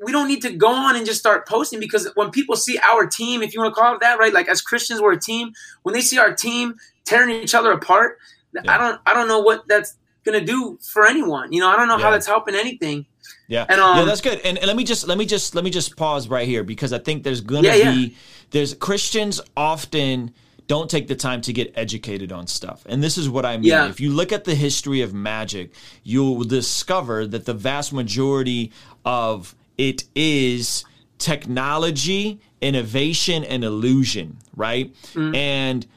we 0.03 0.11
don't 0.11 0.27
need 0.27 0.41
to 0.41 0.51
go 0.51 0.67
on 0.67 0.95
and 0.95 1.05
just 1.05 1.19
start 1.19 1.47
posting 1.47 1.79
because 1.79 2.09
when 2.15 2.29
people 2.29 2.55
see 2.55 2.77
our 2.79 3.05
team, 3.07 3.41
if 3.41 3.53
you 3.53 3.61
want 3.61 3.73
to 3.73 3.79
call 3.79 3.95
it 3.95 4.01
that, 4.01 4.19
right? 4.19 4.33
Like 4.33 4.47
as 4.49 4.61
Christians, 4.61 5.01
we're 5.01 5.13
a 5.13 5.19
team. 5.19 5.53
When 5.83 5.93
they 5.93 6.01
see 6.01 6.17
our 6.17 6.33
team 6.33 6.75
tearing 7.05 7.35
each 7.41 7.55
other 7.55 7.71
apart, 7.71 8.19
Yeah. 8.53 8.61
I 8.67 8.77
don't 8.77 8.99
I 9.05 9.13
don't 9.13 9.27
know 9.27 9.39
what 9.39 9.67
that's 9.67 9.95
gonna 10.25 10.43
do 10.43 10.77
for 10.81 11.05
anyone. 11.05 11.51
You 11.53 11.61
know, 11.61 11.69
I 11.69 11.75
don't 11.75 11.87
know 11.87 11.97
Yeah. 11.97 12.03
how 12.05 12.11
that's 12.11 12.27
helping 12.27 12.55
anything. 12.55 13.05
Yeah, 13.47 13.65
And, 13.69 13.79
um, 13.79 13.97
yeah, 13.97 14.05
that's 14.05 14.21
good. 14.21 14.39
And, 14.43 14.57
and 14.57 14.67
let 14.67 14.75
me 14.75 14.83
just 14.83 15.07
let 15.07 15.17
me 15.17 15.25
just 15.25 15.55
let 15.55 15.63
me 15.63 15.69
just 15.69 15.95
pause 15.97 16.27
right 16.27 16.47
here 16.47 16.63
because 16.63 16.93
I 16.93 16.99
think 16.99 17.23
there's 17.23 17.41
gonna 17.41 17.69
Yeah, 17.69 17.91
be 17.91 18.15
there's 18.51 18.73
Christians 18.75 19.41
often 19.57 20.33
don't 20.67 20.89
take 20.89 21.07
the 21.07 21.15
time 21.15 21.41
to 21.41 21.51
get 21.51 21.73
educated 21.75 22.31
on 22.31 22.47
stuff. 22.47 22.83
And 22.85 23.03
this 23.03 23.17
is 23.17 23.27
what 23.29 23.45
I 23.45 23.57
mean. 23.57 23.65
Yeah. 23.65 23.89
If 23.89 23.99
you 23.99 24.11
look 24.11 24.31
at 24.31 24.43
the 24.45 24.55
history 24.55 25.01
of 25.01 25.13
magic, 25.13 25.73
you'll 26.03 26.43
discover 26.43 27.27
that 27.27 27.45
the 27.45 27.53
vast 27.53 27.91
majority 27.91 28.71
of 29.03 29.55
it 29.77 30.05
is 30.15 30.85
technology, 31.17 32.39
innovation, 32.61 33.43
and 33.43 33.63
illusion, 33.63 34.37
right? 34.55 34.93
Mm. 35.13 35.35
And 35.35 35.87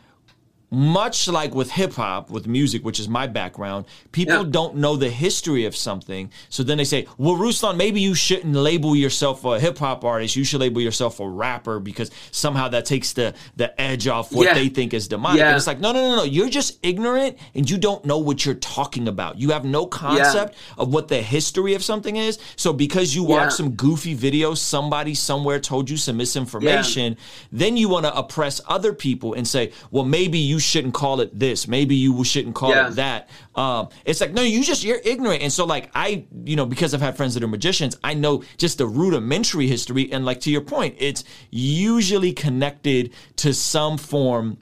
much 0.71 1.29
like 1.29 1.55
with 1.55 1.71
hip 1.71 1.93
hop, 1.95 2.29
with 2.31 2.47
music, 2.47 2.85
which 2.85 2.99
is 2.99 3.09
my 3.09 3.27
background, 3.27 3.85
people 4.11 4.39
Yeah. 4.39 4.51
don't 4.51 4.77
know 4.77 4.97
the 4.97 5.09
history 5.11 5.65
of 5.65 5.77
something. 5.77 6.31
So 6.49 6.63
then 6.65 6.79
they 6.79 6.85
say, 6.85 7.07
well, 7.19 7.37
Ruslan, 7.37 7.77
maybe 7.77 8.01
you 8.01 8.15
shouldn't 8.15 8.55
label 8.55 8.97
yourself 8.97 9.45
a 9.45 9.61
hip 9.61 9.79
hop 9.79 10.05
artist. 10.05 10.35
You 10.35 10.45
should 10.45 10.61
label 10.61 10.81
yourself 10.81 11.21
a 11.21 11.29
rapper 11.29 11.79
because 11.79 12.11
somehow 12.33 12.69
that 12.71 12.85
takes 12.85 13.13
the, 13.13 13.35
the 13.57 13.81
edge 13.81 14.09
off 14.09 14.33
what 14.33 14.47
Yeah. 14.47 14.55
they 14.55 14.69
think 14.69 14.93
is 14.93 15.07
demonic. 15.07 15.39
Yeah. 15.39 15.49
And 15.49 15.57
it's 15.57 15.69
like, 15.69 15.79
no, 15.79 15.93
no, 15.93 16.01
no, 16.11 16.17
no. 16.17 16.23
You're 16.25 16.49
just 16.49 16.79
ignorant 16.83 17.39
and 17.55 17.71
you 17.71 17.79
don't 17.79 18.05
know 18.05 18.19
what 18.19 18.45
you're 18.45 18.55
talking 18.57 19.07
about. 19.07 19.39
You 19.39 19.51
have 19.51 19.65
no 19.65 19.87
concept 19.87 20.57
of 20.77 20.93
what 20.93 21.07
the 21.09 21.23
history 21.23 21.75
of 21.75 21.85
something 21.85 22.17
is. 22.17 22.39
So 22.57 22.73
because 22.73 23.15
you 23.15 23.23
watch 23.23 23.53
some 23.53 23.71
goofy 23.77 24.15
video, 24.15 24.55
somebody 24.55 25.15
somewhere 25.15 25.61
told 25.61 25.89
you 25.89 25.97
some 25.97 26.17
misinformation, 26.17 27.17
then 27.53 27.77
you 27.77 27.89
want 27.89 28.05
to 28.07 28.17
oppress 28.17 28.61
other 28.67 28.93
people 28.93 29.35
and 29.35 29.47
say, 29.47 29.71
well, 29.91 30.05
maybe 30.05 30.39
you 30.39 30.56
shouldn't 30.59 30.95
call 30.95 31.21
it 31.21 31.39
this. 31.39 31.67
Maybe 31.69 31.95
you 31.97 32.23
shouldn't 32.25 32.55
call 32.55 32.71
Yeah. 32.71 32.89
it 32.89 32.97
that. 32.97 33.29
Um, 33.55 33.89
it's 34.05 34.21
like, 34.21 34.33
no, 34.33 34.43
you 34.43 34.63
just, 34.63 34.85
you're 34.85 35.01
ignorant. 35.05 35.43
And 35.43 35.53
so, 35.53 35.65
like, 35.65 35.91
I, 35.95 36.25
you 36.45 36.57
know, 36.57 36.67
because 36.67 36.95
I've 36.95 37.01
had 37.01 37.17
friends 37.17 37.35
that 37.35 37.43
are 37.43 37.49
magicians, 37.49 37.97
I 38.05 38.15
know 38.15 38.43
just 38.59 38.79
the 38.79 38.87
rudimentary 38.87 39.67
history. 39.67 40.11
And, 40.13 40.25
like, 40.25 40.41
to 40.41 40.51
your 40.51 40.61
point, 40.61 40.97
it's 40.99 41.25
usually 41.51 42.33
connected 42.33 43.13
to 43.37 43.55
some 43.55 43.97
form 43.99 44.59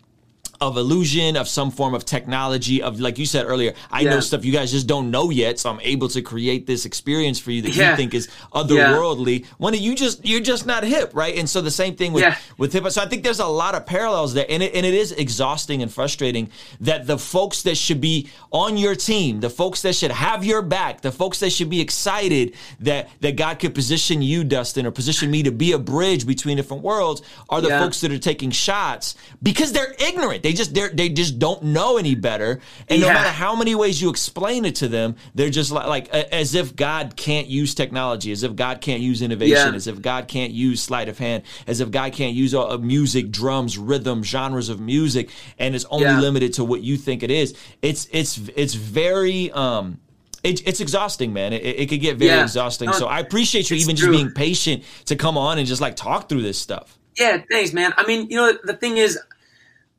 of 0.68 0.76
illusion, 0.76 1.36
of 1.36 1.46
some 1.48 1.70
form 1.70 1.94
of 1.94 2.04
technology, 2.04 2.82
of 2.82 2.98
like 3.00 3.18
you 3.18 3.26
said 3.26 3.44
earlier, 3.46 3.74
I 3.90 4.02
know 4.04 4.20
stuff 4.20 4.44
you 4.44 4.52
guys 4.52 4.70
just 4.72 4.86
don't 4.86 5.10
know 5.10 5.30
yet, 5.30 5.58
so 5.58 5.70
I'm 5.70 5.80
able 5.80 6.08
to 6.08 6.22
create 6.22 6.66
this 6.66 6.84
experience 6.86 7.38
for 7.38 7.50
you 7.50 7.62
that 7.62 7.76
you 7.76 7.96
think 7.96 8.14
is 8.14 8.28
otherworldly. 8.54 9.46
When 9.58 9.74
you 9.74 9.94
just 9.94 10.24
you're 10.24 10.40
just 10.40 10.66
not 10.66 10.84
hip, 10.84 11.10
right? 11.14 11.36
And 11.36 11.48
so 11.48 11.60
the 11.60 11.70
same 11.70 11.96
thing 11.96 12.12
with 12.12 12.22
Yeah. 12.22 12.36
with 12.56 12.72
hip 12.72 12.82
hop. 12.84 12.92
So 12.92 13.02
I 13.02 13.06
think 13.06 13.22
there's 13.22 13.40
a 13.40 13.46
lot 13.46 13.74
of 13.74 13.84
parallels 13.86 14.34
there, 14.34 14.46
and 14.48 14.62
it 14.62 14.74
and 14.74 14.86
it 14.86 14.94
is 14.94 15.12
exhausting 15.12 15.82
and 15.82 15.92
frustrating 15.92 16.50
that 16.80 17.06
the 17.06 17.18
folks 17.18 17.62
that 17.62 17.76
should 17.76 18.00
be 18.00 18.28
on 18.50 18.76
your 18.76 18.94
team, 18.94 19.40
the 19.40 19.50
folks 19.50 19.82
that 19.82 19.94
should 19.94 20.10
have 20.12 20.44
your 20.44 20.62
back, 20.62 21.02
the 21.02 21.12
folks 21.12 21.40
that 21.40 21.50
should 21.50 21.70
be 21.70 21.80
excited 21.80 22.54
that 22.80 23.10
that 23.20 23.36
God 23.36 23.58
could 23.58 23.74
position 23.74 24.22
you, 24.22 24.44
Dustin, 24.44 24.86
or 24.86 24.90
position 24.90 25.30
me 25.30 25.42
to 25.42 25.50
be 25.52 25.72
a 25.72 25.78
bridge 25.78 26.26
between 26.26 26.56
different 26.56 26.82
worlds, 26.82 27.20
are 27.50 27.60
the 27.60 27.68
Yeah. 27.68 27.80
folks 27.80 28.00
that 28.00 28.10
are 28.12 28.18
taking 28.18 28.50
shots 28.50 29.14
because 29.42 29.72
they're 29.72 29.94
ignorant. 29.98 30.42
They 30.42 30.52
just 30.54 30.74
they 30.74 31.08
just 31.08 31.38
don't 31.38 31.62
know 31.62 31.96
any 31.98 32.14
better, 32.14 32.60
and 32.88 33.00
no 33.00 33.08
matter 33.08 33.30
how 33.30 33.54
many 33.54 33.74
ways 33.74 34.00
you 34.00 34.08
explain 34.10 34.64
it 34.64 34.76
to 34.76 34.88
them, 34.88 35.16
they're 35.34 35.50
just 35.50 35.70
like, 35.70 35.86
like 35.86 36.08
as 36.08 36.54
if 36.54 36.74
God 36.74 37.16
can't 37.16 37.46
use 37.46 37.74
technology, 37.74 38.32
as 38.32 38.42
if 38.42 38.56
God 38.56 38.80
can't 38.80 39.00
use 39.02 39.20
innovation, 39.22 39.70
Yeah. 39.72 39.74
as 39.74 39.86
if 39.86 40.00
God 40.00 40.28
can't 40.28 40.52
use 40.52 40.82
sleight 40.82 41.08
of 41.08 41.18
hand, 41.18 41.42
as 41.66 41.80
if 41.80 41.90
God 41.90 42.12
can't 42.12 42.34
use 42.34 42.54
uh, 42.54 42.78
music, 42.78 43.30
drums, 43.30 43.76
rhythm, 43.76 44.22
genres 44.24 44.68
of 44.68 44.80
music, 44.80 45.30
and 45.58 45.74
it's 45.74 45.84
only 45.90 46.06
Yeah. 46.06 46.20
limited 46.20 46.54
to 46.54 46.64
what 46.64 46.82
you 46.82 46.96
think 46.96 47.22
it 47.22 47.30
is. 47.30 47.54
It's 47.82 48.08
it's 48.12 48.40
it's 48.56 48.74
very 48.74 49.50
um. 49.52 49.98
It, 50.42 50.60
it's 50.68 50.80
exhausting, 50.82 51.32
man. 51.32 51.54
It, 51.54 51.64
it, 51.64 51.88
could 51.88 52.02
get 52.02 52.18
very 52.18 52.30
Yeah. 52.32 52.42
exhausting. 52.42 52.90
No, 52.90 52.92
so 52.92 53.06
I 53.06 53.18
appreciate 53.20 53.70
you 53.70 53.78
even 53.78 53.96
just 53.96 54.10
being 54.10 54.30
patient 54.30 54.84
to 55.06 55.16
come 55.16 55.38
on 55.38 55.56
and 55.56 55.66
just 55.66 55.80
like 55.80 55.96
talk 55.96 56.28
through 56.28 56.42
this 56.42 56.58
stuff. 56.58 56.98
Yeah, 57.18 57.38
thanks, 57.50 57.72
man. 57.72 57.94
I 57.96 58.06
mean, 58.06 58.28
you 58.28 58.36
know, 58.36 58.52
the 58.62 58.74
thing 58.74 58.98
is, 58.98 59.18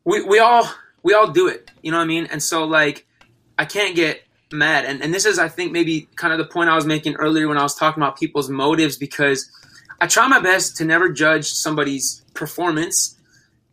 we 0.06 0.22
we 0.22 0.40
all 0.40 0.70
we 1.04 1.14
all 1.14 1.30
do 1.30 1.48
it. 1.48 1.72
You 1.82 1.92
know 1.92 1.98
what 1.98 2.04
I 2.04 2.08
mean? 2.08 2.28
And 2.32 2.42
so 2.42 2.64
like, 2.64 3.06
I 3.60 3.66
can't 3.66 3.96
get 3.96 4.22
mad. 4.52 4.86
And 4.86 5.04
and 5.04 5.14
this 5.14 5.26
is, 5.26 5.38
I 5.40 5.50
think, 5.50 5.72
maybe 5.72 6.08
kind 6.16 6.32
of 6.32 6.40
the 6.40 6.46
point 6.46 6.70
I 6.70 6.76
was 6.76 6.86
making 6.86 7.16
earlier 7.16 7.48
when 7.48 7.58
I 7.58 7.64
was 7.64 7.76
talking 7.76 8.02
about 8.02 8.18
people's 8.18 8.50
motives 8.50 8.98
because 8.98 9.50
I 10.00 10.08
try 10.08 10.28
my 10.28 10.40
best 10.40 10.78
to 10.78 10.86
never 10.86 11.10
judge 11.10 11.50
somebody's 11.52 12.24
performance, 12.34 13.18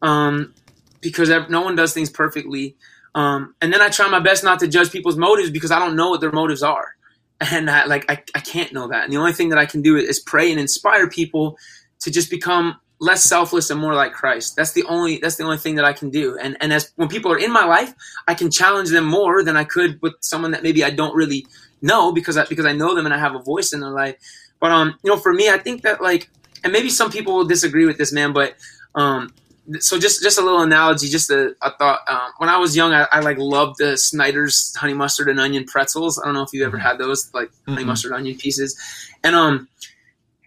um, 0.03 0.55
because 1.01 1.29
no 1.49 1.61
one 1.63 1.77
does 1.77 1.93
things 1.93 2.11
perfectly. 2.11 2.77
Um, 3.15 3.55
and 3.61 3.73
then 3.73 3.83
I 3.83 3.89
try 3.89 4.09
my 4.09 4.21
best 4.21 4.43
not 4.43 4.61
to 4.61 4.69
judge 4.69 4.91
people's 4.91 5.17
motives 5.17 5.51
because 5.51 5.71
I 5.71 5.79
don't 5.79 5.97
know 5.97 6.11
what 6.11 6.21
their 6.21 6.33
motives 6.33 6.63
are. 6.63 6.97
And 7.41 7.69
I, 7.69 7.85
like 7.87 8.11
I, 8.11 8.23
I 8.35 8.41
can't 8.41 8.73
know 8.73 8.89
that. 8.89 9.05
And 9.05 9.13
the 9.13 9.17
only 9.17 9.33
thing 9.33 9.49
that 9.51 9.59
I 9.59 9.67
can 9.67 9.83
do 9.83 9.97
is 9.97 10.21
pray 10.21 10.51
and 10.51 10.61
inspire 10.61 11.11
people 11.11 11.59
to 12.01 12.11
just 12.11 12.31
become 12.31 12.77
less 13.09 13.25
selfless 13.25 13.69
and 13.71 13.81
more 13.81 13.95
like 13.95 14.13
Christ. 14.13 14.55
That's 14.57 14.73
the 14.79 14.85
only 14.85 15.19
that's 15.19 15.37
the 15.37 15.45
only 15.45 15.59
thing 15.59 15.75
that 15.75 15.85
I 15.85 15.93
can 15.93 16.09
do. 16.11 16.39
And 16.43 16.57
and 16.61 16.73
as 16.73 16.93
when 16.97 17.09
people 17.09 17.33
are 17.33 17.39
in 17.47 17.53
my 17.53 17.65
life, 17.65 17.93
I 18.29 18.35
can 18.35 18.49
challenge 18.51 18.91
them 18.91 19.05
more 19.05 19.43
than 19.43 19.57
I 19.57 19.65
could 19.65 20.01
with 20.03 20.15
someone 20.21 20.53
that 20.53 20.63
maybe 20.63 20.85
I 20.85 20.91
don't 20.91 21.15
really 21.15 21.45
know 21.83 22.13
because 22.13 22.37
I 22.37 22.45
because 22.47 22.65
I 22.65 22.73
know 22.73 22.95
them 22.95 23.05
and 23.07 23.15
I 23.15 23.19
have 23.19 23.35
a 23.35 23.43
voice 23.53 23.73
in 23.73 23.81
their 23.81 23.91
life. 23.91 24.17
But 24.61 24.71
um, 24.71 24.95
you 25.03 25.11
know, 25.11 25.19
for 25.19 25.33
me, 25.33 25.51
I 25.51 25.59
think 25.59 25.83
that 25.83 26.01
like, 26.01 26.31
and 26.63 26.73
maybe 26.73 26.89
some 26.91 27.11
people 27.11 27.35
will 27.35 27.45
disagree 27.45 27.87
with 27.87 27.99
this, 27.99 28.13
man. 28.13 28.33
But 28.33 28.55
um, 28.95 29.35
so 29.81 29.99
just 29.99 30.23
just 30.23 30.39
a 30.39 30.43
little 30.43 30.63
analogy. 30.63 31.09
Just 31.09 31.29
a, 31.31 31.57
I 31.61 31.71
thought 31.79 32.01
um, 32.09 32.31
when 32.39 32.49
I 32.49 32.59
was 32.59 32.77
young, 32.77 32.93
I, 32.93 33.09
I 33.11 33.19
like 33.21 33.39
loved 33.39 33.79
the 33.79 33.97
Snyder's 33.97 34.73
honey 34.77 34.95
mustard 34.95 35.29
and 35.29 35.41
onion 35.41 35.65
pretzels. 35.65 36.21
I 36.21 36.25
don't 36.25 36.35
know 36.35 36.43
if 36.43 36.53
you 36.53 36.65
ever 36.65 36.79
had 36.79 36.99
those, 36.99 37.29
like 37.35 37.51
honey 37.67 37.83
Mhm. 37.83 37.87
mustard 37.87 38.13
onion 38.13 38.39
pieces, 38.39 38.79
and 39.25 39.35
um 39.35 39.69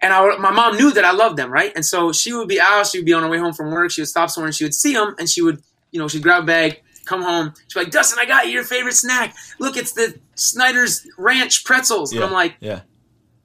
and 0.05 0.13
I, 0.13 0.37
my 0.37 0.51
mom 0.51 0.77
knew 0.77 0.91
that 0.93 1.03
I 1.03 1.13
loved 1.13 1.35
them, 1.35 1.51
right? 1.51 1.71
And 1.75 1.83
so 1.83 2.11
she 2.11 2.31
would 2.31 2.47
be 2.47 2.61
out, 2.61 2.85
she 2.85 2.99
would 2.99 3.07
be 3.07 3.13
on 3.13 3.23
her 3.23 3.29
way 3.29 3.39
home 3.39 3.53
from 3.53 3.71
work, 3.71 3.89
she 3.89 4.01
would 4.01 4.07
stop 4.07 4.29
somewhere 4.29 4.47
and 4.47 4.55
she 4.55 4.63
would 4.63 4.75
see 4.75 4.93
them, 4.93 5.15
and 5.17 5.27
she 5.27 5.41
would, 5.41 5.63
you 5.89 5.99
know, 5.99 6.07
she'd 6.07 6.21
grab 6.21 6.43
a 6.43 6.45
bag, 6.45 6.83
come 7.05 7.23
home, 7.23 7.55
she'd 7.67 7.79
be 7.79 7.85
like, 7.85 7.91
Dustin, 7.91 8.19
I 8.21 8.27
got 8.27 8.45
you 8.45 8.51
your 8.51 8.63
favorite 8.63 8.93
snack. 8.93 9.35
Look, 9.57 9.77
it's 9.77 9.93
the 9.93 10.19
Snyder's 10.35 11.07
Ranch 11.17 11.65
pretzels. 11.65 12.13
And 12.13 12.23
I'm 12.23 12.31
like, 12.31 12.53
yeah. 12.59 12.81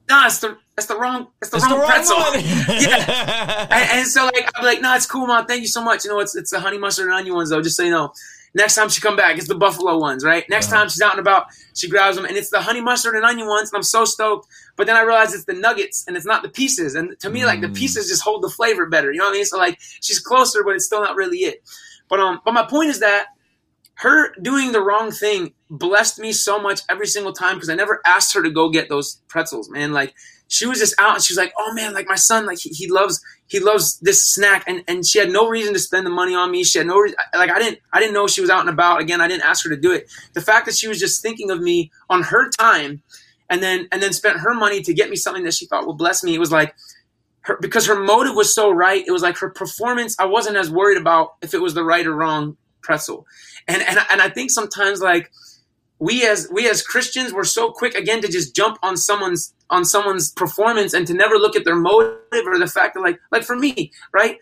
nah, 0.07 0.27
it's 0.27 0.37
the 0.37 0.55
that's 0.75 0.87
the 0.87 0.99
wrong 0.99 1.29
that's 1.39 1.49
the 1.49 1.57
It's 1.57 1.65
wrong 1.65 1.73
the 1.73 1.79
wrong 1.79 1.89
pretzel. 1.89 2.17
yeah. 2.79 3.67
And, 3.71 3.99
and 3.99 4.07
so 4.07 4.25
like 4.25 4.47
I'm 4.55 4.63
like, 4.63 4.81
no, 4.81 4.93
it's 4.93 5.07
cool, 5.07 5.25
mom. 5.25 5.47
Thank 5.47 5.61
you 5.61 5.67
so 5.67 5.83
much. 5.83 6.05
You 6.05 6.11
know, 6.11 6.19
it's 6.19 6.35
it's 6.35 6.51
the 6.51 6.59
honey 6.59 6.77
mustard 6.77 7.07
and 7.07 7.15
onion 7.15 7.33
ones 7.33 7.49
though, 7.49 7.63
just 7.63 7.75
so 7.75 7.81
you 7.83 7.91
know. 7.91 8.13
Next 8.53 8.75
time 8.75 8.89
she 8.89 8.99
come 8.99 9.15
back, 9.15 9.37
it's 9.37 9.47
the 9.47 9.55
buffalo 9.55 9.97
ones, 9.97 10.25
right? 10.25 10.43
Next 10.49 10.67
Uh-huh. 10.67 10.81
time 10.81 10.89
she's 10.89 11.01
out 11.01 11.11
and 11.11 11.19
about, 11.21 11.45
she 11.73 11.87
grabs 11.87 12.17
them, 12.17 12.25
and 12.25 12.35
it's 12.35 12.49
the 12.49 12.59
honey 12.61 12.81
mustard 12.81 13.15
and 13.15 13.23
onion 13.23 13.47
ones, 13.47 13.69
and 13.71 13.77
I'm 13.77 13.83
so 13.83 14.03
stoked. 14.05 14.47
But 14.75 14.87
then 14.87 14.95
I 14.97 15.01
realize 15.01 15.33
it's 15.33 15.45
the 15.45 15.53
nuggets, 15.53 16.03
and 16.07 16.17
it's 16.17 16.25
not 16.25 16.41
the 16.43 16.49
pieces. 16.49 16.95
And 16.95 17.17
to 17.19 17.29
me, 17.29 17.45
like 17.45 17.61
the 17.61 17.67
Mm. 17.67 17.75
pieces 17.75 18.09
just 18.09 18.23
hold 18.23 18.43
the 18.43 18.49
flavor 18.49 18.87
better. 18.87 19.11
You 19.11 19.19
know 19.19 19.25
what 19.25 19.31
I 19.31 19.37
mean? 19.37 19.45
So 19.45 19.57
like 19.57 19.79
she's 20.01 20.19
closer, 20.19 20.63
but 20.63 20.75
it's 20.75 20.85
still 20.85 21.01
not 21.01 21.15
really 21.15 21.39
it. 21.39 21.63
But 22.09 22.19
um, 22.19 22.41
but 22.43 22.53
my 22.53 22.63
point 22.65 22.89
is 22.89 22.99
that 22.99 23.27
her 24.01 24.33
doing 24.41 24.71
the 24.71 24.81
wrong 24.81 25.11
thing 25.11 25.53
blessed 25.69 26.17
me 26.17 26.31
so 26.31 26.59
much 26.59 26.81
every 26.89 27.05
single 27.05 27.33
time 27.33 27.55
because 27.55 27.69
I 27.69 27.75
never 27.75 28.01
asked 28.03 28.33
her 28.33 28.41
to 28.41 28.49
go 28.49 28.67
get 28.69 28.89
those 28.89 29.21
pretzels, 29.27 29.69
man. 29.69 29.93
Like 29.93 30.15
she 30.47 30.65
was 30.65 30.79
just 30.79 30.99
out 30.99 31.15
and 31.15 31.23
she 31.23 31.33
was 31.33 31.37
like, 31.37 31.53
"Oh 31.55 31.71
man, 31.75 31.93
like 31.93 32.07
my 32.07 32.15
son, 32.15 32.47
like 32.47 32.57
he, 32.57 32.69
he 32.69 32.89
loves 32.89 33.21
he 33.45 33.59
loves 33.59 33.99
this 33.99 34.27
snack," 34.33 34.63
and 34.67 34.83
and 34.87 35.05
she 35.05 35.19
had 35.19 35.29
no 35.29 35.47
reason 35.47 35.73
to 35.73 35.79
spend 35.79 36.07
the 36.07 36.11
money 36.11 36.33
on 36.33 36.49
me. 36.49 36.63
She 36.63 36.79
had 36.79 36.87
no 36.87 36.97
re- 36.97 37.13
like 37.35 37.51
I 37.51 37.59
didn't 37.59 37.77
I 37.93 37.99
didn't 37.99 38.15
know 38.15 38.25
she 38.25 38.41
was 38.41 38.49
out 38.49 38.61
and 38.61 38.69
about. 38.69 39.01
Again, 39.01 39.21
I 39.21 39.27
didn't 39.27 39.43
ask 39.43 39.63
her 39.65 39.69
to 39.69 39.79
do 39.79 39.91
it. 39.91 40.11
The 40.33 40.41
fact 40.41 40.65
that 40.65 40.75
she 40.75 40.87
was 40.87 40.99
just 40.99 41.21
thinking 41.21 41.51
of 41.51 41.61
me 41.61 41.91
on 42.09 42.23
her 42.23 42.49
time, 42.49 43.03
and 43.51 43.61
then 43.61 43.87
and 43.91 44.01
then 44.01 44.13
spent 44.13 44.39
her 44.39 44.55
money 44.55 44.81
to 44.81 44.95
get 44.95 45.11
me 45.11 45.15
something 45.15 45.43
that 45.43 45.53
she 45.53 45.67
thought 45.67 45.85
would 45.85 45.97
bless 45.97 46.23
me. 46.23 46.33
It 46.33 46.39
was 46.39 46.51
like. 46.51 46.73
Her, 47.45 47.57
because 47.59 47.87
her 47.87 47.95
motive 47.99 48.35
was 48.35 48.53
so 48.53 48.69
right, 48.69 49.03
it 49.03 49.09
was 49.09 49.23
like 49.23 49.39
her 49.39 49.49
performance. 49.49 50.15
I 50.19 50.25
wasn't 50.25 50.57
as 50.57 50.69
worried 50.69 50.99
about 50.99 51.37
if 51.41 51.55
it 51.55 51.59
was 51.59 51.73
the 51.73 51.83
right 51.83 52.05
or 52.05 52.13
wrong 52.13 52.55
pretzel, 52.81 53.25
and 53.67 53.81
and 53.81 53.99
and 54.11 54.21
I 54.21 54.29
think 54.29 54.51
sometimes 54.51 55.01
like 55.01 55.31
we 55.99 56.25
as 56.25 56.49
we 56.51 56.67
as 56.67 56.81
Christians 56.81 57.31
we're 57.31 57.43
so 57.43 57.71
quick 57.71 57.93
again 57.93 58.21
to 58.21 58.27
just 58.27 58.55
jump 58.55 58.77
on 58.81 58.97
someone's 58.97 59.53
on 59.69 59.85
someone's 59.85 60.31
performance 60.31 60.93
and 60.93 61.05
to 61.07 61.13
never 61.13 61.35
look 61.35 61.55
at 61.55 61.63
their 61.63 61.75
motive 61.75 62.47
or 62.47 62.57
the 62.57 62.67
fact 62.67 62.95
that 62.95 63.01
like 63.01 63.19
like 63.31 63.43
for 63.43 63.55
me 63.55 63.91
right? 64.11 64.37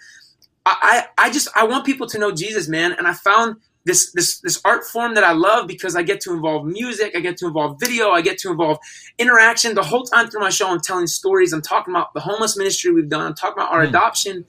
I 0.65 1.05
I, 1.17 1.31
just 1.31 1.49
I 1.55 1.65
want 1.65 1.85
people 1.85 2.07
to 2.07 2.17
know 2.17 2.31
Jesus 2.31 2.67
man. 2.67 2.93
And 2.93 3.07
I 3.07 3.13
found 3.13 3.57
this 3.85 4.11
this 4.13 4.39
this 4.39 4.61
art 4.63 4.85
form 4.85 5.15
that 5.15 5.23
I 5.23 5.33
love 5.33 5.67
because 5.67 5.95
I 5.95 6.03
get 6.03 6.21
to 6.21 6.33
involve 6.33 6.65
music 6.65 7.13
I 7.15 7.19
get 7.19 7.37
to 7.37 7.47
involve 7.47 7.79
video 7.79 8.11
I 8.11 8.21
get 8.21 8.37
to 8.39 8.51
involve 8.51 8.77
interaction 9.17 9.73
the 9.73 9.83
whole 9.83 10.03
time 10.03 10.29
through 10.29 10.41
my 10.41 10.49
show. 10.49 10.69
I'm 10.69 10.79
telling 10.79 11.07
stories. 11.07 11.53
I'm 11.53 11.61
talking 11.61 11.93
about 11.93 12.13
the 12.13 12.19
homeless 12.21 12.57
ministry 12.57 12.93
we've 12.93 13.09
done. 13.09 13.25
I'm 13.25 13.35
talking 13.35 13.61
about 13.61 13.73
our 13.73 13.81
Hmm. 13.81 13.89
adoption. 13.89 14.45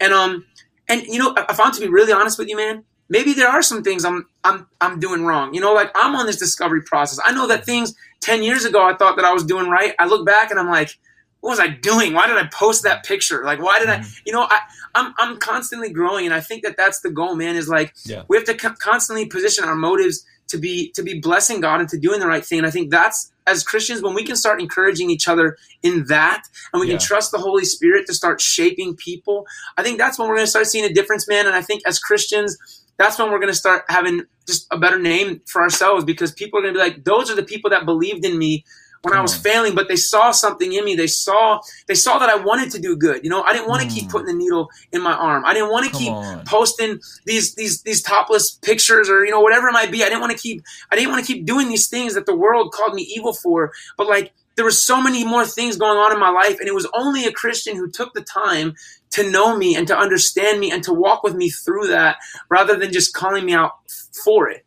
And 0.00 0.12
um 0.12 0.46
and 0.88 1.02
you 1.02 1.18
know 1.18 1.34
I 1.36 1.52
found 1.54 1.74
to 1.74 1.80
be 1.80 1.88
really 1.88 2.12
honest 2.12 2.38
with 2.38 2.48
you 2.48 2.56
man 2.56 2.84
maybe 3.08 3.32
there 3.32 3.48
are 3.48 3.62
some 3.62 3.82
things 3.82 4.04
I'm 4.04 4.26
I'm 4.42 4.66
I'm 4.80 5.00
doing 5.00 5.24
wrong. 5.24 5.54
You 5.54 5.60
know, 5.60 5.74
like 5.74 5.90
I'm 5.94 6.14
on 6.14 6.26
this 6.26 6.36
discovery 6.36 6.82
process. 6.82 7.20
I 7.24 7.32
know 7.32 7.46
that 7.48 7.62
mm. 7.62 7.66
things 7.66 7.94
10 8.20 8.42
years 8.42 8.64
ago 8.64 8.84
I 8.84 8.94
thought 8.96 9.16
that 9.16 9.24
I 9.24 9.32
was 9.32 9.44
doing 9.44 9.68
right. 9.68 9.94
I 9.98 10.06
look 10.06 10.26
back 10.26 10.50
and 10.50 10.58
I'm 10.58 10.68
like, 10.68 10.98
what 11.40 11.50
was 11.50 11.60
I 11.60 11.68
doing? 11.68 12.14
Why 12.14 12.26
did 12.26 12.36
I 12.36 12.48
post 12.52 12.84
that 12.84 13.04
picture? 13.04 13.44
Like 13.44 13.60
why 13.60 13.78
did 13.78 13.88
I 13.88 13.98
mm. 13.98 14.20
you 14.26 14.32
know, 14.32 14.42
I 14.42 14.60
I'm 14.94 15.14
I'm 15.18 15.38
constantly 15.38 15.90
growing 15.90 16.24
and 16.24 16.34
I 16.34 16.40
think 16.40 16.62
that 16.64 16.76
that's 16.76 17.00
the 17.00 17.10
goal, 17.10 17.34
man, 17.36 17.56
is 17.56 17.68
like 17.68 17.94
Yeah. 18.04 18.22
we 18.28 18.36
have 18.36 18.46
to 18.46 18.54
co- 18.54 18.74
constantly 18.78 19.26
position 19.26 19.64
our 19.64 19.76
motives 19.76 20.24
to 20.48 20.58
be 20.58 20.90
to 20.92 21.02
be 21.02 21.20
blessing 21.20 21.60
God 21.60 21.80
and 21.80 21.88
to 21.88 21.98
doing 21.98 22.20
the 22.20 22.26
right 22.26 22.44
thing. 22.44 22.58
And 22.58 22.66
I 22.66 22.70
think 22.70 22.90
that's 22.90 23.32
as 23.46 23.62
Christians 23.62 24.02
when 24.02 24.14
we 24.14 24.24
can 24.24 24.36
start 24.36 24.60
encouraging 24.60 25.10
each 25.10 25.28
other 25.28 25.56
in 25.82 26.06
that 26.06 26.44
and 26.72 26.80
we 26.80 26.86
Yeah. 26.86 26.94
can 26.94 27.06
trust 27.06 27.30
the 27.30 27.38
Holy 27.38 27.64
Spirit 27.64 28.06
to 28.06 28.14
start 28.14 28.40
shaping 28.40 28.96
people, 28.96 29.46
I 29.76 29.82
think 29.82 29.98
that's 29.98 30.18
when 30.18 30.28
we're 30.28 30.36
going 30.36 30.46
to 30.46 30.50
start 30.50 30.66
seeing 30.66 30.84
a 30.84 30.92
difference, 30.92 31.28
man. 31.28 31.46
And 31.46 31.54
I 31.54 31.60
think 31.60 31.82
as 31.86 31.98
Christians 31.98 32.56
that's 32.96 33.18
when 33.18 33.30
we're 33.30 33.38
going 33.38 33.52
to 33.52 33.58
start 33.58 33.84
having 33.88 34.22
just 34.46 34.66
a 34.70 34.78
better 34.78 34.98
name 34.98 35.40
for 35.46 35.62
ourselves 35.62 36.04
because 36.04 36.32
people 36.32 36.58
are 36.58 36.62
going 36.62 36.74
to 36.74 36.78
be 36.80 36.84
like, 36.84 37.04
those 37.04 37.30
are 37.30 37.34
the 37.34 37.42
people 37.42 37.70
that 37.70 37.84
believed 37.84 38.24
in 38.24 38.38
me 38.38 38.64
when 39.02 39.12
I 39.12 39.20
was 39.20 39.36
failing, 39.36 39.74
but 39.74 39.86
they 39.88 39.96
saw 39.96 40.30
something 40.30 40.72
in 40.72 40.82
me. 40.82 40.94
They 40.94 41.06
saw, 41.06 41.60
they 41.88 41.94
saw 41.94 42.18
that 42.18 42.30
I 42.30 42.36
wanted 42.36 42.70
to 42.70 42.80
do 42.80 42.96
good. 42.96 43.22
You 43.22 43.28
know, 43.28 43.42
I 43.42 43.52
didn't 43.52 43.68
want 43.68 43.82
to 43.82 43.88
keep 43.88 44.04
Mm. 44.06 44.10
putting 44.10 44.26
the 44.28 44.32
needle 44.32 44.70
in 44.92 45.02
my 45.02 45.12
arm. 45.12 45.44
I 45.44 45.52
didn't 45.52 45.70
want 45.70 45.90
to 45.92 45.98
keep 45.98 46.10
on. 46.10 46.42
posting 46.46 47.00
these, 47.26 47.54
these, 47.54 47.82
these 47.82 48.00
topless 48.02 48.52
pictures 48.62 49.10
or, 49.10 49.24
you 49.26 49.30
know, 49.30 49.40
whatever 49.40 49.68
it 49.68 49.72
might 49.72 49.90
be. 49.92 50.02
I 50.02 50.08
didn't 50.08 50.20
want 50.22 50.32
to 50.32 50.38
keep, 50.38 50.62
I 50.90 50.96
didn't 50.96 51.10
want 51.10 51.24
to 51.24 51.30
keep 51.30 51.44
doing 51.44 51.68
these 51.68 51.88
things 51.88 52.14
that 52.14 52.24
the 52.24 52.34
world 52.34 52.72
called 52.72 52.94
me 52.94 53.02
evil 53.14 53.34
for. 53.34 53.72
But 53.98 54.08
like, 54.08 54.32
there 54.56 54.64
were 54.64 54.70
so 54.70 55.00
many 55.00 55.24
more 55.24 55.44
things 55.44 55.76
going 55.76 55.98
on 55.98 56.12
in 56.12 56.20
my 56.20 56.30
life. 56.30 56.58
And 56.60 56.68
it 56.68 56.74
was 56.74 56.88
only 56.94 57.24
a 57.26 57.32
Christian 57.32 57.76
who 57.76 57.90
took 57.90 58.14
the 58.14 58.22
time 58.22 58.74
to 59.10 59.28
know 59.30 59.56
me 59.56 59.76
and 59.76 59.86
to 59.88 59.96
understand 59.96 60.60
me 60.60 60.70
and 60.70 60.82
to 60.84 60.92
walk 60.92 61.22
with 61.22 61.34
me 61.34 61.50
through 61.50 61.88
that 61.88 62.16
rather 62.48 62.76
than 62.76 62.92
just 62.92 63.14
calling 63.14 63.44
me 63.44 63.52
out 63.54 63.72
for 64.24 64.48
it. 64.48 64.64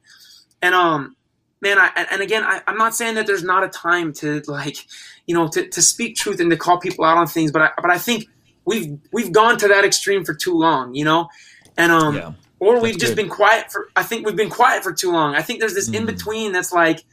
And 0.62 0.74
um, 0.76 1.16
man, 1.62 1.78
I 1.78 2.08
and 2.12 2.22
again, 2.22 2.44
I, 2.44 2.62
I'm 2.68 2.78
not 2.78 2.96
saying 2.96 3.16
that 3.16 3.28
there's 3.28 3.44
not 3.44 3.64
a 3.64 3.70
time 3.70 4.14
to 4.14 4.42
like, 4.48 4.78
you 5.26 5.36
know, 5.36 5.48
to, 5.50 5.68
to 5.70 5.82
speak 5.82 6.16
truth 6.16 6.40
and 6.40 6.50
to 6.52 6.58
call 6.58 6.80
people 6.80 7.06
out 7.06 7.18
on 7.18 7.28
things, 7.28 7.52
but 7.52 7.62
I 7.62 7.70
but 7.82 7.92
I 7.92 7.98
think 7.98 8.26
we've 8.66 8.98
we've 9.14 9.32
gone 9.32 9.58
to 9.60 9.68
that 9.70 9.86
extreme 9.86 10.26
for 10.26 10.34
too 10.34 10.54
long, 10.58 10.96
you 10.96 11.06
know, 11.06 11.30
and 11.78 11.92
um, 11.92 12.16
Yeah. 12.16 12.32
or 12.60 12.82
we've 12.82 12.98
just 12.98 13.12
good. 13.16 13.24
been 13.24 13.30
quiet 13.30 13.72
for. 13.72 13.88
I 13.96 14.04
think 14.04 14.26
we've 14.26 14.36
been 14.36 14.50
quiet 14.50 14.84
for 14.84 14.94
too 14.94 15.12
long. 15.12 15.36
I 15.36 15.42
think 15.42 15.60
there's 15.60 15.76
this 15.76 15.90
Mm. 15.90 15.96
in 15.96 16.06
between 16.06 16.52
that's 16.54 16.74
like 16.74 17.04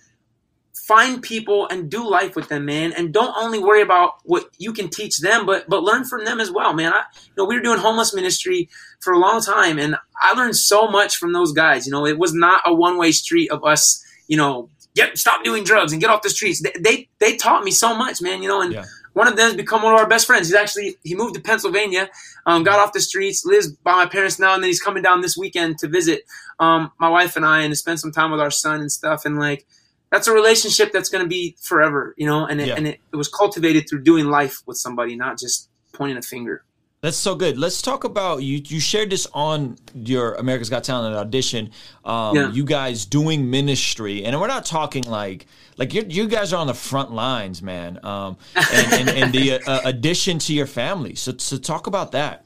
find 0.87 1.23
people 1.23 1.66
and 1.68 1.90
do 1.90 2.07
life 2.09 2.37
with 2.37 2.49
them, 2.49 2.66
man, 2.66 2.92
and 2.92 3.12
don't 3.12 3.35
only 3.38 3.59
worry 3.59 3.81
about 3.81 4.14
what 4.25 4.49
you 4.59 4.73
can 4.73 4.88
teach 4.88 5.18
them, 5.18 5.47
but 5.47 5.68
but 5.68 5.83
learn 5.83 6.05
from 6.05 6.25
them 6.25 6.40
as 6.40 6.51
well, 6.51 6.75
man. 6.75 6.92
I, 6.92 7.03
you 7.25 7.33
know, 7.38 7.44
we 7.47 7.57
were 7.57 7.62
doing 7.62 7.79
homeless 7.79 8.14
ministry 8.14 8.68
for 9.01 9.12
a 9.12 9.18
long 9.18 9.40
time, 9.40 9.79
and 9.79 9.97
I 10.23 10.33
learned 10.35 10.57
so 10.57 10.87
much 10.88 11.16
from 11.16 11.33
those 11.33 11.53
guys. 11.53 11.87
You 11.87 11.92
know, 11.92 12.07
it 12.07 12.18
was 12.18 12.35
not 12.35 12.62
a 12.66 12.75
one 12.75 12.99
way 12.99 13.12
street 13.12 13.51
of 13.51 13.64
us, 13.64 14.05
you 14.29 14.37
know, 14.37 14.68
get 14.94 15.16
stop 15.16 15.42
doing 15.42 15.64
drugs 15.64 15.92
and 15.92 16.01
get 16.01 16.11
off 16.11 16.23
the 16.23 16.31
streets. 16.31 16.62
They 16.62 16.73
they, 16.79 17.09
they 17.18 17.37
taught 17.37 17.64
me 17.64 17.70
so 17.70 17.94
much, 17.97 18.20
man. 18.20 18.42
You 18.42 18.49
know, 18.49 18.61
and 18.61 18.73
Yeah. 18.75 18.85
one 19.14 19.27
of 19.27 19.37
them 19.37 19.47
has 19.47 19.57
become 19.57 19.83
one 19.83 19.94
of 19.94 20.01
our 20.01 20.09
best 20.09 20.27
friends. 20.27 20.49
He's 20.49 20.57
actually 20.57 20.97
he 21.03 21.14
moved 21.14 21.35
to 21.37 21.40
Pennsylvania, 21.40 22.11
um, 22.47 22.62
got 22.62 22.79
off 22.79 22.92
the 22.92 23.01
streets, 23.01 23.44
lives 23.47 23.68
by 23.73 23.94
my 23.94 24.07
parents 24.07 24.38
now, 24.38 24.53
and 24.55 24.62
then 24.62 24.68
he's 24.68 24.81
coming 24.83 25.03
down 25.03 25.23
this 25.23 25.37
weekend 25.37 25.79
to 25.79 25.88
visit 25.88 26.25
um, 26.59 26.92
my 27.01 27.09
wife 27.09 27.37
and 27.37 27.47
I 27.47 27.62
and 27.62 27.73
to 27.73 27.77
spend 27.77 28.01
some 28.01 28.12
time 28.12 28.31
with 28.33 28.40
our 28.40 28.51
son 28.51 28.81
and 28.81 28.92
stuff. 28.92 29.25
And 29.25 29.38
like 29.38 29.66
that's 30.14 30.29
a 30.29 30.33
relationship 30.33 30.92
that's 30.92 31.09
going 31.09 31.24
to 31.24 31.29
be 31.29 31.57
forever, 31.61 32.14
you 32.16 32.24
know. 32.24 32.46
And 32.46 32.61
it, 32.61 32.68
Yeah. 32.68 32.77
and 32.77 32.87
it, 32.87 33.00
it 33.12 33.16
was 33.16 33.27
cultivated 33.29 33.87
through 33.90 34.03
doing 34.05 34.27
life 34.27 34.62
with 34.64 34.77
somebody, 34.77 35.16
not 35.16 35.40
just 35.40 35.68
pointing 35.92 36.16
a 36.16 36.22
finger. 36.22 36.62
That's 37.00 37.16
so 37.16 37.35
good. 37.35 37.59
Let's 37.59 37.83
talk 37.83 38.05
about 38.05 38.44
you. 38.44 38.62
You 38.64 38.79
shared 38.79 39.11
this 39.11 39.27
on 39.35 39.77
your 39.94 40.35
America's 40.35 40.70
Got 40.70 40.85
Talent 40.85 41.16
audition. 41.16 41.70
Um, 42.05 42.37
Yeah. 42.37 42.53
You 42.53 42.64
guys 42.64 43.05
doing 43.07 43.50
ministry, 43.50 44.24
and 44.24 44.40
we're 44.40 44.46
not 44.46 44.64
talking 44.64 45.03
like 45.03 45.46
like 45.79 45.92
you 45.92 46.05
you 46.09 46.29
guys 46.29 46.53
are 46.53 46.61
on 46.61 46.68
the 46.68 46.74
front 46.74 47.11
lines, 47.12 47.61
man. 47.61 47.98
Um, 48.05 48.37
and, 48.55 48.92
and, 48.92 49.09
and 49.11 49.33
the 49.35 49.61
uh, 49.68 49.81
addition 49.85 50.38
to 50.46 50.55
your 50.55 50.66
family. 50.66 51.16
So 51.16 51.35
so 51.38 51.57
talk 51.59 51.88
about 51.88 52.12
that. 52.12 52.44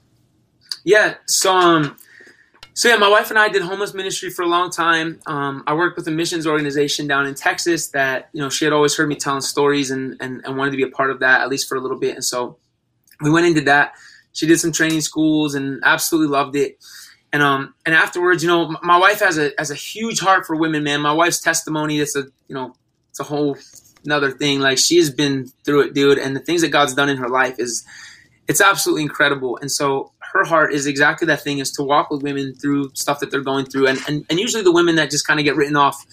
Yeah. 0.85 1.17
So 1.27 1.55
um, 1.55 1.97
so 2.79 2.89
yeah, 2.89 2.97
my 2.97 3.09
wife 3.09 3.31
and 3.31 3.39
I 3.41 3.49
did 3.49 3.63
homeless 3.63 3.93
ministry 3.93 4.31
for 4.31 4.43
a 4.43 4.47
long 4.47 4.71
time. 4.71 5.19
Um, 5.27 5.65
I 5.67 5.75
worked 5.75 5.97
with 5.97 6.07
a 6.07 6.13
missions 6.13 6.47
organization 6.47 7.09
down 7.09 7.27
in 7.27 7.35
Texas 7.35 7.89
that 7.89 8.29
you 8.33 8.41
know 8.41 8.49
she 8.51 8.65
had 8.65 8.73
always 8.73 8.97
heard 8.97 9.09
me 9.09 9.17
telling 9.17 9.41
stories 9.41 9.91
and 9.91 10.17
and, 10.21 10.43
and 10.45 10.57
wanted 10.57 10.71
to 10.71 10.77
be 10.77 10.85
a 10.85 10.89
part 10.89 11.11
of 11.11 11.19
that 11.19 11.41
at 11.41 11.49
least 11.49 11.69
for 11.69 11.77
a 11.77 11.81
little 11.81 11.99
bit. 11.99 12.15
And 12.15 12.25
so 12.25 12.57
we 13.21 13.33
went 13.33 13.47
into 13.47 13.63
that. 13.63 13.95
She 14.33 14.47
did 14.47 14.61
some 14.61 14.71
training 14.71 15.01
schools 15.01 15.57
and 15.57 15.83
absolutely 15.83 16.29
loved 16.29 16.55
it. 16.55 16.79
And 17.33 17.43
um 17.43 17.75
and 17.85 17.97
afterwards, 17.97 18.45
you 18.45 18.49
know, 18.49 18.77
my 18.81 18.97
wife 18.97 19.19
has 19.19 19.39
a 19.39 19.51
has 19.59 19.73
a 19.73 19.75
huge 19.75 20.21
heart 20.21 20.47
for 20.47 20.55
women, 20.55 20.85
man. 20.85 21.01
My 21.01 21.13
wife's 21.13 21.41
testimony, 21.41 21.99
it's 21.99 22.15
a 22.15 22.27
you 22.47 22.55
know, 22.55 22.77
it's 23.11 23.19
a 23.19 23.25
whole 23.25 23.57
another 24.05 24.31
thing. 24.31 24.61
Like 24.61 24.79
she 24.79 24.99
has 24.99 25.11
been 25.11 25.49
through 25.65 25.81
it, 25.81 25.95
dude, 25.95 26.19
and 26.19 26.37
the 26.37 26.41
things 26.41 26.61
that 26.61 26.69
God's 26.69 26.95
done 26.95 27.09
in 27.09 27.17
her 27.17 27.29
life 27.29 27.57
is 27.59 27.85
it's 28.49 28.63
absolutely 28.63 29.03
incredible. 29.03 29.59
And 29.61 29.71
so 29.71 30.13
her 30.33 30.45
heart 30.45 30.73
is 30.73 30.87
exactly 30.87 31.27
that 31.27 31.43
thing 31.43 31.59
is 31.59 31.71
to 31.73 31.83
walk 31.83 32.11
with 32.11 32.23
women 32.23 32.55
through 32.55 32.91
stuff 32.95 33.21
that 33.21 33.31
they're 33.31 33.41
going 33.41 33.67
through. 33.67 33.87
And 33.87 33.99
and, 34.09 34.25
and 34.31 34.41
usually 34.41 34.63
the 34.63 34.73
women 34.73 34.97
that 34.97 35.11
just 35.11 35.27
kind 35.27 35.39
of 35.39 35.45
get 35.45 35.55
written 35.55 35.77
off 35.77 36.05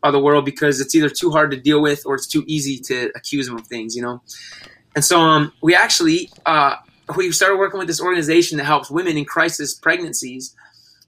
by 0.00 0.10
the 0.10 0.20
world 0.20 0.44
because 0.44 0.80
it's 0.80 0.94
either 0.94 1.08
too 1.08 1.30
hard 1.30 1.50
to 1.50 1.56
deal 1.56 1.82
with 1.82 2.06
or 2.06 2.14
it's 2.14 2.26
too 2.26 2.44
easy 2.46 2.78
to 2.78 3.10
accuse 3.16 3.46
them 3.46 3.56
of 3.56 3.66
things, 3.66 3.96
you 3.96 4.02
know. 4.02 4.22
And 4.94 5.04
so 5.04 5.20
um, 5.20 5.52
we 5.62 5.74
actually 5.74 6.30
uh, 6.46 6.76
we 7.16 7.32
started 7.32 7.56
working 7.56 7.78
with 7.78 7.88
this 7.88 8.00
organization 8.00 8.58
that 8.58 8.64
helps 8.64 8.90
women 8.90 9.16
in 9.16 9.24
crisis 9.24 9.74
pregnancies. 9.74 10.54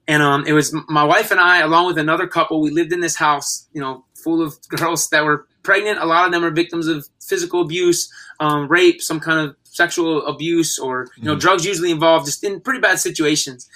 And 0.09 0.23
um, 0.23 0.45
it 0.47 0.53
was 0.53 0.75
my 0.89 1.05
wife 1.05 1.31
and 1.31 1.39
I, 1.39 1.61
along 1.61 1.87
with 1.87 1.99
another 1.99 2.27
couple, 2.27 2.61
we 2.61 2.71
lived 2.71 2.93
in 2.93 3.01
this 3.01 3.17
house, 3.17 3.69
you 3.73 3.81
know, 3.81 4.05
full 4.15 4.43
of 4.43 4.57
girls 4.69 5.09
that 5.11 5.25
were 5.25 5.47
pregnant. 5.63 5.99
A 6.01 6.07
lot 6.07 6.27
of 6.27 6.33
them 6.33 6.45
are 6.45 6.51
victims 6.51 6.87
of 6.87 7.07
physical 7.21 7.61
abuse, 7.61 8.11
um, 8.41 8.67
rape, 8.67 9.01
some 9.03 9.21
kind 9.21 9.49
of 9.49 9.57
sexual 9.73 10.27
abuse, 10.27 10.79
or 10.79 11.09
you 11.17 11.25
know, 11.25 11.37
Mhm. 11.37 11.41
drugs 11.41 11.65
usually 11.65 11.91
involved, 11.91 12.27
just 12.27 12.43
in 12.45 12.61
pretty 12.61 12.81
bad 12.81 12.99
situations. 12.99 13.69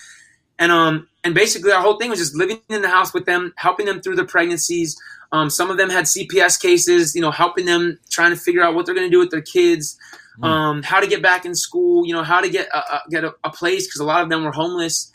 And 0.58 0.70
um, 0.70 1.08
and 1.24 1.34
basically, 1.34 1.72
our 1.72 1.82
whole 1.82 1.96
thing 1.98 2.10
was 2.10 2.18
just 2.18 2.34
living 2.34 2.60
in 2.68 2.82
the 2.82 2.88
house 2.88 3.12
with 3.14 3.24
them, 3.26 3.52
helping 3.56 3.86
them 3.86 4.00
through 4.00 4.16
their 4.16 4.26
pregnancies. 4.26 4.96
Um, 5.32 5.50
some 5.50 5.68
of 5.70 5.78
them 5.78 5.90
had 5.90 6.04
CPS 6.06 6.56
cases, 6.60 7.14
you 7.16 7.20
know, 7.20 7.30
helping 7.32 7.64
them 7.66 7.98
trying 8.10 8.30
to 8.30 8.36
figure 8.36 8.62
out 8.62 8.74
what 8.74 8.86
they're 8.86 8.94
going 8.94 9.06
to 9.08 9.10
do 9.10 9.18
with 9.18 9.30
their 9.30 9.40
kids, 9.42 9.96
Mm. 10.40 10.44
um, 10.44 10.82
how 10.82 11.00
to 11.00 11.06
get 11.08 11.22
back 11.22 11.44
in 11.44 11.54
school, 11.56 12.06
you 12.06 12.12
know, 12.12 12.22
how 12.22 12.40
to 12.40 12.48
get 12.48 12.68
a, 12.68 12.78
a, 12.78 13.02
get 13.10 13.24
a, 13.24 13.34
a 13.44 13.50
place 13.50 13.86
because 13.86 14.00
a 14.00 14.04
lot 14.04 14.22
of 14.22 14.28
them 14.28 14.44
were 14.44 14.52
homeless, 14.52 15.10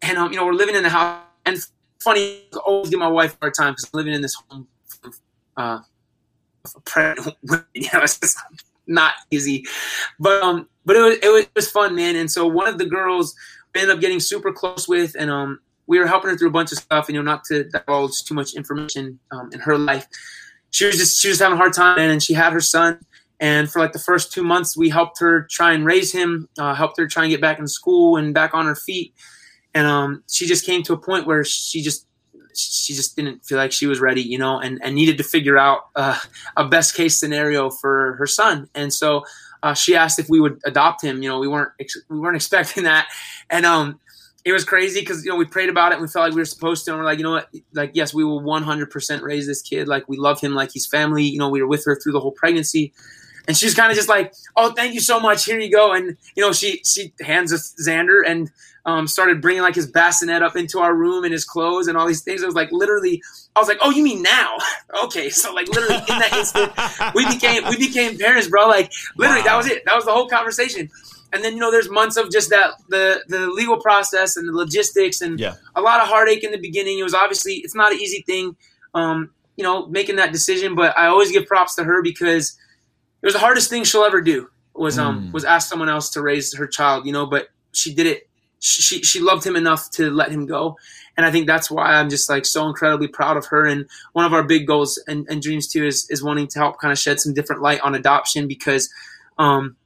and 0.00 0.18
um, 0.18 0.32
you 0.32 0.36
know, 0.38 0.44
we're 0.46 0.52
living 0.62 0.74
in 0.74 0.82
the 0.84 0.88
house. 0.88 1.20
And 1.46 1.58
funny, 2.00 2.42
I 2.54 2.56
always 2.58 2.90
give 2.90 2.98
my 2.98 3.08
wife 3.08 3.36
hard 3.40 3.54
time 3.54 3.72
because 3.72 3.92
living 3.94 4.14
in 4.14 4.22
this 4.22 4.34
home 4.48 4.66
uh, 5.56 5.78
pregnant 6.84 7.36
women. 7.42 7.64
You 7.74 7.88
know, 7.92 8.00
it's 8.02 8.18
just 8.18 8.36
not 8.86 9.14
easy, 9.30 9.64
but 10.18 10.42
um, 10.42 10.68
but 10.84 10.96
it 10.96 11.00
was, 11.00 11.18
it 11.22 11.32
was 11.32 11.42
it 11.42 11.50
was 11.54 11.70
fun, 11.70 11.94
man. 11.94 12.16
And 12.16 12.30
so 12.30 12.46
one 12.46 12.68
of 12.68 12.78
the 12.78 12.86
girls 12.86 13.34
ended 13.74 13.90
up 13.90 14.00
getting 14.00 14.20
super 14.20 14.52
close 14.52 14.88
with, 14.88 15.14
and 15.18 15.30
um, 15.30 15.60
we 15.86 15.98
were 15.98 16.06
helping 16.06 16.30
her 16.30 16.36
through 16.36 16.48
a 16.48 16.52
bunch 16.52 16.72
of 16.72 16.78
stuff, 16.78 17.08
and 17.08 17.16
you 17.16 17.22
know, 17.22 17.30
not 17.30 17.44
to 17.44 17.64
divulge 17.64 18.24
too 18.24 18.34
much 18.34 18.54
information 18.54 19.18
um, 19.30 19.50
in 19.52 19.60
her 19.60 19.78
life. 19.78 20.06
She 20.70 20.86
was 20.86 20.96
just 20.96 21.20
she 21.20 21.28
was 21.28 21.38
having 21.38 21.54
a 21.54 21.58
hard 21.58 21.72
time, 21.72 21.98
and 21.98 22.22
she 22.22 22.34
had 22.34 22.52
her 22.52 22.60
son. 22.60 22.98
And 23.40 23.68
for 23.68 23.80
like 23.80 23.92
the 23.92 23.98
first 23.98 24.32
two 24.32 24.44
months, 24.44 24.76
we 24.76 24.88
helped 24.88 25.18
her 25.18 25.48
try 25.50 25.72
and 25.72 25.84
raise 25.84 26.12
him, 26.12 26.48
uh, 26.58 26.74
helped 26.74 26.96
her 26.98 27.08
try 27.08 27.24
and 27.24 27.30
get 27.30 27.40
back 27.40 27.58
in 27.58 27.66
school 27.66 28.16
and 28.16 28.32
back 28.32 28.54
on 28.54 28.66
her 28.66 28.76
feet. 28.76 29.14
And 29.74 29.84
um, 29.84 30.22
she 30.30 30.46
just 30.46 30.64
came 30.64 30.84
to 30.84 30.92
a 30.92 30.96
point 30.96 31.26
where 31.26 31.42
she 31.42 31.82
just 31.82 32.06
she 32.56 32.94
just 32.94 33.16
didn't 33.16 33.44
feel 33.44 33.58
like 33.58 33.72
she 33.72 33.86
was 33.86 34.00
ready, 34.00 34.22
you 34.22 34.38
know, 34.38 34.58
and, 34.58 34.80
and 34.82 34.94
needed 34.94 35.18
to 35.18 35.24
figure 35.24 35.58
out 35.58 35.88
uh, 35.96 36.18
a 36.56 36.66
best 36.66 36.94
case 36.94 37.18
scenario 37.18 37.70
for 37.70 38.14
her 38.18 38.26
son. 38.26 38.68
And 38.74 38.92
so 38.92 39.24
uh, 39.62 39.74
she 39.74 39.94
asked 39.96 40.18
if 40.18 40.28
we 40.28 40.40
would 40.40 40.60
adopt 40.64 41.02
him. 41.02 41.22
You 41.22 41.28
know, 41.28 41.38
we 41.38 41.48
weren't 41.48 41.70
ex- 41.78 42.02
we 42.08 42.18
weren't 42.18 42.36
expecting 42.42 42.84
that, 42.84 43.08
and 43.50 43.64
um, 43.64 44.00
it 44.44 44.52
was 44.52 44.64
crazy 44.64 45.00
because 45.00 45.24
you 45.24 45.30
know 45.30 45.36
we 45.36 45.44
prayed 45.44 45.68
about 45.68 45.92
it 45.92 45.96
and 45.96 46.02
we 46.02 46.08
felt 46.08 46.24
like 46.24 46.34
we 46.34 46.40
were 46.40 46.46
supposed 46.46 46.84
to, 46.84 46.90
and 46.92 46.98
we're 46.98 47.04
like, 47.04 47.18
you 47.18 47.24
know 47.24 47.32
what, 47.32 47.48
like 47.72 47.92
yes, 47.94 48.12
we 48.12 48.24
will 48.24 48.40
100% 48.40 49.22
raise 49.22 49.46
this 49.46 49.62
kid. 49.62 49.88
Like 49.88 50.08
we 50.08 50.16
love 50.16 50.40
him 50.40 50.54
like 50.54 50.72
he's 50.72 50.86
family. 50.86 51.24
You 51.24 51.38
know, 51.38 51.48
we 51.48 51.62
were 51.62 51.68
with 51.68 51.84
her 51.84 51.96
through 51.96 52.12
the 52.12 52.20
whole 52.20 52.32
pregnancy. 52.32 52.92
And 53.48 53.56
she's 53.56 53.74
kind 53.74 53.90
of 53.90 53.96
just 53.96 54.08
like, 54.08 54.34
"Oh, 54.54 54.72
thank 54.72 54.94
you 54.94 55.00
so 55.00 55.18
much. 55.18 55.44
Here 55.44 55.58
you 55.58 55.70
go." 55.70 55.92
And 55.92 56.16
you 56.36 56.44
know, 56.44 56.52
she 56.52 56.80
she 56.84 57.12
hands 57.20 57.52
us 57.52 57.74
Xander, 57.84 58.22
and 58.24 58.50
um, 58.84 59.06
started 59.06 59.40
bringing 59.40 59.62
like 59.62 59.74
his 59.74 59.86
bassinet 59.86 60.42
up 60.42 60.56
into 60.56 60.80
our 60.80 60.94
room 60.94 61.24
and 61.24 61.32
his 61.32 61.44
clothes 61.44 61.86
and 61.86 61.96
all 61.96 62.06
these 62.06 62.22
things. 62.22 62.42
I 62.42 62.46
was 62.46 62.54
like, 62.54 62.72
literally, 62.72 63.22
I 63.54 63.60
was 63.60 63.68
like, 63.68 63.78
oh, 63.80 63.90
you 63.90 64.02
mean 64.02 64.22
now? 64.22 64.56
okay, 65.04 65.28
so 65.28 65.52
like 65.52 65.68
literally 65.68 65.96
in 65.96 66.18
that 66.18 66.32
instant, 66.32 67.14
we 67.14 67.26
became 67.26 67.64
we 67.68 67.76
became 67.76 68.18
parents, 68.18 68.48
bro. 68.48 68.66
Like 68.66 68.90
literally, 69.16 69.42
wow. 69.42 69.46
that 69.46 69.56
was 69.56 69.66
it. 69.68 69.84
That 69.84 69.94
was 69.94 70.04
the 70.04 70.12
whole 70.12 70.28
conversation. 70.28 70.90
And 71.32 71.42
then 71.42 71.54
you 71.54 71.60
know, 71.60 71.70
there's 71.70 71.88
months 71.88 72.16
of 72.16 72.30
just 72.30 72.50
that 72.50 72.74
the 72.88 73.22
the 73.28 73.48
legal 73.48 73.80
process 73.80 74.36
and 74.36 74.48
the 74.48 74.52
logistics 74.52 75.20
and 75.20 75.38
yeah. 75.38 75.54
a 75.74 75.80
lot 75.80 76.00
of 76.00 76.08
heartache 76.08 76.44
in 76.44 76.50
the 76.50 76.58
beginning. 76.58 76.98
It 76.98 77.04
was 77.04 77.14
obviously 77.14 77.54
it's 77.54 77.74
not 77.74 77.92
an 77.92 77.98
easy 77.98 78.22
thing, 78.22 78.56
um, 78.94 79.30
you 79.56 79.64
know, 79.64 79.86
making 79.86 80.16
that 80.16 80.32
decision. 80.32 80.74
But 80.74 80.98
I 80.98 81.06
always 81.06 81.30
give 81.30 81.46
props 81.46 81.76
to 81.76 81.84
her 81.84 82.02
because 82.02 82.58
it 83.22 83.26
was 83.26 83.34
the 83.34 83.40
hardest 83.40 83.70
thing 83.70 83.84
she'll 83.84 84.04
ever 84.04 84.20
do 84.20 84.48
was 84.74 84.98
um 84.98 85.28
mm. 85.28 85.32
was 85.32 85.44
ask 85.44 85.68
someone 85.68 85.88
else 85.88 86.10
to 86.10 86.22
raise 86.22 86.54
her 86.56 86.66
child, 86.66 87.06
you 87.06 87.12
know. 87.12 87.26
But 87.26 87.48
she 87.72 87.94
did 87.94 88.06
it 88.06 88.28
she 88.62 89.02
she 89.02 89.20
loved 89.20 89.44
him 89.44 89.56
enough 89.56 89.90
to 89.90 90.10
let 90.10 90.30
him 90.30 90.46
go 90.46 90.76
and 91.16 91.26
i 91.26 91.30
think 91.30 91.46
that's 91.46 91.70
why 91.70 91.94
i'm 91.94 92.08
just 92.08 92.30
like 92.30 92.46
so 92.46 92.66
incredibly 92.68 93.08
proud 93.08 93.36
of 93.36 93.46
her 93.46 93.66
and 93.66 93.86
one 94.12 94.24
of 94.24 94.32
our 94.32 94.44
big 94.44 94.66
goals 94.66 95.02
and, 95.08 95.26
and 95.28 95.42
dreams 95.42 95.66
too 95.66 95.84
is 95.84 96.08
is 96.10 96.22
wanting 96.22 96.46
to 96.46 96.58
help 96.58 96.78
kind 96.80 96.92
of 96.92 96.98
shed 96.98 97.18
some 97.18 97.34
different 97.34 97.60
light 97.60 97.80
on 97.80 97.94
adoption 97.94 98.46
because 98.46 98.88
um 99.38 99.76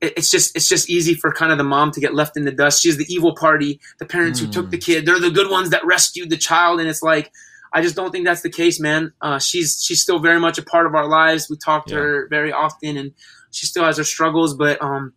it, 0.00 0.14
it's 0.16 0.30
just 0.30 0.54
it's 0.56 0.68
just 0.68 0.90
easy 0.90 1.14
for 1.14 1.32
kind 1.32 1.52
of 1.52 1.58
the 1.58 1.64
mom 1.64 1.92
to 1.92 2.00
get 2.00 2.12
left 2.12 2.36
in 2.36 2.44
the 2.44 2.50
dust 2.50 2.82
she's 2.82 2.96
the 2.96 3.06
evil 3.08 3.34
party 3.36 3.78
the 4.00 4.06
parents 4.06 4.40
mm. 4.40 4.46
who 4.46 4.52
took 4.52 4.64
hmm. 4.64 4.70
the 4.70 4.78
kid 4.78 5.06
they're 5.06 5.20
the 5.20 5.30
good 5.30 5.50
ones 5.50 5.70
that 5.70 5.86
rescued 5.86 6.28
the 6.28 6.36
child 6.36 6.80
and 6.80 6.88
it's 6.88 7.02
like 7.02 7.30
I 7.72 7.82
just 7.82 7.94
don't 7.96 8.10
think 8.10 8.24
that's 8.24 8.40
the 8.40 8.50
case, 8.50 8.80
man. 8.80 9.12
Uh, 9.20 9.38
she's 9.38 9.82
she's 9.82 10.00
still 10.00 10.20
very 10.20 10.40
much 10.40 10.56
a 10.56 10.62
part 10.62 10.86
of 10.86 10.94
our 10.94 11.06
lives. 11.06 11.50
We 11.50 11.56
talk 11.58 11.86
to 11.88 11.94
yeah. 11.94 12.00
her 12.00 12.28
very 12.28 12.50
often, 12.50 12.96
and 12.96 13.12
she 13.50 13.66
still 13.66 13.84
has 13.84 13.98
her 13.98 14.04
struggles. 14.04 14.54
But 14.54 14.80
um, 14.80 15.12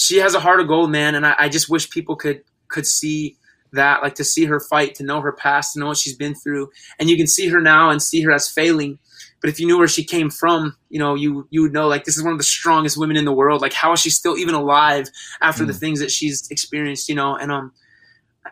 she 0.00 0.16
has 0.16 0.34
a 0.34 0.40
heart 0.40 0.60
of 0.60 0.66
gold, 0.66 0.90
man, 0.90 1.14
and 1.14 1.26
I, 1.26 1.34
I 1.38 1.48
just 1.50 1.68
wish 1.68 1.90
people 1.90 2.16
could 2.16 2.42
could 2.68 2.86
see 2.86 3.36
that, 3.72 4.02
like 4.02 4.14
to 4.14 4.24
see 4.24 4.46
her 4.46 4.58
fight, 4.58 4.94
to 4.96 5.04
know 5.04 5.20
her 5.20 5.32
past, 5.32 5.74
to 5.74 5.78
know 5.78 5.88
what 5.88 5.98
she's 5.98 6.16
been 6.16 6.34
through, 6.34 6.70
and 6.98 7.10
you 7.10 7.16
can 7.18 7.26
see 7.26 7.48
her 7.48 7.60
now 7.60 7.90
and 7.90 8.02
see 8.02 8.22
her 8.22 8.32
as 8.32 8.48
failing. 8.48 8.98
But 9.42 9.50
if 9.50 9.60
you 9.60 9.66
knew 9.66 9.78
where 9.78 9.88
she 9.88 10.02
came 10.02 10.30
from, 10.30 10.74
you 10.88 10.98
know, 10.98 11.14
you 11.14 11.46
you 11.50 11.60
would 11.62 11.74
know 11.74 11.86
like 11.86 12.04
this 12.04 12.16
is 12.16 12.22
one 12.22 12.32
of 12.32 12.38
the 12.38 12.44
strongest 12.44 12.96
women 12.96 13.18
in 13.18 13.26
the 13.26 13.32
world. 13.32 13.60
Like 13.60 13.74
how 13.74 13.92
is 13.92 14.00
she 14.00 14.08
still 14.08 14.38
even 14.38 14.54
alive 14.54 15.08
after 15.42 15.64
mm. 15.64 15.66
the 15.66 15.74
things 15.74 16.00
that 16.00 16.10
she's 16.10 16.50
experienced? 16.50 17.10
You 17.10 17.14
know, 17.14 17.36
and 17.36 17.52
um, 17.52 17.72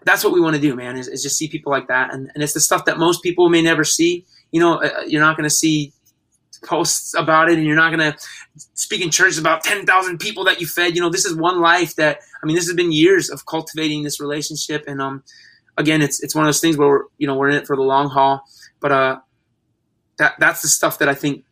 that's 0.05 0.23
what 0.23 0.35
we 0.35 0.41
want 0.41 0.55
to 0.57 0.61
do, 0.61 0.77
man. 0.77 0.99
Is, 0.99 1.09
is 1.09 1.23
just 1.23 1.39
see 1.39 1.49
people 1.49 1.73
like 1.73 1.89
that, 1.89 2.13
and 2.13 2.31
and 2.35 2.43
it's 2.43 2.53
the 2.53 2.61
stuff 2.61 2.85
that 2.85 2.99
most 2.99 3.23
people 3.23 3.49
may 3.49 3.63
never 3.63 3.85
see. 3.85 4.27
You 4.51 4.61
know, 4.61 4.83
uh, 4.83 5.01
you're 5.07 5.23
not 5.23 5.37
going 5.37 5.49
to 5.49 5.55
see 5.55 5.95
posts 6.65 7.15
about 7.15 7.49
it 7.49 7.59
and 7.59 7.67
you're 7.67 7.77
not 7.77 7.95
going 7.95 8.13
to 8.13 8.19
speak 8.75 9.01
in 9.01 9.11
church 9.11 9.39
about 9.39 9.65
10,000 9.65 10.19
people 10.19 10.45
that 10.45 10.61
you 10.61 10.67
fed. 10.67 10.95
You 10.95 11.01
know, 11.01 11.11
this 11.11 11.25
is 11.25 11.35
one 11.35 11.61
life 11.61 11.95
that, 11.97 12.21
I 12.43 12.47
mean, 12.47 12.57
this 12.57 12.67
has 12.67 12.75
been 12.75 12.93
years 12.93 13.31
of 13.31 13.47
cultivating 13.47 14.03
this 14.03 14.21
relationship. 14.21 14.85
And, 14.87 15.01
um, 15.01 15.23
again, 15.77 16.03
it's, 16.03 16.23
it's 16.23 16.35
one 16.35 16.45
of 16.45 16.49
those 16.49 16.61
things 16.61 16.77
where, 16.77 16.89
we're, 16.89 17.05
you 17.19 17.27
know, 17.27 17.35
we're 17.35 17.49
in 17.49 17.57
it 17.57 17.67
for 17.67 17.77
the 17.77 17.83
long 17.83 18.09
haul, 18.09 18.43
but, 18.81 18.93
uh, 18.93 19.21
that, 20.19 20.35
that's 20.39 20.63
the 20.63 20.69
stuff 20.69 20.99
that 20.99 21.09
I 21.09 21.15
think 21.15 21.45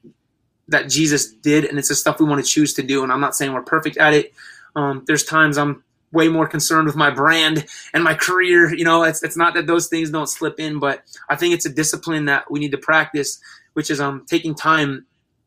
that 0.68 0.88
Jesus 0.88 1.32
did. 1.32 1.64
And 1.64 1.78
it's 1.78 1.88
the 1.88 1.94
stuff 1.94 2.18
we 2.18 2.26
want 2.26 2.44
to 2.44 2.50
choose 2.50 2.74
to 2.74 2.82
do. 2.82 3.02
And 3.04 3.12
I'm 3.12 3.20
not 3.20 3.36
saying 3.36 3.52
we're 3.52 3.62
perfect 3.62 3.96
at 3.96 4.12
it. 4.12 4.32
Um, 4.74 5.04
there's 5.06 5.24
times 5.24 5.56
I'm 5.56 5.84
way 6.12 6.28
more 6.28 6.46
concerned 6.46 6.86
with 6.86 6.96
my 6.96 7.10
brand 7.10 7.66
and 7.92 8.04
my 8.04 8.14
career. 8.14 8.74
You 8.74 8.84
know, 8.84 9.02
it's, 9.02 9.22
it's 9.22 9.36
not 9.36 9.54
that 9.54 9.66
those 9.66 9.88
things 9.88 10.10
don't 10.10 10.28
slip 10.28 10.60
in, 10.60 10.78
but 10.78 11.02
I 11.28 11.36
think 11.36 11.54
it's 11.54 11.66
a 11.66 11.70
discipline 11.70 12.26
that 12.26 12.50
we 12.50 12.60
need 12.60 12.70
to 12.72 12.78
practice 12.78 13.40
which 13.76 13.90
is 13.90 14.00
um 14.00 14.24
taking 14.26 14.54
time 14.54 15.04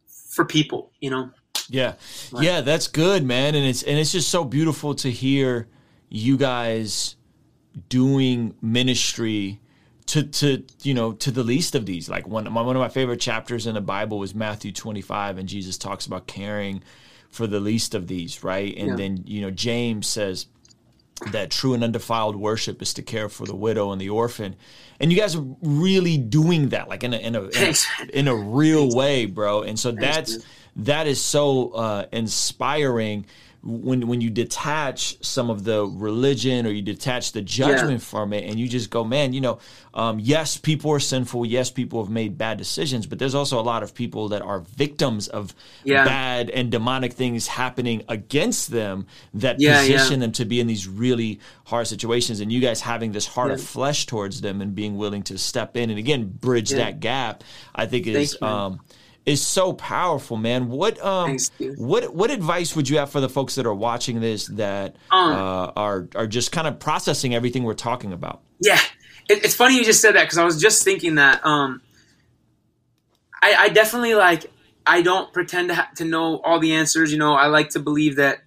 for 0.07 0.45
people, 0.45 0.91
you 0.99 1.10
know. 1.10 1.32
Yeah. 1.68 1.95
yeah, 2.39 2.62
that's 2.62 2.88
good, 2.88 3.24
man. 3.24 3.55
And 3.55 3.66
it's 3.66 3.82
and 3.82 3.97
it's 3.97 4.12
just 4.12 4.30
so 4.30 4.43
beautiful 4.43 4.93
to 4.95 5.10
hear 5.10 5.68
you 6.10 6.38
guys 6.38 7.16
doing 7.89 8.53
ministry 8.62 9.60
to 10.05 10.22
to 10.24 10.64
you 10.84 10.93
know 10.93 11.14
to 11.14 11.32
the 11.32 11.43
least 11.43 11.74
of 11.74 11.88
these 11.88 12.07
like 12.07 12.28
one 12.28 12.51
one 12.53 12.76
of 12.76 12.80
my 12.80 12.89
favorite 12.89 13.20
chapters 13.20 13.68
in 13.68 13.76
the 13.76 13.82
bible 13.82 14.18
was 14.18 14.34
matthew 14.34 14.72
25 14.72 15.38
and 15.38 15.47
jesus 15.47 15.78
talks 15.78 16.07
about 16.07 16.26
caring 16.26 16.82
for 17.30 17.48
the 17.48 17.60
least 17.60 17.96
of 17.96 18.08
these 18.08 18.44
right? 18.44 18.76
And 18.78 18.90
yeah. 18.90 18.96
then 18.96 19.24
you 19.26 19.42
know 19.42 19.52
james 19.52 20.08
says 20.08 20.48
that 21.32 21.52
true 21.52 21.74
and 21.74 21.84
undefiled 21.84 22.36
worship 22.36 22.82
is 22.82 22.94
to 22.94 23.02
care 23.02 23.30
for 23.30 23.46
the 23.46 23.56
widow 23.56 23.92
and 23.92 24.00
the 24.00 24.10
orphan. 24.10 24.56
And 25.00 25.12
you 25.12 25.18
guys 25.18 25.36
are 25.36 25.46
really 25.62 26.18
doing 26.18 26.70
that 26.70 26.88
like 26.90 27.04
in 27.04 27.14
a 27.14 27.18
in 27.18 27.36
a 27.36 27.44
in 27.44 27.74
a, 27.74 28.18
in 28.20 28.28
a 28.28 28.36
real 28.36 28.96
way 28.96 29.26
bro. 29.26 29.64
And 29.64 29.80
so 29.80 29.92
that's 29.92 30.38
that 30.78 31.08
is 31.08 31.22
so 31.22 31.72
uh, 31.72 32.06
inspiring 32.12 33.26
when 33.62 34.07
when 34.07 34.22
you 34.22 34.30
detach 34.30 35.22
some 35.24 35.49
of 35.49 35.64
the 35.64 35.86
religion 35.86 36.66
or 36.66 36.70
you 36.70 36.82
detach 36.82 37.34
the 37.34 37.41
judgment 37.41 37.91
yeah. 37.91 37.97
from 37.97 38.34
it 38.34 38.45
and 38.45 38.60
you 38.60 38.68
just 38.68 38.89
go 38.89 39.03
man 39.03 39.34
you 39.34 39.41
know 39.41 39.60
um, 39.93 40.20
yes 40.20 40.55
people 40.55 40.91
are 40.91 40.99
sinful. 40.99 41.45
Yes 41.45 41.72
people 41.72 42.03
have 42.03 42.12
made 42.12 42.38
bad 42.38 42.57
decisions 42.57 43.05
but 43.05 43.20
there's 43.20 43.36
also 43.36 43.60
a 43.60 43.62
lot 43.62 43.84
of 43.84 43.93
people 43.93 44.30
that 44.30 44.41
are 44.41 44.60
victims 44.60 45.28
of 45.28 45.53
yeah. 45.84 46.05
bad 46.05 46.49
and 46.49 46.72
demonic 46.72 47.14
things 47.14 47.47
happening 47.47 48.03
against 48.07 48.72
them 48.72 49.07
that 49.34 49.60
yeah, 49.60 49.82
position 49.82 50.20
them 50.20 50.32
to 50.34 50.45
be 50.45 50.60
in 50.60 50.68
these 50.68 50.88
really 50.88 51.39
hard 51.66 51.88
situations. 51.88 52.39
And 52.39 52.51
you 52.51 52.62
guys 52.62 52.82
having 52.82 53.12
this 53.12 53.28
heart 53.28 53.51
of 53.51 53.62
flesh 53.62 54.05
towards 54.05 54.41
them 54.41 54.62
and 54.62 54.74
being 54.74 54.97
willing 54.97 55.24
to 55.24 55.38
step 55.38 55.76
in 55.76 55.89
and 55.89 55.99
again 55.99 56.28
bridge 56.28 56.70
that 56.72 56.99
gap 56.99 57.43
i 57.76 57.86
think 57.86 58.07
is 58.07 58.39
um, 58.41 58.80
is 59.30 59.46
so 59.46 59.74
powerful, 59.74 60.38
man. 60.38 60.70
What 60.70 61.00
um 61.04 61.38
what 61.78 62.14
what 62.16 62.32
advice 62.32 62.76
would 62.76 62.90
you 62.90 62.98
have 62.98 63.12
for 63.12 63.22
the 63.22 63.30
folks 63.30 63.56
that 63.56 63.66
are 63.68 63.74
watching 63.74 64.20
this 64.22 64.48
that 64.48 64.96
um, 65.12 65.32
uh, 65.32 65.72
are 65.76 66.08
are 66.16 66.26
just 66.26 66.52
kind 66.52 66.68
of 66.68 66.80
processing 66.80 67.36
everything 67.36 67.64
we're 67.64 67.76
talking 67.76 68.12
about? 68.12 68.42
Yeah, 68.60 68.80
it, 69.30 69.46
it's 69.46 69.54
funny 69.54 69.78
you 69.78 69.86
just 69.86 70.02
said 70.02 70.16
that 70.16 70.24
because 70.24 70.40
I 70.40 70.46
was 70.46 70.60
just 70.60 70.84
thinking 70.84 71.16
that. 71.16 71.46
Um, 71.46 71.82
I, 73.42 73.56
I 73.58 73.70
definitely 73.70 74.16
like. 74.16 74.52
I 74.88 75.04
don't 75.04 75.32
pretend 75.32 75.70
to 75.70 75.76
ha- 75.76 75.90
to 75.98 76.06
know 76.06 76.40
all 76.40 76.60
the 76.60 76.74
answers. 76.74 77.12
You 77.12 77.20
know, 77.20 77.34
I 77.34 77.48
like 77.48 77.70
to 77.72 77.80
believe 77.80 78.16
that 78.16 78.40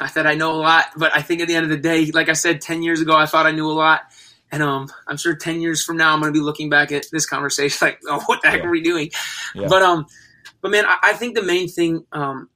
that 0.14 0.26
I 0.26 0.34
know 0.34 0.52
a 0.52 0.60
lot, 0.60 0.86
but 0.96 1.16
I 1.16 1.22
think 1.22 1.40
at 1.40 1.46
the 1.46 1.54
end 1.54 1.64
of 1.64 1.70
the 1.70 1.76
day, 1.76 2.06
like 2.06 2.28
I 2.28 2.32
said, 2.32 2.60
ten 2.60 2.82
years 2.82 3.00
ago, 3.00 3.14
I 3.14 3.26
thought 3.26 3.46
I 3.46 3.52
knew 3.52 3.70
a 3.70 3.72
lot. 3.72 4.02
And 4.50 4.62
um, 4.62 4.88
I'm 5.06 5.16
sure 5.16 5.34
ten 5.34 5.60
years 5.60 5.84
from 5.84 5.96
now, 5.96 6.12
I'm 6.12 6.20
going 6.20 6.32
to 6.32 6.38
be 6.38 6.42
looking 6.42 6.70
back 6.70 6.92
at 6.92 7.06
this 7.12 7.26
conversation 7.26 7.78
like, 7.86 8.00
oh, 8.08 8.22
what 8.26 8.42
the 8.42 8.48
heck 8.48 8.60
yeah. 8.60 8.66
are 8.66 8.70
we 8.70 8.82
doing? 8.82 9.10
Yeah. 9.54 9.68
But 9.68 9.82
um, 9.82 10.06
but 10.60 10.70
man, 10.70 10.84
I, 10.86 10.98
I, 11.02 11.12
think 11.12 11.34
the 11.34 11.42
main 11.42 11.68
thing 11.68 12.04
um 12.12 12.48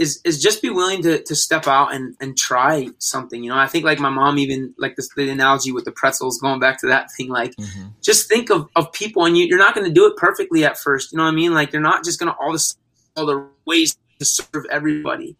is 0.00 0.20
is 0.24 0.42
just 0.42 0.62
be 0.62 0.70
willing 0.70 1.02
to 1.02 1.22
to 1.22 1.34
step 1.34 1.66
out 1.66 1.94
and 1.94 2.16
and 2.20 2.36
try 2.36 2.88
something. 2.98 3.44
You 3.44 3.50
know, 3.50 3.58
I 3.58 3.66
think 3.66 3.84
like 3.84 3.98
my 3.98 4.08
mom 4.08 4.38
even 4.38 4.74
like 4.78 4.96
this, 4.96 5.08
the 5.14 5.28
analogy 5.28 5.72
with 5.72 5.84
the 5.84 5.92
pretzels, 5.92 6.38
going 6.40 6.58
back 6.58 6.80
to 6.80 6.86
that 6.88 7.12
thing. 7.16 7.28
Like, 7.28 7.54
mm-hmm. 7.56 7.88
just 8.00 8.28
think 8.28 8.50
of 8.50 8.68
of 8.76 8.92
people, 8.92 9.26
and 9.26 9.36
you 9.36 9.46
you're 9.46 9.58
not 9.58 9.74
going 9.74 9.86
to 9.86 9.92
do 9.92 10.06
it 10.06 10.16
perfectly 10.16 10.64
at 10.64 10.78
first. 10.78 11.12
You 11.12 11.18
know 11.18 11.24
what 11.24 11.32
I 11.32 11.34
mean? 11.34 11.52
Like, 11.52 11.72
you're 11.72 11.82
not 11.82 12.02
just 12.02 12.18
going 12.18 12.32
to 12.32 12.38
all 12.38 12.52
the 12.52 12.74
all 13.16 13.26
the 13.26 13.46
ways 13.66 13.96
to 14.18 14.24
serve 14.24 14.64
everybody. 14.70 15.36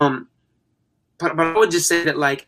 Um, 0.00 0.28
but 1.18 1.36
but 1.36 1.46
I 1.46 1.58
would 1.58 1.70
just 1.70 1.86
say 1.86 2.04
that 2.04 2.16
like 2.16 2.46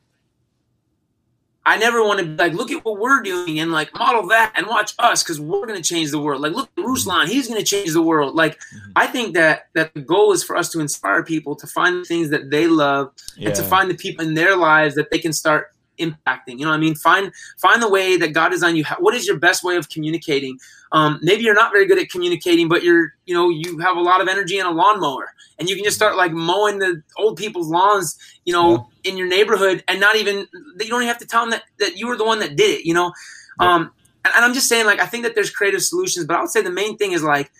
I 1.69 1.77
never 1.77 2.03
want 2.03 2.19
to 2.21 2.25
be 2.25 2.35
like, 2.35 2.55
look 2.55 2.71
at 2.71 2.83
what 2.83 2.99
we're 2.99 3.21
doing 3.21 3.61
and 3.61 3.71
like 3.71 3.93
model 3.93 4.27
that 4.29 4.55
and 4.57 4.67
watch 4.67 4.95
us 4.99 5.23
because 5.23 5.39
we're 5.39 5.67
going 5.67 5.81
to 5.81 5.87
change 5.87 6.11
the 6.11 6.19
world. 6.19 6.41
Like, 6.41 6.55
look 6.55 6.71
at 6.79 6.83
Ruslan, 6.83 7.27
he's 7.27 7.47
going 7.47 7.61
to 7.61 7.67
change 7.67 7.93
the 7.93 8.01
world. 8.01 8.35
Like, 8.35 8.59
mm-hmm. 8.59 8.93
I 8.97 9.07
think 9.07 9.35
that 9.35 9.69
that 9.75 9.93
the 9.93 10.01
goal 10.01 10.33
is 10.33 10.43
for 10.43 10.57
us 10.57 10.71
to 10.71 10.81
inspire 10.81 11.23
people 11.23 11.55
to 11.57 11.67
find 11.67 11.97
the 11.97 12.05
things 12.07 12.31
that 12.31 12.51
they 12.51 12.69
love 12.69 13.13
yeah. 13.37 13.49
and 13.49 13.57
to 13.57 13.63
find 13.63 13.91
the 13.91 13.95
people 13.95 14.27
in 14.27 14.33
their 14.33 14.57
lives 14.57 14.95
that 14.95 15.11
they 15.11 15.19
can 15.19 15.35
start 15.35 15.75
impacting. 15.99 16.59
You 16.59 16.65
know 16.65 16.71
what 16.71 16.77
I 16.77 16.81
mean? 16.81 16.95
Find 16.95 17.33
find 17.59 17.83
the 17.83 17.89
way 17.89 18.17
that 18.17 18.33
God 18.33 18.51
designed 18.51 18.77
you. 18.77 18.85
What 18.99 19.15
is 19.15 19.27
your 19.27 19.39
best 19.39 19.63
way 19.65 19.77
of 19.77 19.89
communicating? 19.89 20.59
Um, 20.93 21.19
maybe 21.23 21.43
you're 21.43 21.55
not 21.55 21.73
very 21.73 21.87
good 21.87 21.99
at 21.99 22.11
communicating, 22.11 22.69
but 22.69 22.83
you're 22.83 23.15
you 23.27 23.35
know 23.35 23.51
you 23.51 23.79
have 23.79 23.97
a 23.97 24.01
lot 24.01 24.21
of 24.21 24.29
energy 24.29 24.59
and 24.59 24.69
a 24.69 24.73
lawnmower, 24.73 25.33
and 25.59 25.69
you 25.69 25.75
can 25.75 25.85
just 25.85 25.97
start 25.97 26.17
like 26.17 26.33
mowing 26.33 26.79
the 26.79 27.03
old 27.17 27.37
people's 27.37 27.69
lawns, 27.69 28.19
you 28.45 28.53
know, 28.53 28.89
yeah. 29.05 29.11
in 29.11 29.19
your 29.19 29.29
neighborhood, 29.29 29.85
and 29.89 30.01
not 30.01 30.17
even 30.17 30.47
you 30.81 30.89
don't 30.89 31.03
even 31.03 31.09
have 31.09 31.19
to 31.19 31.27
tell 31.27 31.43
them 31.43 31.51
that 31.51 31.63
that 31.79 31.97
you 31.97 32.07
were 32.07 32.17
the 32.17 32.25
one 32.25 32.39
that 32.41 32.57
did 32.57 32.79
it. 32.79 32.85
You 32.85 32.95
know, 32.95 33.13
yeah. 33.61 33.75
um, 33.75 33.91
and, 34.25 34.35
and 34.35 34.45
I'm 34.45 34.55
just 34.55 34.69
saying 34.69 34.87
like 34.87 35.01
I 35.01 35.07
think 35.07 35.25
that 35.25 35.35
there's 35.35 35.51
creative 35.51 35.83
solutions, 35.83 36.27
but 36.27 36.37
I 36.37 36.41
would 36.41 36.51
say 36.51 36.63
the 36.63 36.71
main 36.71 36.97
thing 36.97 37.13
is 37.13 37.23
like 37.23 37.51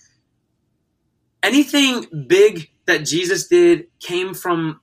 anything 1.43 2.07
big 2.27 2.71
that 2.87 3.05
Jesus 3.05 3.47
did 3.47 3.87
came 4.01 4.35
from 4.35 4.81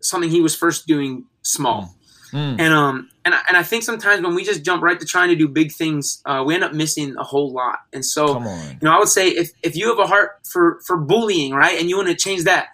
something 0.00 0.30
he 0.30 0.40
was 0.40 0.54
first 0.54 0.86
doing 0.86 1.24
small. 1.42 1.94
Mm. 2.32 2.60
And 2.60 2.74
um 2.74 3.10
and 3.24 3.34
I, 3.34 3.40
and 3.48 3.56
I 3.56 3.62
think 3.62 3.82
sometimes 3.82 4.22
when 4.22 4.34
we 4.34 4.44
just 4.44 4.64
jump 4.64 4.82
right 4.82 4.98
to 4.98 5.06
trying 5.06 5.28
to 5.28 5.36
do 5.36 5.46
big 5.46 5.72
things, 5.72 6.22
uh, 6.24 6.42
we 6.46 6.54
end 6.54 6.64
up 6.64 6.72
missing 6.72 7.16
a 7.18 7.22
whole 7.22 7.52
lot. 7.52 7.80
And 7.92 8.04
so, 8.04 8.40
you 8.40 8.78
know, 8.82 8.92
I 8.92 8.98
would 8.98 9.08
say 9.08 9.28
if 9.28 9.50
if 9.62 9.76
you 9.76 9.88
have 9.88 9.98
a 9.98 10.06
heart 10.06 10.40
for 10.50 10.80
for 10.86 10.96
bullying, 10.96 11.52
right, 11.52 11.78
and 11.78 11.88
you 11.88 11.96
want 11.96 12.08
to 12.08 12.14
change 12.14 12.44
that, 12.44 12.68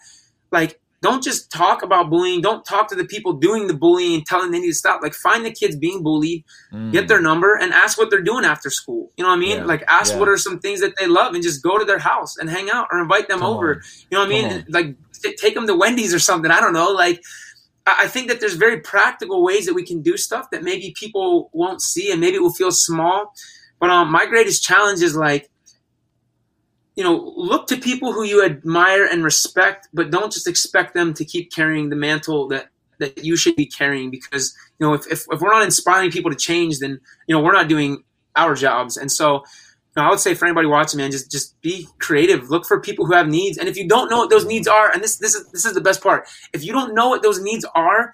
like 0.53 0.81
don't 1.03 1.23
just 1.23 1.51
talk 1.51 1.83
about 1.83 2.11
bullying. 2.11 2.41
Don't 2.41 2.65
talk 2.65 2.89
to 2.89 2.95
the 2.95 3.05
people 3.05 3.35
doing 3.35 3.67
the 3.67 3.75
bullying 3.75 4.15
and 4.15 4.27
telling 4.27 4.47
them 4.47 4.53
they 4.53 4.61
need 4.61 4.73
to 4.73 4.75
stop. 4.75 5.03
Like 5.03 5.15
find 5.15 5.45
the 5.45 5.51
kids 5.51 5.77
being 5.77 6.03
bullied, 6.03 6.45
mm. 6.73 6.91
get 6.91 7.07
their 7.07 7.21
number, 7.21 7.55
and 7.55 7.73
ask 7.73 7.99
what 7.99 8.11
they're 8.11 8.23
doing 8.23 8.45
after 8.45 8.71
school. 8.71 9.13
You 9.17 9.25
know 9.25 9.31
what 9.31 9.37
I 9.37 9.41
mean? 9.41 9.59
Yeah. 9.59 9.65
Like 9.65 9.85
ask 9.89 10.13
yeah. 10.13 10.19
what 10.19 10.29
are 10.29 10.39
some 10.39 10.59
things 10.59 10.81
that 10.81 10.95
they 10.99 11.07
love, 11.07 11.35
and 11.35 11.43
just 11.43 11.63
go 11.63 11.79
to 11.79 11.85
their 11.85 11.99
house 11.99 12.37
and 12.39 12.49
hang 12.49 12.71
out 12.71 12.89
or 12.91 13.01
invite 13.01 13.29
them 13.29 13.41
Come 13.41 13.55
over. 13.55 13.75
On. 13.75 13.81
You 14.11 14.17
know 14.17 14.25
what 14.25 14.27
I 14.27 14.55
mean? 14.55 14.67
Like 14.69 14.97
take 15.39 15.55
them 15.55 15.67
to 15.67 15.77
Wendy's 15.77 16.15
or 16.15 16.19
something. 16.19 16.51
I 16.51 16.61
don't 16.61 16.73
know. 16.73 16.91
Like 16.91 17.23
I 17.87 18.09
think 18.09 18.29
that 18.29 18.41
there's 18.41 18.55
very 18.55 18.81
practical 18.81 19.45
ways 19.45 19.67
that 19.67 19.75
we 19.75 19.85
can 19.85 20.03
do 20.03 20.17
stuff 20.17 20.51
that 20.51 20.65
maybe 20.65 20.93
people 20.99 21.51
won't 21.53 21.81
see, 21.81 22.11
and 22.11 22.21
maybe 22.21 22.37
it 22.37 22.43
will 22.43 22.53
feel 22.53 22.73
small. 22.73 23.33
But 23.79 23.91
um, 23.91 24.11
my 24.11 24.27
greatest 24.27 24.65
challenge 24.65 25.03
is 25.03 25.15
like 25.15 25.49
you 26.97 27.05
know, 27.05 27.35
look 27.37 27.67
to 27.67 27.77
people 27.77 28.13
who 28.13 28.25
you 28.25 28.43
admire 28.43 29.05
and 29.05 29.23
respect, 29.23 29.87
but 29.93 30.11
don't 30.11 30.33
just 30.33 30.49
expect 30.49 30.95
them 30.95 31.13
to 31.13 31.27
keep 31.27 31.53
carrying 31.53 31.91
the 31.91 31.97
mantle 31.97 32.49
that 32.49 32.69
that 32.99 33.25
you 33.25 33.37
should 33.37 33.57
be 33.57 33.67
carrying 33.67 34.11
because 34.11 34.57
you 34.79 34.87
know 34.87 34.95
if, 34.95 35.07
if, 35.11 35.27
if 35.31 35.41
we're 35.41 35.53
not 35.53 35.63
inspiring 35.63 36.11
people 36.11 36.31
to 36.31 36.37
change 36.37 36.79
then 36.79 36.99
you 37.27 37.37
know 37.37 37.43
we're 37.43 37.53
not 37.53 37.69
doing 37.69 38.03
our 38.35 38.55
jobs 38.55 38.97
and 38.97 39.13
so 39.13 39.45
know, 39.97 40.03
i 40.03 40.11
would 40.11 40.21
say 40.21 40.35
for 40.35 40.47
anybody 40.47 40.67
watching 40.67 40.99
man 40.99 41.11
just 41.11 41.31
just 41.31 41.61
be 41.63 41.89
creative 41.99 42.51
look 42.51 42.65
for 42.67 42.81
people 42.81 43.07
who 43.07 43.13
have 43.13 43.29
needs 43.29 43.59
and 43.59 43.69
if 43.69 43.77
you 43.77 43.89
don't 43.89 44.11
know 44.11 44.19
what 44.19 44.31
those 44.31 44.45
needs 44.45 44.69
are 44.69 44.93
and 44.93 45.03
this 45.03 45.17
this 45.17 45.35
is 45.35 45.51
this 45.53 45.65
is 45.65 45.75
the 45.75 45.81
best 45.81 46.03
part 46.03 46.29
if 46.53 46.65
you 46.65 46.73
don't 46.73 46.95
know 46.95 47.09
what 47.09 47.23
those 47.23 47.41
needs 47.41 47.65
are 47.75 48.13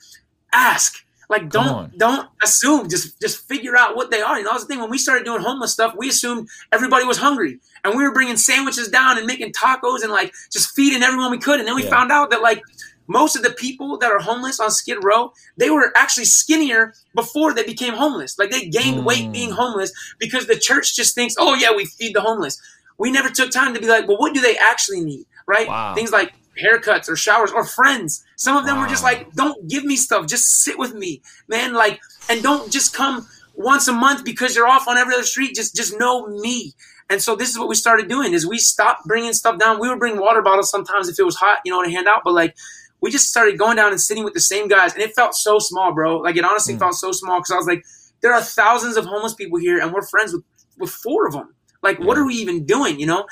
ask 0.53 1.05
like 1.33 1.49
don't 1.49 1.97
don't 1.97 2.29
assume. 2.43 2.91
Just 2.91 3.19
just 3.19 3.49
figure 3.49 3.75
out 3.75 3.97
what 3.97 4.11
they 4.11 4.21
are. 4.21 4.37
You 4.37 4.45
know, 4.45 4.51
that's 4.51 4.65
the 4.65 4.69
thing. 4.69 4.81
When 4.81 4.91
we 4.91 4.99
started 4.99 5.25
doing 5.25 5.41
homeless 5.41 5.73
stuff, 5.73 5.95
we 5.97 6.11
assumed 6.11 6.47
everybody 6.73 7.07
was 7.07 7.17
hungry, 7.17 7.59
and 7.83 7.97
we 7.97 8.05
were 8.05 8.13
bringing 8.13 8.37
sandwiches 8.37 8.89
down 8.89 9.17
and 9.17 9.27
making 9.27 9.53
tacos 9.53 10.03
and 10.03 10.13
like 10.13 10.35
just 10.53 10.75
feeding 10.77 11.03
everyone 11.03 11.31
we 11.31 11.39
could. 11.39 11.59
And 11.59 11.67
then 11.67 11.75
we 11.75 11.85
yeah. 11.85 11.91
found 11.91 12.13
out 12.13 12.31
that 12.33 12.43
like 12.43 12.63
most 13.07 13.37
of 13.37 13.43
the 13.43 13.51
people 13.51 13.99
that 13.99 14.11
are 14.11 14.21
homeless 14.21 14.61
on 14.61 14.71
Skid 14.71 14.99
Row, 15.03 15.33
they 15.57 15.71
were 15.71 15.93
actually 15.97 16.25
skinnier 16.25 16.95
before 17.15 17.55
they 17.55 17.65
became 17.65 17.95
homeless. 17.95 18.39
Like 18.39 18.51
they 18.51 18.67
gained 18.67 19.01
mm. 19.01 19.05
weight 19.05 19.33
being 19.33 19.51
homeless 19.51 19.93
because 20.19 20.47
the 20.47 20.59
church 20.59 20.95
just 20.95 21.15
thinks, 21.15 21.35
oh 21.39 21.55
yeah, 21.55 21.75
we 21.75 21.85
feed 21.85 22.15
the 22.15 22.21
homeless. 22.21 22.61
We 22.99 23.11
never 23.11 23.29
took 23.29 23.51
time 23.51 23.75
to 23.75 23.81
be 23.81 23.89
like, 23.89 24.07
well, 24.07 24.19
what 24.19 24.35
do 24.35 24.41
they 24.41 24.57
actually 24.57 25.01
need? 25.01 25.27
Right? 25.47 25.67
Wow. 25.67 25.95
Things 25.95 26.13
like 26.13 26.33
haircuts 26.63 27.09
or 27.09 27.17
showers 27.17 27.51
or 27.51 27.65
friends. 27.65 28.25
Some 28.37 28.57
of 28.57 28.65
them 28.65 28.77
wow. 28.77 28.83
were 28.83 28.89
just 28.89 29.03
like, 29.03 29.33
don't 29.33 29.69
give 29.69 29.85
me 29.85 29.97
stuff, 29.97 30.27
just 30.27 30.63
sit 30.63 30.79
with 30.79 30.95
me, 30.95 31.23
man. 31.49 31.75
Like, 31.75 32.01
and 32.29 32.43
don't 32.43 32.71
just 32.71 32.95
come 32.95 33.27
once 33.55 33.89
a 33.89 33.93
month 33.93 34.25
because 34.25 34.55
you're 34.55 34.69
off 34.69 34.89
on 34.89 34.97
every 34.97 35.15
other 35.15 35.25
street. 35.25 35.55
Just, 35.55 35.75
just 35.75 35.99
know 35.99 36.27
me. 36.27 36.75
And 37.11 37.21
so 37.21 37.37
this 37.37 37.51
is 37.51 37.59
what 37.59 37.69
we 37.69 37.75
started 37.75 38.09
doing 38.09 38.33
is 38.33 38.47
we 38.47 38.59
stopped 38.59 39.07
bringing 39.07 39.33
stuff 39.33 39.59
down. 39.59 39.81
We 39.81 39.89
would 39.89 39.99
bring 39.99 40.19
water 40.19 40.41
bottles 40.41 40.71
sometimes 40.71 41.09
if 41.09 41.19
it 41.19 41.25
was 41.25 41.37
hot, 41.37 41.59
you 41.65 41.71
know, 41.71 41.83
to 41.83 41.91
hand 41.91 42.07
out. 42.09 42.23
But 42.25 42.33
like, 42.33 42.57
we 43.03 43.11
just 43.11 43.29
started 43.29 43.59
going 43.59 43.77
down 43.77 43.91
and 43.91 44.01
sitting 44.01 44.25
with 44.25 44.33
the 44.33 44.41
same 44.41 44.69
guys, 44.69 44.95
and 44.95 45.03
it 45.03 45.15
felt 45.15 45.35
so 45.35 45.59
small, 45.59 45.93
bro. 45.93 46.19
Like 46.19 46.37
it 46.37 46.45
honestly 46.45 46.75
mm. 46.75 46.79
felt 46.79 46.95
so 46.95 47.13
small 47.13 47.41
because 47.41 47.51
I 47.51 47.57
was 47.57 47.67
like, 47.67 47.85
there 48.23 48.33
are 48.33 48.41
thousands 48.41 48.97
of 48.97 49.05
homeless 49.05 49.35
people 49.35 49.59
here, 49.59 49.79
and 49.81 49.93
we're 49.93 50.07
friends 50.07 50.33
with 50.33 50.45
with 50.79 50.91
four 50.91 51.27
of 51.27 51.33
them. 51.35 51.55
Like, 51.83 51.99
yeah. 51.99 52.07
what 52.07 52.17
are 52.17 52.25
we 52.25 52.35
even 52.35 52.65
doing, 52.65 52.99
you 52.99 53.07
know? 53.07 53.27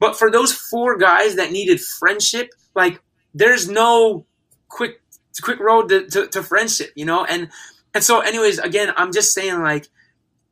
But 0.00 0.16
for 0.18 0.30
those 0.30 0.52
four 0.52 0.98
guys 0.98 1.36
that 1.36 1.52
needed 1.52 1.80
friendship, 1.80 2.50
like 2.74 3.00
there's 3.32 3.68
no 3.68 4.26
quick 4.68 5.00
quick 5.42 5.58
road 5.60 5.88
to, 5.88 6.06
to, 6.08 6.26
to 6.28 6.42
friendship, 6.42 6.92
you 6.94 7.04
know? 7.04 7.24
And 7.24 7.48
and 7.94 8.02
so 8.02 8.20
anyways, 8.20 8.58
again, 8.58 8.92
I'm 8.96 9.12
just 9.12 9.32
saying 9.32 9.62
like 9.62 9.88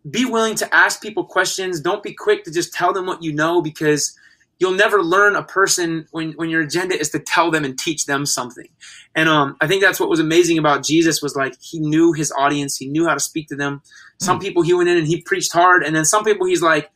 be 0.08 0.24
willing 0.24 0.54
to 0.56 0.74
ask 0.74 1.02
people 1.02 1.24
questions. 1.24 1.80
Don't 1.80 2.02
be 2.02 2.14
quick 2.14 2.44
to 2.44 2.52
just 2.52 2.72
tell 2.72 2.92
them 2.92 3.06
what 3.06 3.22
you 3.22 3.32
know 3.32 3.60
because 3.60 4.16
you'll 4.58 4.74
never 4.74 5.02
learn 5.02 5.34
a 5.34 5.42
person 5.42 6.06
when, 6.10 6.32
when 6.32 6.50
your 6.50 6.60
agenda 6.60 6.98
is 6.98 7.10
to 7.10 7.18
tell 7.18 7.50
them 7.50 7.64
and 7.64 7.78
teach 7.78 8.06
them 8.06 8.24
something. 8.26 8.68
And 9.14 9.28
um, 9.28 9.56
I 9.60 9.66
think 9.66 9.82
that's 9.82 9.98
what 9.98 10.08
was 10.08 10.20
amazing 10.20 10.58
about 10.58 10.84
Jesus 10.84 11.20
was 11.20 11.34
like 11.34 11.54
he 11.60 11.80
knew 11.80 12.12
his 12.12 12.32
audience, 12.32 12.76
he 12.76 12.86
knew 12.86 13.06
how 13.06 13.14
to 13.14 13.20
speak 13.20 13.48
to 13.48 13.56
them. 13.56 13.82
Some 14.18 14.38
mm. 14.38 14.42
people 14.42 14.62
he 14.62 14.74
went 14.74 14.88
in 14.88 14.98
and 14.98 15.06
he 15.06 15.20
preached 15.20 15.52
hard, 15.52 15.82
and 15.82 15.94
then 15.94 16.04
some 16.04 16.24
people 16.24 16.46
he's 16.46 16.62
like, 16.62 16.90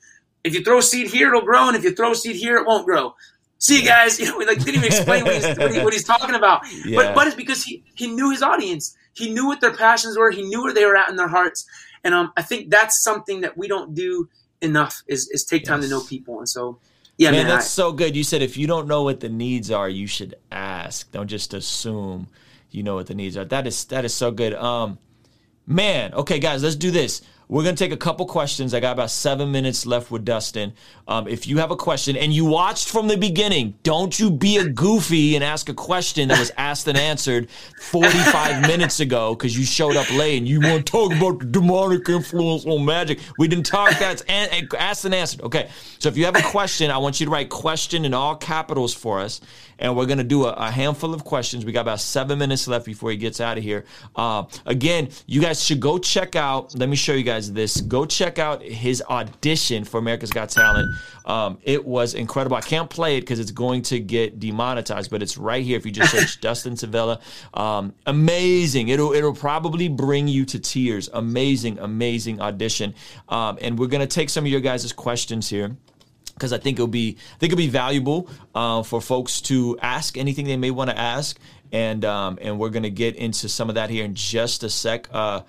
if 0.44 0.54
you 0.54 0.62
throw 0.62 0.80
seed 0.80 1.08
here, 1.08 1.28
it'll 1.28 1.42
grow, 1.42 1.66
and 1.66 1.76
if 1.76 1.82
you 1.82 1.92
throw 1.92 2.14
seed 2.14 2.36
here, 2.36 2.56
it 2.56 2.66
won't 2.66 2.86
grow 2.86 3.14
see 3.58 3.80
you 3.80 3.86
guys. 3.86 4.18
You 4.26 4.26
know, 4.26 4.38
like 4.38 4.58
didn't 4.58 4.76
even 4.76 4.84
explain 4.84 5.24
what 5.24 5.34
he's, 5.34 5.58
what, 5.58 5.72
he, 5.72 5.80
what 5.80 5.92
he's 5.92 6.04
talking 6.04 6.34
about. 6.34 6.62
Yeah. 6.84 6.96
But 6.96 7.14
but 7.14 7.26
it's 7.26 7.36
because 7.36 7.62
he 7.62 7.84
he 7.94 8.08
knew 8.08 8.30
his 8.30 8.42
audience. 8.42 8.96
He 9.12 9.32
knew 9.32 9.46
what 9.46 9.60
their 9.60 9.74
passions 9.74 10.16
were. 10.16 10.30
He 10.30 10.42
knew 10.42 10.62
where 10.62 10.74
they 10.74 10.84
were 10.84 10.96
at 10.96 11.08
in 11.08 11.16
their 11.16 11.28
hearts. 11.28 11.66
And 12.04 12.14
um, 12.14 12.32
I 12.36 12.42
think 12.42 12.70
that's 12.70 13.02
something 13.02 13.40
that 13.40 13.56
we 13.56 13.68
don't 13.68 13.94
do 13.94 14.28
enough 14.60 15.02
is 15.06 15.28
is 15.30 15.44
take 15.44 15.64
time 15.64 15.80
yes. 15.80 15.90
to 15.90 15.96
know 15.96 16.02
people. 16.02 16.38
And 16.38 16.48
so. 16.48 16.78
Yeah, 17.18 17.30
man, 17.30 17.46
man 17.46 17.48
that's 17.48 17.66
I, 17.66 17.68
so 17.68 17.92
good. 17.92 18.14
You 18.14 18.22
said 18.22 18.42
if 18.42 18.56
you 18.56 18.66
don't 18.66 18.86
know 18.86 19.02
what 19.02 19.20
the 19.20 19.28
needs 19.28 19.70
are, 19.70 19.88
you 19.88 20.06
should 20.06 20.34
ask. 20.52 21.10
Don't 21.12 21.28
just 21.28 21.54
assume 21.54 22.28
you 22.70 22.82
know 22.82 22.94
what 22.94 23.06
the 23.06 23.14
needs 23.14 23.36
are. 23.36 23.44
That 23.44 23.66
is 23.66 23.84
that 23.86 24.04
is 24.04 24.14
so 24.14 24.30
good. 24.30 24.54
Um, 24.54 24.98
man, 25.66 26.12
okay, 26.14 26.38
guys, 26.38 26.62
let's 26.62 26.76
do 26.76 26.90
this. 26.90 27.22
We're 27.48 27.62
going 27.62 27.76
to 27.76 27.84
take 27.84 27.92
a 27.92 27.96
couple 27.96 28.26
questions. 28.26 28.74
I 28.74 28.80
got 28.80 28.92
about 28.92 29.10
seven 29.10 29.52
minutes 29.52 29.86
left 29.86 30.10
with 30.10 30.24
Dustin. 30.24 30.72
Um, 31.06 31.28
if 31.28 31.46
you 31.46 31.58
have 31.58 31.70
a 31.70 31.76
question 31.76 32.16
and 32.16 32.32
you 32.32 32.44
watched 32.44 32.88
from 32.88 33.06
the 33.06 33.16
beginning, 33.16 33.78
don't 33.84 34.18
you 34.18 34.32
be 34.32 34.56
a 34.56 34.68
goofy 34.68 35.36
and 35.36 35.44
ask 35.44 35.68
a 35.68 35.74
question 35.74 36.26
that 36.28 36.40
was 36.40 36.50
asked 36.56 36.88
and 36.88 36.98
answered 36.98 37.48
45 37.82 38.62
minutes 38.68 38.98
ago 38.98 39.36
because 39.36 39.56
you 39.56 39.64
showed 39.64 39.94
up 39.94 40.10
late 40.12 40.38
and 40.38 40.48
you 40.48 40.60
want 40.60 40.84
to 40.86 40.90
talk 40.90 41.12
about 41.12 41.38
the 41.38 41.46
demonic 41.46 42.08
influence 42.08 42.66
on 42.66 42.84
magic. 42.84 43.20
We 43.38 43.46
didn't 43.46 43.66
talk 43.66 43.90
that. 44.00 44.28
asked 44.28 45.04
and 45.04 45.14
answered. 45.14 45.42
Okay. 45.42 45.68
So 46.00 46.08
if 46.08 46.16
you 46.16 46.24
have 46.24 46.36
a 46.36 46.42
question, 46.42 46.90
I 46.90 46.98
want 46.98 47.20
you 47.20 47.26
to 47.26 47.32
write 47.32 47.48
question 47.48 48.04
in 48.04 48.12
all 48.12 48.34
capitals 48.34 48.92
for 48.92 49.20
us 49.20 49.40
and 49.78 49.96
we're 49.96 50.06
going 50.06 50.18
to 50.18 50.24
do 50.24 50.44
a, 50.44 50.52
a, 50.52 50.70
handful 50.70 51.14
of 51.14 51.24
questions. 51.24 51.64
We 51.64 51.72
got 51.72 51.82
about 51.82 52.00
seven 52.00 52.38
minutes 52.38 52.66
left 52.68 52.86
before 52.86 53.10
he 53.10 53.16
gets 53.16 53.40
out 53.40 53.58
of 53.58 53.64
here. 53.64 53.84
Uh, 54.14 54.44
again, 54.64 55.10
you 55.26 55.40
guys 55.40 55.64
should 55.64 55.80
go 55.80 55.98
check 55.98 56.36
out. 56.36 56.76
Let 56.78 56.88
me 56.88 56.96
show 56.96 57.12
you 57.12 57.22
guys 57.22 57.52
this. 57.52 57.80
Go 57.80 58.06
check 58.06 58.38
out 58.38 58.62
his 58.62 59.02
audition 59.08 59.84
for 59.84 59.98
America's 59.98 60.30
Got 60.30 60.50
Talent. 60.50 60.88
Um, 61.24 61.58
it 61.62 61.84
was 61.84 62.14
incredible. 62.14 62.56
I 62.56 62.60
can't 62.60 62.88
play 62.88 63.16
it 63.18 63.22
because 63.22 63.40
it's 63.40 63.50
going 63.50 63.82
to 63.82 63.98
get 63.98 64.38
demonetized, 64.38 65.10
but 65.10 65.22
it's 65.22 65.36
right 65.36 65.64
here. 65.64 65.76
If 65.76 65.84
you 65.84 65.92
just 65.92 66.12
search 66.12 66.40
Dustin 66.40 66.74
Tavella, 66.74 67.20
um, 67.54 67.92
amazing. 68.06 68.88
It'll 68.88 69.12
it'll 69.12 69.34
probably 69.34 69.88
bring 69.88 70.28
you 70.28 70.44
to 70.46 70.58
tears. 70.58 71.08
Amazing, 71.12 71.78
amazing 71.80 72.40
audition. 72.40 72.94
Um, 73.28 73.58
and 73.60 73.78
we're 73.78 73.88
gonna 73.88 74.06
take 74.06 74.30
some 74.30 74.44
of 74.44 74.50
your 74.50 74.60
guys' 74.60 74.92
questions 74.92 75.48
here 75.48 75.76
because 76.36 76.52
I 76.52 76.58
think 76.58 76.76
it'll 76.76 76.86
be 76.86 77.16
I 77.18 77.38
think 77.38 77.52
it'll 77.52 77.62
be 77.62 77.68
valuable 77.68 78.28
uh, 78.54 78.82
for 78.82 79.00
folks 79.00 79.40
to 79.42 79.78
ask 79.80 80.18
anything 80.18 80.46
they 80.46 80.56
may 80.56 80.70
want 80.70 80.90
to 80.90 80.98
ask, 80.98 81.38
and 81.72 82.04
um, 82.04 82.38
and 82.40 82.58
we're 82.58 82.70
gonna 82.70 82.90
get 82.90 83.16
into 83.16 83.48
some 83.48 83.68
of 83.68 83.74
that 83.76 83.90
here 83.90 84.04
in 84.04 84.14
just 84.14 84.62
a 84.62 84.70
sec. 84.70 85.08
Uh, 85.10 85.40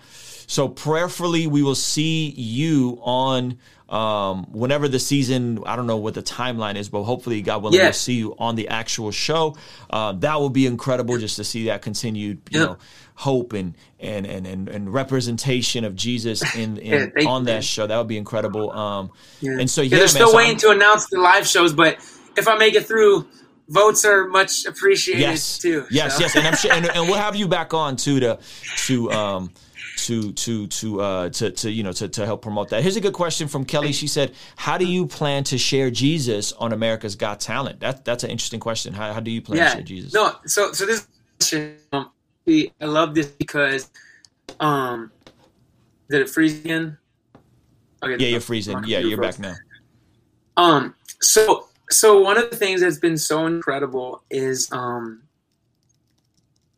so 0.48 0.70
prayerfully, 0.70 1.46
we 1.46 1.62
will 1.62 1.76
see 1.76 2.30
you 2.30 3.00
on 3.02 3.58
um, 3.90 4.46
whenever 4.52 4.88
the 4.88 5.00
season. 5.00 5.60
I 5.66 5.76
don't 5.76 5.88
know 5.88 5.98
what 5.98 6.14
the 6.14 6.24
timeline 6.24 6.76
is, 6.76 6.90
but 6.90 7.04
hopefully, 7.04 7.42
God 7.42 7.64
willing, 7.64 7.78
yeah. 7.78 7.86
we'll 7.86 7.94
see 7.94 8.16
you 8.16 8.36
on 8.38 8.56
the 8.56 8.68
actual 8.68 9.12
show. 9.12 9.56
Uh, 9.90 10.14
that 10.14 10.40
will 10.40 10.50
be 10.50 10.66
incredible 10.66 11.18
just 11.18 11.36
to 11.38 11.44
see 11.44 11.66
that 11.66 11.82
continued, 11.82 12.42
you 12.52 12.60
know 12.60 12.78
hope 13.18 13.54
and 13.54 13.74
and 14.00 14.28
and 14.28 14.46
and, 14.46 14.70
and 14.70 14.94
representation 14.94 15.84
of 15.84 15.96
Jesus 15.96 16.56
in, 16.56 16.78
in 16.78 17.12
yeah, 17.18 17.28
on 17.28 17.46
that 17.46 17.64
show. 17.64 17.86
That 17.86 17.98
would 17.98 18.08
be 18.08 18.18
incredible. 18.18 18.72
Um, 18.72 19.12
yeah. 19.42 19.58
and 19.60 19.70
so 19.70 19.82
yeah, 19.82 19.90
yeah 19.90 20.00
they're 20.00 20.08
still 20.08 20.30
so 20.30 20.38
waiting 20.38 20.54
I'm, 20.54 20.60
to 20.60 20.70
announce 20.70 21.08
the 21.08 21.20
live 21.20 21.46
shows, 21.46 21.74
but 21.74 21.96
if 22.38 22.48
I 22.48 22.58
make 22.58 22.76
it 22.76 22.86
through, 22.86 23.28
votes 23.68 24.06
are 24.06 24.28
much 24.28 24.66
appreciated 24.66 25.22
yes. 25.22 25.58
too. 25.58 25.86
Yes, 25.90 26.16
so. 26.16 26.22
yes, 26.22 26.36
and 26.36 26.48
I'm 26.48 26.56
sure, 26.56 26.72
and, 26.72 26.86
and, 26.96 27.10
we'll 27.10 27.18
have 27.18 27.36
you 27.36 27.48
back 27.48 27.74
on 27.74 27.96
too 27.98 28.20
to 28.20 28.40
to 28.86 29.12
um 29.12 29.52
to 29.98 30.32
to 30.34 30.68
to 30.68 31.02
uh 31.02 31.30
to, 31.30 31.52
to 31.52 31.72
you 31.72 31.84
know 31.84 31.92
to, 31.92 32.08
to 32.08 32.26
help 32.26 32.42
promote 32.42 32.70
that. 32.70 32.82
Here's 32.82 32.96
a 32.96 33.02
good 33.02 33.14
question 33.14 33.48
from 33.48 33.66
Kelly. 33.66 33.92
She 33.92 34.08
said, 34.08 34.34
"How 34.56 34.78
do 34.78 34.86
you 34.86 35.06
plan 35.06 35.44
to 35.46 35.58
share 35.58 35.92
Jesus 35.92 36.54
on 36.54 36.72
America's 36.74 37.16
Got 37.16 37.40
Talent?" 37.40 37.80
That 37.82 38.06
that's 38.06 38.24
an 38.24 38.30
interesting 38.30 38.60
question. 38.60 38.94
How, 38.94 39.14
how 39.14 39.20
do 39.20 39.32
you 39.32 39.42
plan 39.42 39.58
yeah. 39.58 39.70
to 39.70 39.72
share 39.76 39.84
Jesus? 39.84 40.14
No, 40.14 40.34
so 40.46 40.72
so 40.72 40.86
this 40.86 41.08
question 41.40 41.78
um, 41.92 42.12
I 42.48 42.86
love 42.86 43.14
this 43.14 43.28
because 43.28 43.90
Um, 44.60 45.12
did 46.10 46.22
it 46.22 46.30
freeze 46.30 46.60
again? 46.64 46.98
Okay, 48.04 48.24
yeah, 48.24 48.30
you're 48.30 48.42
freezing. 48.42 48.84
Yeah, 48.86 49.00
you're 49.00 49.18
froze. 49.18 49.38
back 49.38 49.40
now. 49.40 49.56
Um, 50.56 50.96
so 51.22 51.68
so 51.90 52.22
one 52.22 52.38
of 52.38 52.50
the 52.50 52.56
things 52.56 52.82
that's 52.82 53.00
been 53.00 53.18
so 53.18 53.46
incredible 53.46 54.24
is 54.30 54.72
um 54.72 55.24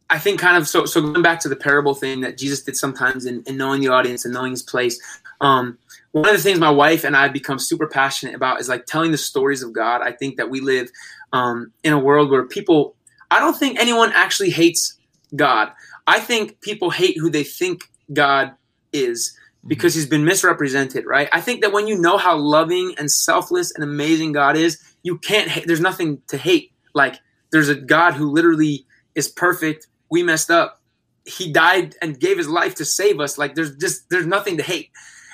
I 0.09 0.17
think 0.17 0.39
kind 0.39 0.57
of 0.57 0.67
so 0.67 0.85
so 0.85 1.01
going 1.01 1.21
back 1.21 1.39
to 1.41 1.49
the 1.49 1.55
parable 1.55 1.93
thing 1.93 2.21
that 2.21 2.37
Jesus 2.37 2.63
did 2.63 2.75
sometimes 2.75 3.25
in, 3.25 3.43
in 3.45 3.57
knowing 3.57 3.81
the 3.81 3.89
audience 3.89 4.25
and 4.25 4.33
knowing 4.33 4.51
his 4.51 4.63
place. 4.63 4.99
Um, 5.41 5.77
one 6.11 6.27
of 6.27 6.35
the 6.35 6.41
things 6.41 6.59
my 6.59 6.71
wife 6.71 7.03
and 7.03 7.15
I 7.15 7.23
have 7.23 7.33
become 7.33 7.59
super 7.59 7.87
passionate 7.87 8.33
about 8.33 8.59
is 8.59 8.67
like 8.67 8.85
telling 8.85 9.11
the 9.11 9.17
stories 9.17 9.61
of 9.61 9.73
God. 9.73 10.01
I 10.01 10.11
think 10.11 10.37
that 10.37 10.49
we 10.49 10.59
live 10.61 10.89
um, 11.33 11.71
in 11.83 11.93
a 11.93 11.99
world 11.99 12.31
where 12.31 12.45
people. 12.45 12.95
I 13.31 13.39
don't 13.39 13.55
think 13.55 13.79
anyone 13.79 14.11
actually 14.15 14.49
hates 14.49 14.97
God. 15.35 15.71
I 16.07 16.19
think 16.19 16.61
people 16.61 16.89
hate 16.89 17.17
who 17.19 17.29
they 17.29 17.43
think 17.43 17.83
God 18.11 18.53
is 18.91 19.37
because 19.67 19.93
he's 19.93 20.07
been 20.07 20.25
misrepresented, 20.25 21.05
right? 21.05 21.29
I 21.31 21.41
think 21.41 21.61
that 21.61 21.71
when 21.71 21.87
you 21.87 21.99
know 21.99 22.17
how 22.17 22.35
loving 22.35 22.95
and 22.97 23.11
selfless 23.11 23.71
and 23.71 23.83
amazing 23.83 24.31
God 24.31 24.55
is, 24.55 24.81
you 25.03 25.17
can't 25.17 25.49
hate. 25.49 25.67
There's 25.67 25.79
nothing 25.79 26.21
to 26.27 26.37
hate. 26.37 26.71
Like 26.93 27.19
there's 27.51 27.69
a 27.69 27.75
God 27.75 28.13
who 28.13 28.31
literally 28.31 28.85
is 29.15 29.27
perfect, 29.27 29.87
we 30.09 30.23
messed 30.23 30.49
up. 30.49 30.81
He 31.25 31.51
died 31.51 31.95
and 32.01 32.19
gave 32.19 32.37
his 32.37 32.47
life 32.47 32.75
to 32.75 32.85
save 32.85 33.19
us. 33.19 33.37
Like 33.37 33.55
there's 33.55 33.75
just 33.75 34.09
there's 34.09 34.25
nothing 34.25 34.57
to 34.57 34.63
hate. 34.63 34.89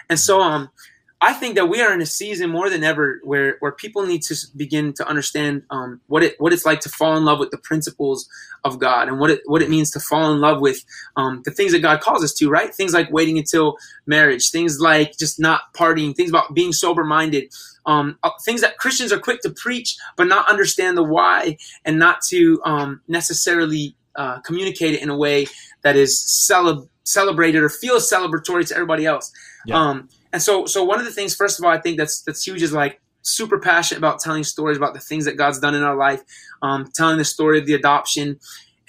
And 0.09 0.19
so 0.19 0.41
um 0.41 0.69
I 1.21 1.33
think 1.33 1.55
that 1.55 1.69
we 1.69 1.81
are 1.81 1.93
in 1.93 2.01
a 2.01 2.05
season 2.05 2.49
more 2.49 2.69
than 2.69 2.83
ever 2.83 3.19
where 3.23 3.55
where 3.59 3.71
people 3.71 4.05
need 4.05 4.21
to 4.23 4.35
begin 4.55 4.93
to 4.93 5.07
understand 5.07 5.63
um, 5.69 6.01
what 6.07 6.23
it 6.23 6.35
what 6.39 6.51
it's 6.51 6.65
like 6.65 6.81
to 6.81 6.89
fall 6.89 7.15
in 7.15 7.25
love 7.25 7.39
with 7.39 7.51
the 7.51 7.57
principles 7.57 8.29
of 8.63 8.79
God 8.79 9.07
and 9.07 9.19
what 9.19 9.31
it 9.31 9.41
what 9.45 9.61
it 9.61 9.69
means 9.69 9.89
to 9.91 9.99
fall 9.99 10.31
in 10.33 10.39
love 10.39 10.59
with 10.59 10.83
um, 11.15 11.41
the 11.45 11.51
things 11.51 11.71
that 11.71 11.79
God 11.79 12.01
calls 12.01 12.23
us 12.23 12.33
to. 12.35 12.49
Right, 12.49 12.75
things 12.75 12.93
like 12.93 13.11
waiting 13.11 13.37
until 13.39 13.77
marriage, 14.05 14.51
things 14.51 14.79
like 14.79 15.17
just 15.17 15.39
not 15.39 15.73
partying, 15.73 16.15
things 16.15 16.29
about 16.29 16.53
being 16.53 16.73
sober 16.73 17.05
minded, 17.05 17.45
um, 17.85 18.19
uh, 18.21 18.31
things 18.43 18.61
that 18.61 18.77
Christians 18.77 19.11
are 19.11 19.19
quick 19.19 19.41
to 19.41 19.49
preach 19.49 19.97
but 20.17 20.27
not 20.27 20.49
understand 20.49 20.97
the 20.97 21.03
why 21.03 21.57
and 21.85 21.97
not 21.97 22.21
to 22.29 22.61
um, 22.65 23.01
necessarily 23.07 23.95
uh, 24.15 24.39
communicate 24.41 24.93
it 24.95 25.01
in 25.01 25.09
a 25.09 25.17
way 25.17 25.47
that 25.83 25.95
is 25.95 26.19
celeb- 26.49 26.87
celebrated 27.03 27.61
or 27.63 27.69
feels 27.69 28.09
celebratory 28.09 28.67
to 28.67 28.73
everybody 28.73 29.05
else. 29.05 29.31
Yeah. 29.65 29.79
Um, 29.79 30.09
and 30.33 30.41
so, 30.41 30.65
so 30.65 30.83
one 30.83 30.99
of 30.99 31.05
the 31.05 31.11
things, 31.11 31.35
first 31.35 31.59
of 31.59 31.65
all, 31.65 31.71
I 31.71 31.79
think 31.79 31.97
that's 31.97 32.21
that's 32.21 32.45
huge 32.45 32.61
is 32.61 32.73
like 32.73 32.99
super 33.21 33.59
passionate 33.59 33.99
about 33.99 34.19
telling 34.19 34.43
stories 34.43 34.77
about 34.77 34.93
the 34.93 34.99
things 34.99 35.25
that 35.25 35.37
God's 35.37 35.59
done 35.59 35.75
in 35.75 35.83
our 35.83 35.95
life, 35.95 36.21
um, 36.61 36.89
telling 36.93 37.17
the 37.17 37.25
story 37.25 37.59
of 37.59 37.65
the 37.65 37.73
adoption, 37.73 38.39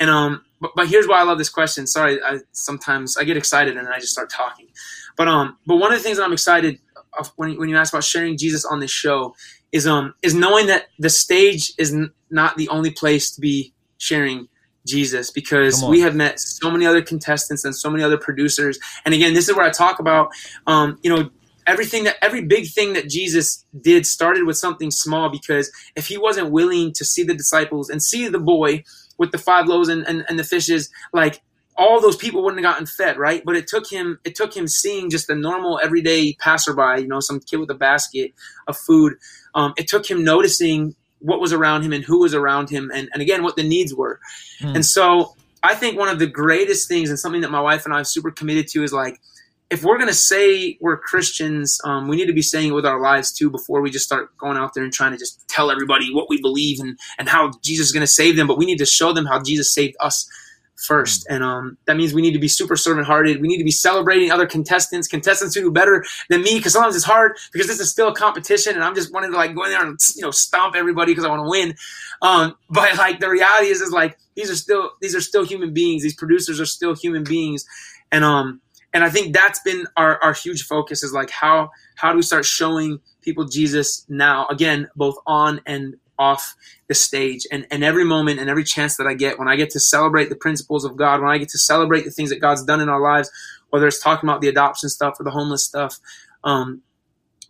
and 0.01 0.11
um. 0.11 0.43
But, 0.59 0.71
but 0.75 0.89
here's 0.89 1.07
why 1.07 1.21
I 1.21 1.23
love 1.25 1.37
this 1.37 1.51
question. 1.51 1.87
Sorry, 1.87 2.19
I 2.23 2.39
sometimes 2.53 3.19
I 3.19 3.25
get 3.25 3.37
excited 3.37 3.77
and 3.77 3.87
then 3.87 3.93
I 3.93 3.99
just 3.99 4.13
start 4.13 4.31
talking. 4.31 4.69
But 5.15 5.29
um, 5.29 5.59
but 5.67 5.77
one 5.77 5.93
of 5.93 5.99
the 5.99 6.03
things 6.03 6.17
that 6.17 6.25
I'm 6.25 6.33
excited 6.33 6.79
of 7.19 7.31
when 7.37 7.59
when 7.59 7.69
you 7.69 7.77
ask 7.77 7.93
about 7.93 8.05
sharing 8.05 8.39
Jesus 8.39 8.65
on 8.65 8.81
this 8.81 8.91
show 8.91 9.35
is 9.73 9.87
um 9.87 10.15
is 10.23 10.35
knowing 10.35 10.67
that 10.69 10.87
the 10.99 11.11
stage 11.11 11.73
is 11.77 11.93
n- 11.93 12.11
not 12.31 12.57
the 12.57 12.69
only 12.71 12.91
place 12.91 13.31
to 13.35 13.41
be 13.41 13.75
sharing 13.99 14.49
Jesus 14.87 15.31
because 15.31 15.83
we 15.85 16.01
have 16.01 16.15
met 16.15 16.41
so 16.41 16.71
many 16.71 16.87
other 16.87 17.03
contestants 17.03 17.65
and 17.65 17.75
so 17.75 17.91
many 17.91 18.03
other 18.03 18.17
producers. 18.17 18.79
And 19.05 19.15
again, 19.15 19.35
this 19.35 19.49
is 19.49 19.55
where 19.55 19.67
I 19.67 19.71
talk 19.71 19.99
about, 19.99 20.31
um, 20.67 20.99
you 21.03 21.15
know, 21.15 21.31
everything 21.67 22.05
that 22.05 22.17
every 22.23 22.43
big 22.43 22.69
thing 22.69 22.93
that 22.93 23.09
Jesus 23.09 23.65
did 23.81 24.07
started 24.07 24.45
with 24.45 24.57
something 24.57 24.91
small 24.91 25.29
because 25.29 25.71
if 25.97 26.07
he 26.07 26.17
wasn't 26.17 26.51
willing 26.51 26.93
to 26.93 27.05
see 27.05 27.23
the 27.23 27.35
disciples 27.35 27.91
and 27.91 28.03
see 28.03 28.29
the 28.29 28.39
boy 28.39 28.85
with 29.19 29.33
the 29.33 29.39
five 29.39 29.67
loaves 29.67 29.89
and, 29.89 30.07
and, 30.07 30.25
and 30.29 30.39
the 30.39 30.45
fishes, 30.45 30.89
like 31.13 31.43
all 31.77 32.01
those 32.01 32.17
people 32.17 32.43
wouldn't 32.43 32.65
have 32.65 32.73
gotten 32.73 32.87
fed, 32.87 33.19
right? 33.19 33.43
But 33.45 33.57
it 33.57 33.67
took 33.67 33.91
him 33.91 34.19
it 34.25 34.35
took 34.35 34.57
him 34.57 34.67
seeing 34.67 35.11
just 35.11 35.29
a 35.29 35.35
normal 35.35 35.81
everyday 35.83 36.35
passerby, 36.35 37.03
you 37.03 37.09
know, 37.09 37.21
some 37.21 37.41
kid 37.41 37.59
with 37.59 37.71
a 37.71 37.75
basket 37.75 38.33
of 38.67 38.77
food. 38.77 39.15
Um, 39.55 39.75
it 39.77 39.89
took 39.89 40.09
him 40.09 40.25
noticing 40.25 40.95
what 41.27 41.41
was 41.41 41.53
around 41.53 41.83
him 41.83 41.93
and 41.93 42.05
who 42.05 42.21
was 42.21 42.35
around 42.35 42.71
him 42.71 42.91
and, 42.95 43.09
and 43.13 43.21
again 43.21 43.43
what 43.43 43.57
the 43.57 43.63
needs 43.63 43.95
were 43.95 44.21
mm. 44.61 44.75
and 44.75 44.87
so 44.87 45.35
i 45.63 45.75
think 45.75 45.99
one 45.99 46.09
of 46.09 46.19
the 46.19 46.27
greatest 46.27 46.89
things 46.89 47.11
and 47.11 47.19
something 47.19 47.41
that 47.41 47.51
my 47.51 47.61
wife 47.61 47.85
and 47.85 47.93
i 47.93 48.01
are 48.01 48.05
super 48.05 48.31
committed 48.31 48.67
to 48.69 48.83
is 48.83 48.93
like 48.93 49.21
if 49.69 49.83
we're 49.83 49.97
going 49.99 50.09
to 50.09 50.15
say 50.15 50.79
we're 50.81 50.97
christians 50.97 51.81
um, 51.85 52.07
we 52.09 52.17
need 52.17 52.27
to 52.27 52.33
be 52.33 52.43
saying 52.43 52.71
it 52.71 52.75
with 52.75 52.87
our 52.87 53.01
lives 53.01 53.33
too 53.33 53.51
before 53.51 53.81
we 53.81 53.91
just 53.91 54.05
start 54.05 54.37
going 54.39 54.57
out 54.57 54.73
there 54.75 54.85
and 54.85 54.93
trying 54.93 55.13
to 55.13 55.19
just 55.19 55.47
tell 55.49 55.71
everybody 55.71 56.15
what 56.15 56.31
we 56.31 56.41
believe 56.41 56.79
and, 56.81 56.99
and 57.19 57.29
how 57.29 57.51
jesus 57.63 57.87
is 57.87 57.93
going 57.93 58.01
to 58.01 58.07
save 58.07 58.37
them 58.37 58.47
but 58.47 58.57
we 58.57 58.65
need 58.65 58.79
to 58.79 58.87
show 58.87 59.13
them 59.13 59.27
how 59.27 59.43
jesus 59.43 59.75
saved 59.75 59.97
us 60.01 60.31
first. 60.77 61.27
And 61.29 61.43
um, 61.43 61.77
that 61.87 61.97
means 61.97 62.13
we 62.13 62.23
need 62.23 62.33
to 62.33 62.39
be 62.39 62.49
super 62.49 62.77
servant 62.77 63.07
hearted. 63.07 63.41
We 63.41 63.49
need 63.49 63.59
to 63.59 63.65
be 63.65 63.71
celebrating 63.71 64.31
other 64.31 64.47
contestants, 64.47 65.09
contestants 65.09 65.55
who 65.55 65.63
do 65.63 65.71
better 65.71 66.05
than 66.29 66.43
me, 66.43 66.57
because 66.57 66.75
sometimes 66.75 66.97
it's 66.97 67.05
hard 67.05 67.37
because 67.53 67.67
this 67.67 67.81
is 67.81 67.91
still 67.91 68.09
a 68.09 68.15
competition 68.15 68.75
and 68.75 68.85
I'm 68.85 68.95
just 68.95 69.13
wanting 69.13 69.33
to 69.33 69.37
like 69.37 69.55
go 69.55 69.65
in 69.65 69.71
there 69.71 69.85
and, 69.85 69.99
you 70.15 70.23
know, 70.23 70.31
stomp 70.31 70.75
everybody 70.77 71.13
because 71.13 71.25
I 71.25 71.29
want 71.29 71.45
to 71.45 71.51
win. 71.51 71.75
Um, 72.23 72.57
but 72.71 72.97
like 72.97 73.21
the 73.21 73.31
reality 73.31 73.69
is, 73.69 73.81
is 73.81 73.93
like, 73.93 74.19
these 74.35 74.51
are 74.51 74.57
still, 74.57 74.93
these 75.01 75.15
are 75.15 75.21
still 75.21 75.45
human 75.45 75.73
beings. 75.73 76.03
These 76.03 76.17
producers 76.17 76.61
are 76.61 76.67
still 76.67 76.95
human 76.95 77.25
beings. 77.25 77.65
And, 78.13 78.25
um, 78.25 78.61
and 78.93 79.03
I 79.05 79.11
think 79.11 79.35
that's 79.35 79.61
been 79.61 79.87
our, 79.97 80.23
our 80.23 80.33
huge 80.33 80.65
focus 80.65 81.03
is 81.03 81.13
like, 81.13 81.31
how, 81.31 81.71
how 81.97 82.13
do 82.13 82.17
we 82.17 82.23
start 82.23 82.45
showing 82.45 83.01
people 83.23 83.45
Jesus 83.45 84.07
now, 84.09 84.47
again, 84.49 84.89
both 84.97 85.17
on 85.27 85.61
and 85.67 85.97
off 86.19 86.55
the 86.89 86.95
stage 86.95 87.47
and, 87.51 87.67
and 87.71 87.83
every 87.83 88.05
moment 88.05 88.39
and 88.39 88.49
every 88.49 88.65
chance 88.65 88.97
that 88.97 89.07
I 89.07 89.15
get 89.15 89.39
when 89.39 89.49
I 89.49 89.57
get 89.57 89.71
to 89.71 89.81
celebrate 89.81 90.29
the 90.29 90.37
principles 90.37 90.85
of 90.85 90.97
God, 90.97 91.21
when 91.21 91.31
I 91.31 91.39
get 91.39 91.49
to 91.51 91.59
celebrate 91.59 92.05
the 92.05 92.11
things 92.11 92.31
that 92.31 92.41
God's 92.41 92.65
done 92.65 92.81
in 92.81 92.89
our 92.89 93.01
lives, 93.01 93.31
whether 93.71 93.87
it's 93.87 94.01
talking 94.01 94.29
about 94.29 94.41
the 94.41 94.49
adoption 94.49 94.89
stuff 94.89 95.19
or 95.19 95.25
the 95.25 95.31
homeless 95.31 95.65
stuff, 95.65 95.99
um, 96.45 96.83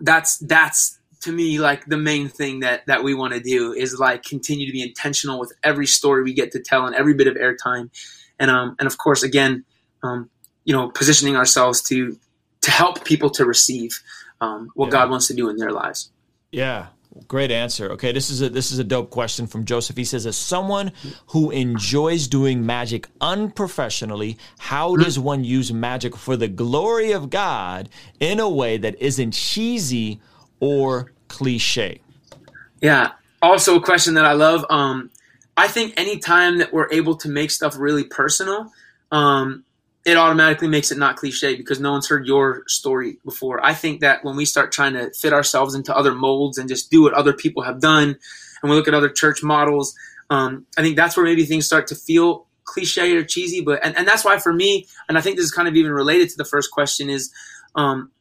that's 0.01 0.39
that's 0.39 0.99
to 1.21 1.33
me 1.33 1.59
like 1.59 1.87
the 1.87 1.97
main 1.97 2.29
thing 2.29 2.61
that 2.61 2.87
that 2.87 3.03
we 3.03 3.15
want 3.15 3.33
to 3.35 3.41
do 3.41 3.73
is 3.73 3.99
like 3.99 4.23
continue 4.23 4.67
to 4.67 4.73
be 4.73 4.83
intentional 4.83 5.39
with 5.39 5.53
every 5.63 5.87
story 5.87 6.23
we 6.23 6.35
get 6.35 6.53
to 6.53 6.61
tell 6.61 6.87
and 6.87 6.95
every 6.95 7.15
bit 7.15 7.27
of 7.27 7.35
airtime, 7.35 7.91
and 8.39 8.51
um 8.51 8.77
and 8.79 8.87
of 8.87 8.99
course 8.99 9.23
again, 9.23 9.65
um, 10.03 10.31
you 10.65 10.75
know, 10.75 10.91
positioning 10.91 11.37
ourselves 11.37 11.83
to 11.83 12.19
to 12.63 12.71
help 12.71 13.05
people 13.05 13.31
to 13.31 13.45
receive 13.45 14.03
um, 14.41 14.71
what 14.75 14.87
yeah. 14.87 14.93
God 14.93 15.11
wants 15.11 15.29
to 15.29 15.35
do 15.35 15.49
in 15.49 15.57
their 15.57 15.71
lives. 15.71 16.11
Yeah, 16.51 16.87
Great 17.29 17.51
answer. 17.51 17.91
Okay, 17.93 18.13
this 18.13 18.31
is 18.31 18.43
a 18.43 18.49
this 18.49 18.71
is 18.71 18.79
a 18.79 18.85
dope 18.85 19.11
question 19.11 19.47
from 19.47 19.65
Joseph. 19.65 19.97
He 19.97 20.05
says, 20.05 20.27
as 20.27 20.37
someone 20.37 20.93
who 21.29 21.51
enjoys 21.51 22.29
doing 22.29 22.65
magic 22.65 23.09
unprofessionally, 23.21 24.39
how 24.59 24.95
hmm. 24.95 25.03
does 25.03 25.19
one 25.19 25.45
use 25.45 25.73
magic 25.73 26.17
for 26.17 26.37
the 26.37 26.49
glory 26.49 27.13
of 27.13 27.31
God 27.31 27.89
in 28.21 28.41
a 28.41 28.49
way 28.49 28.77
that 28.77 29.01
isn't 29.01 29.33
cheesy 29.33 30.21
or 30.61 31.13
cliche? 31.29 32.01
Yeah. 32.81 33.13
Also, 33.43 33.77
a 33.77 33.83
question 33.83 34.15
that 34.15 34.25
I 34.25 34.33
love. 34.33 34.65
Um, 34.71 35.11
I 35.57 35.69
think 35.69 35.95
anytime 35.97 36.59
that 36.59 36.73
we're 36.73 36.91
able 36.91 37.17
to 37.17 37.29
make 37.29 37.51
stuff 37.51 37.77
really 37.79 38.05
personal, 38.05 38.73
um, 39.11 39.65
it 40.07 40.17
automatically 40.17 40.69
makes 40.69 40.93
it 40.93 40.99
not 40.99 41.17
cliche 41.17 41.57
because 41.57 41.81
no 41.81 41.91
one's 41.91 42.07
heard 42.07 42.29
your 42.29 42.63
story 42.69 43.19
before. 43.25 43.63
I 43.67 43.75
think 43.75 44.01
that 44.03 44.23
when 44.23 44.37
we 44.37 44.45
start 44.45 44.71
trying 44.71 44.93
to 44.93 45.11
fit 45.11 45.33
ourselves 45.33 45.75
into 45.75 45.95
other 45.95 46.15
molds 46.15 46.59
and 46.59 46.69
just 46.69 46.93
do 46.93 47.03
what 47.03 47.13
other 47.13 47.33
people 47.33 47.65
have 47.65 47.81
done, 47.81 48.17
and 48.63 48.71
we 48.71 48.77
look 48.77 48.87
at 48.87 48.95
other 48.95 49.09
church 49.09 49.43
models, 49.43 49.97
um, 50.31 50.65
I 50.79 50.83
think 50.83 50.95
that's 50.95 51.17
where 51.17 51.27
maybe 51.27 51.45
things 51.45 51.67
start 51.67 51.89
to 51.89 51.97
feel 51.97 52.47
cliche 52.63 53.17
or 53.17 53.25
cheesy. 53.25 53.61
But 53.61 53.85
and, 53.85 53.99
and 53.99 54.07
that's 54.07 54.25
why 54.25 54.39
for 54.39 54.53
me, 54.53 54.87
and 55.09 55.19
I 55.19 55.21
think 55.21 55.37
this 55.37 55.45
is 55.45 55.51
kind 55.51 55.67
of 55.67 55.75
even 55.75 55.91
related 55.91 56.31
to 56.31 56.37
the 56.37 56.45
first 56.45 56.71
question, 56.71 57.11
is 57.11 57.33
um, 57.75 58.13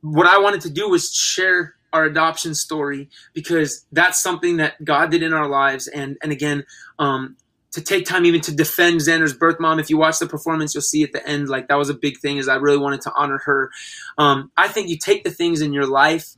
what 0.00 0.28
I 0.28 0.38
wanted 0.38 0.60
to 0.60 0.70
do 0.70 0.88
was 0.88 1.12
share 1.12 1.74
our 1.92 2.04
adoption 2.04 2.54
story 2.54 3.08
because 3.34 3.84
that's 3.90 4.20
something 4.22 4.58
that 4.58 4.84
God 4.84 5.10
did 5.10 5.24
in 5.24 5.32
our 5.32 5.48
lives, 5.48 5.88
and 5.88 6.16
and 6.22 6.30
again, 6.30 6.64
um, 7.00 7.36
to 7.78 7.84
take 7.84 8.06
time 8.06 8.26
even 8.26 8.40
to 8.42 8.54
defend 8.54 9.00
Xander's 9.00 9.32
birth 9.32 9.58
mom. 9.60 9.78
If 9.78 9.88
you 9.88 9.96
watch 9.96 10.18
the 10.18 10.26
performance, 10.26 10.74
you'll 10.74 10.82
see 10.82 11.04
at 11.04 11.12
the 11.12 11.26
end, 11.26 11.48
like 11.48 11.68
that 11.68 11.76
was 11.76 11.88
a 11.88 11.94
big 11.94 12.18
thing 12.18 12.38
is 12.38 12.48
I 12.48 12.56
really 12.56 12.78
wanted 12.78 13.02
to 13.02 13.12
honor 13.14 13.38
her. 13.44 13.70
Um, 14.18 14.50
I 14.56 14.68
think 14.68 14.88
you 14.88 14.98
take 14.98 15.24
the 15.24 15.30
things 15.30 15.60
in 15.60 15.72
your 15.72 15.86
life 15.86 16.34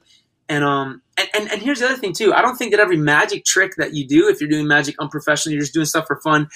and, 0.48 0.64
um, 0.64 1.02
and, 1.16 1.28
and, 1.32 1.50
and 1.50 1.62
here's 1.62 1.78
the 1.80 1.86
other 1.86 1.96
thing 1.96 2.12
too. 2.12 2.34
I 2.34 2.42
don't 2.42 2.56
think 2.56 2.72
that 2.72 2.80
every 2.80 2.96
magic 2.96 3.44
trick 3.44 3.72
that 3.78 3.94
you 3.94 4.06
do, 4.06 4.28
if 4.28 4.40
you're 4.40 4.50
doing 4.50 4.66
magic 4.66 4.96
unprofessionally, 5.00 5.54
you're 5.54 5.62
just 5.62 5.72
doing 5.72 5.86
stuff 5.86 6.06
for 6.06 6.20
fun. 6.22 6.48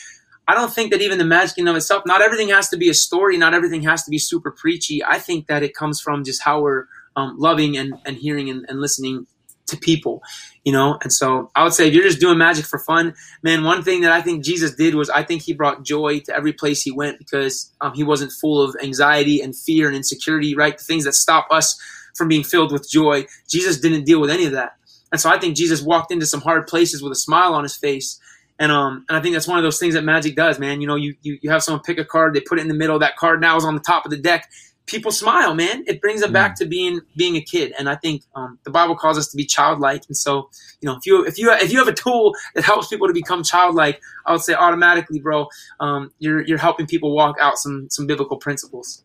I 0.46 0.54
don't 0.54 0.72
think 0.72 0.90
that 0.92 1.00
even 1.00 1.16
the 1.18 1.24
magic 1.24 1.56
in 1.58 1.68
of 1.68 1.76
itself, 1.76 2.02
not 2.04 2.20
everything 2.20 2.50
has 2.50 2.68
to 2.68 2.76
be 2.76 2.90
a 2.90 2.94
story. 2.94 3.38
Not 3.38 3.54
everything 3.54 3.82
has 3.84 4.04
to 4.04 4.10
be 4.10 4.18
super 4.18 4.50
preachy. 4.50 5.02
I 5.02 5.18
think 5.18 5.46
that 5.46 5.62
it 5.62 5.74
comes 5.74 6.00
from 6.00 6.24
just 6.24 6.42
how 6.42 6.60
we're 6.60 6.86
um, 7.16 7.36
loving 7.38 7.78
and, 7.78 7.94
and 8.04 8.16
hearing 8.16 8.50
and, 8.50 8.66
and 8.68 8.80
listening 8.80 9.26
to 9.66 9.76
people, 9.78 10.22
you 10.64 10.72
know? 10.72 10.98
And 11.02 11.12
so 11.12 11.50
I 11.56 11.64
would 11.64 11.74
say 11.74 11.88
if 11.88 11.94
you're 11.94 12.04
just 12.04 12.20
doing 12.20 12.38
magic 12.38 12.66
for 12.66 12.78
fun, 12.80 13.14
man, 13.42 13.64
one 13.64 13.82
thing 13.82 14.02
that 14.02 14.12
I 14.12 14.22
think 14.22 14.44
Jesus 14.44 14.74
did 14.74 14.94
was 14.96 15.10
I 15.10 15.22
think 15.24 15.42
he 15.42 15.54
brought 15.54 15.84
joy 15.84 16.20
to 16.20 16.36
every 16.36 16.52
place 16.54 16.82
he 16.82 16.92
went 16.92 17.18
because 17.18 17.72
um, 17.80 17.94
he 17.94 18.04
wasn't 18.04 18.32
full 18.32 18.62
of 18.62 18.76
anxiety 18.82 19.40
and 19.40 19.56
fear 19.56 19.88
and 19.88 19.96
insecurity, 19.96 20.56
right? 20.56 20.78
The 20.78 20.84
things 20.84 21.04
that 21.04 21.14
stop 21.14 21.48
us 21.50 21.80
from 22.16 22.28
being 22.28 22.44
filled 22.44 22.72
with 22.72 22.88
joy. 22.90 23.26
Jesus 23.50 23.80
didn't 23.80 24.04
deal 24.04 24.20
with 24.20 24.30
any 24.30 24.46
of 24.46 24.52
that. 24.52 24.72
And 25.12 25.20
so 25.20 25.30
I 25.30 25.38
think 25.38 25.56
Jesus 25.56 25.82
walked 25.82 26.12
into 26.12 26.26
some 26.26 26.40
hard 26.42 26.66
places 26.66 27.02
with 27.02 27.12
a 27.12 27.16
smile 27.16 27.54
on 27.54 27.64
his 27.64 27.76
face 27.76 28.10
And 28.58 28.72
um, 28.72 29.06
and 29.10 29.18
I 29.18 29.22
think 29.22 29.34
that's 29.34 29.48
one 29.48 29.58
of 29.58 29.64
those 29.64 29.80
things 29.80 29.94
that 29.96 30.04
Magic 30.04 30.36
does, 30.36 30.60
man. 30.60 30.80
You 30.80 30.88
know, 30.88 30.96
you, 30.96 31.16
you 31.22 31.38
you 31.42 31.50
have 31.50 31.62
someone 31.64 31.82
pick 31.84 31.98
a 31.98 32.06
card, 32.06 32.34
they 32.34 32.40
put 32.42 32.58
it 32.58 32.62
in 32.62 32.68
the 32.68 32.74
middle. 32.74 33.00
That 33.00 33.16
card 33.18 33.42
now 33.42 33.58
is 33.58 33.66
on 33.66 33.76
the 33.76 33.82
top 33.82 34.06
of 34.06 34.12
the 34.12 34.18
deck. 34.18 34.50
People 34.86 35.12
smile, 35.12 35.54
man. 35.54 35.82
It 35.86 36.02
brings 36.02 36.20
them 36.20 36.32
back 36.32 36.56
to 36.56 36.66
being 36.66 37.00
being 37.16 37.36
a 37.36 37.40
kid. 37.40 37.72
And 37.78 37.88
I 37.88 37.96
think 37.96 38.22
um, 38.34 38.58
the 38.64 38.70
Bible 38.70 38.96
calls 38.96 39.16
us 39.16 39.28
to 39.28 39.36
be 39.36 39.46
childlike. 39.46 40.02
And 40.08 40.16
so, 40.16 40.50
you 40.80 40.88
know, 40.88 40.96
if 40.96 41.06
you 41.06 41.24
if 41.24 41.38
you 41.38 41.50
if 41.52 41.72
you 41.72 41.78
have 41.78 41.88
a 41.88 41.94
tool 41.94 42.34
that 42.54 42.64
helps 42.64 42.88
people 42.88 43.06
to 43.06 43.14
become 43.14 43.42
childlike, 43.42 44.00
I 44.26 44.32
would 44.32 44.42
say 44.42 44.52
automatically, 44.54 45.20
bro, 45.20 45.46
um, 45.80 46.12
you're 46.18 46.42
you're 46.42 46.58
helping 46.58 46.86
people 46.86 47.14
walk 47.14 47.36
out 47.40 47.56
some 47.56 47.88
some 47.90 48.06
biblical 48.06 48.36
principles. 48.36 49.02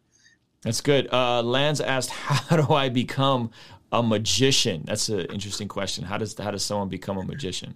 That's 0.62 0.82
good. 0.82 1.08
Uh, 1.14 1.42
Lance 1.44 1.80
asked, 1.80 2.10
"How 2.28 2.58
do 2.58 2.74
I 2.74 2.90
become 2.90 3.52
a 3.92 4.04
magician?" 4.04 4.84
That's 4.86 5.08
an 5.08 5.22
interesting 5.28 5.70
question. 5.70 6.04
How 6.04 6.18
does 6.18 6.38
how 6.38 6.52
does 6.52 6.64
someone 6.64 6.90
become 6.90 7.18
a 7.18 7.24
magician? 7.24 7.76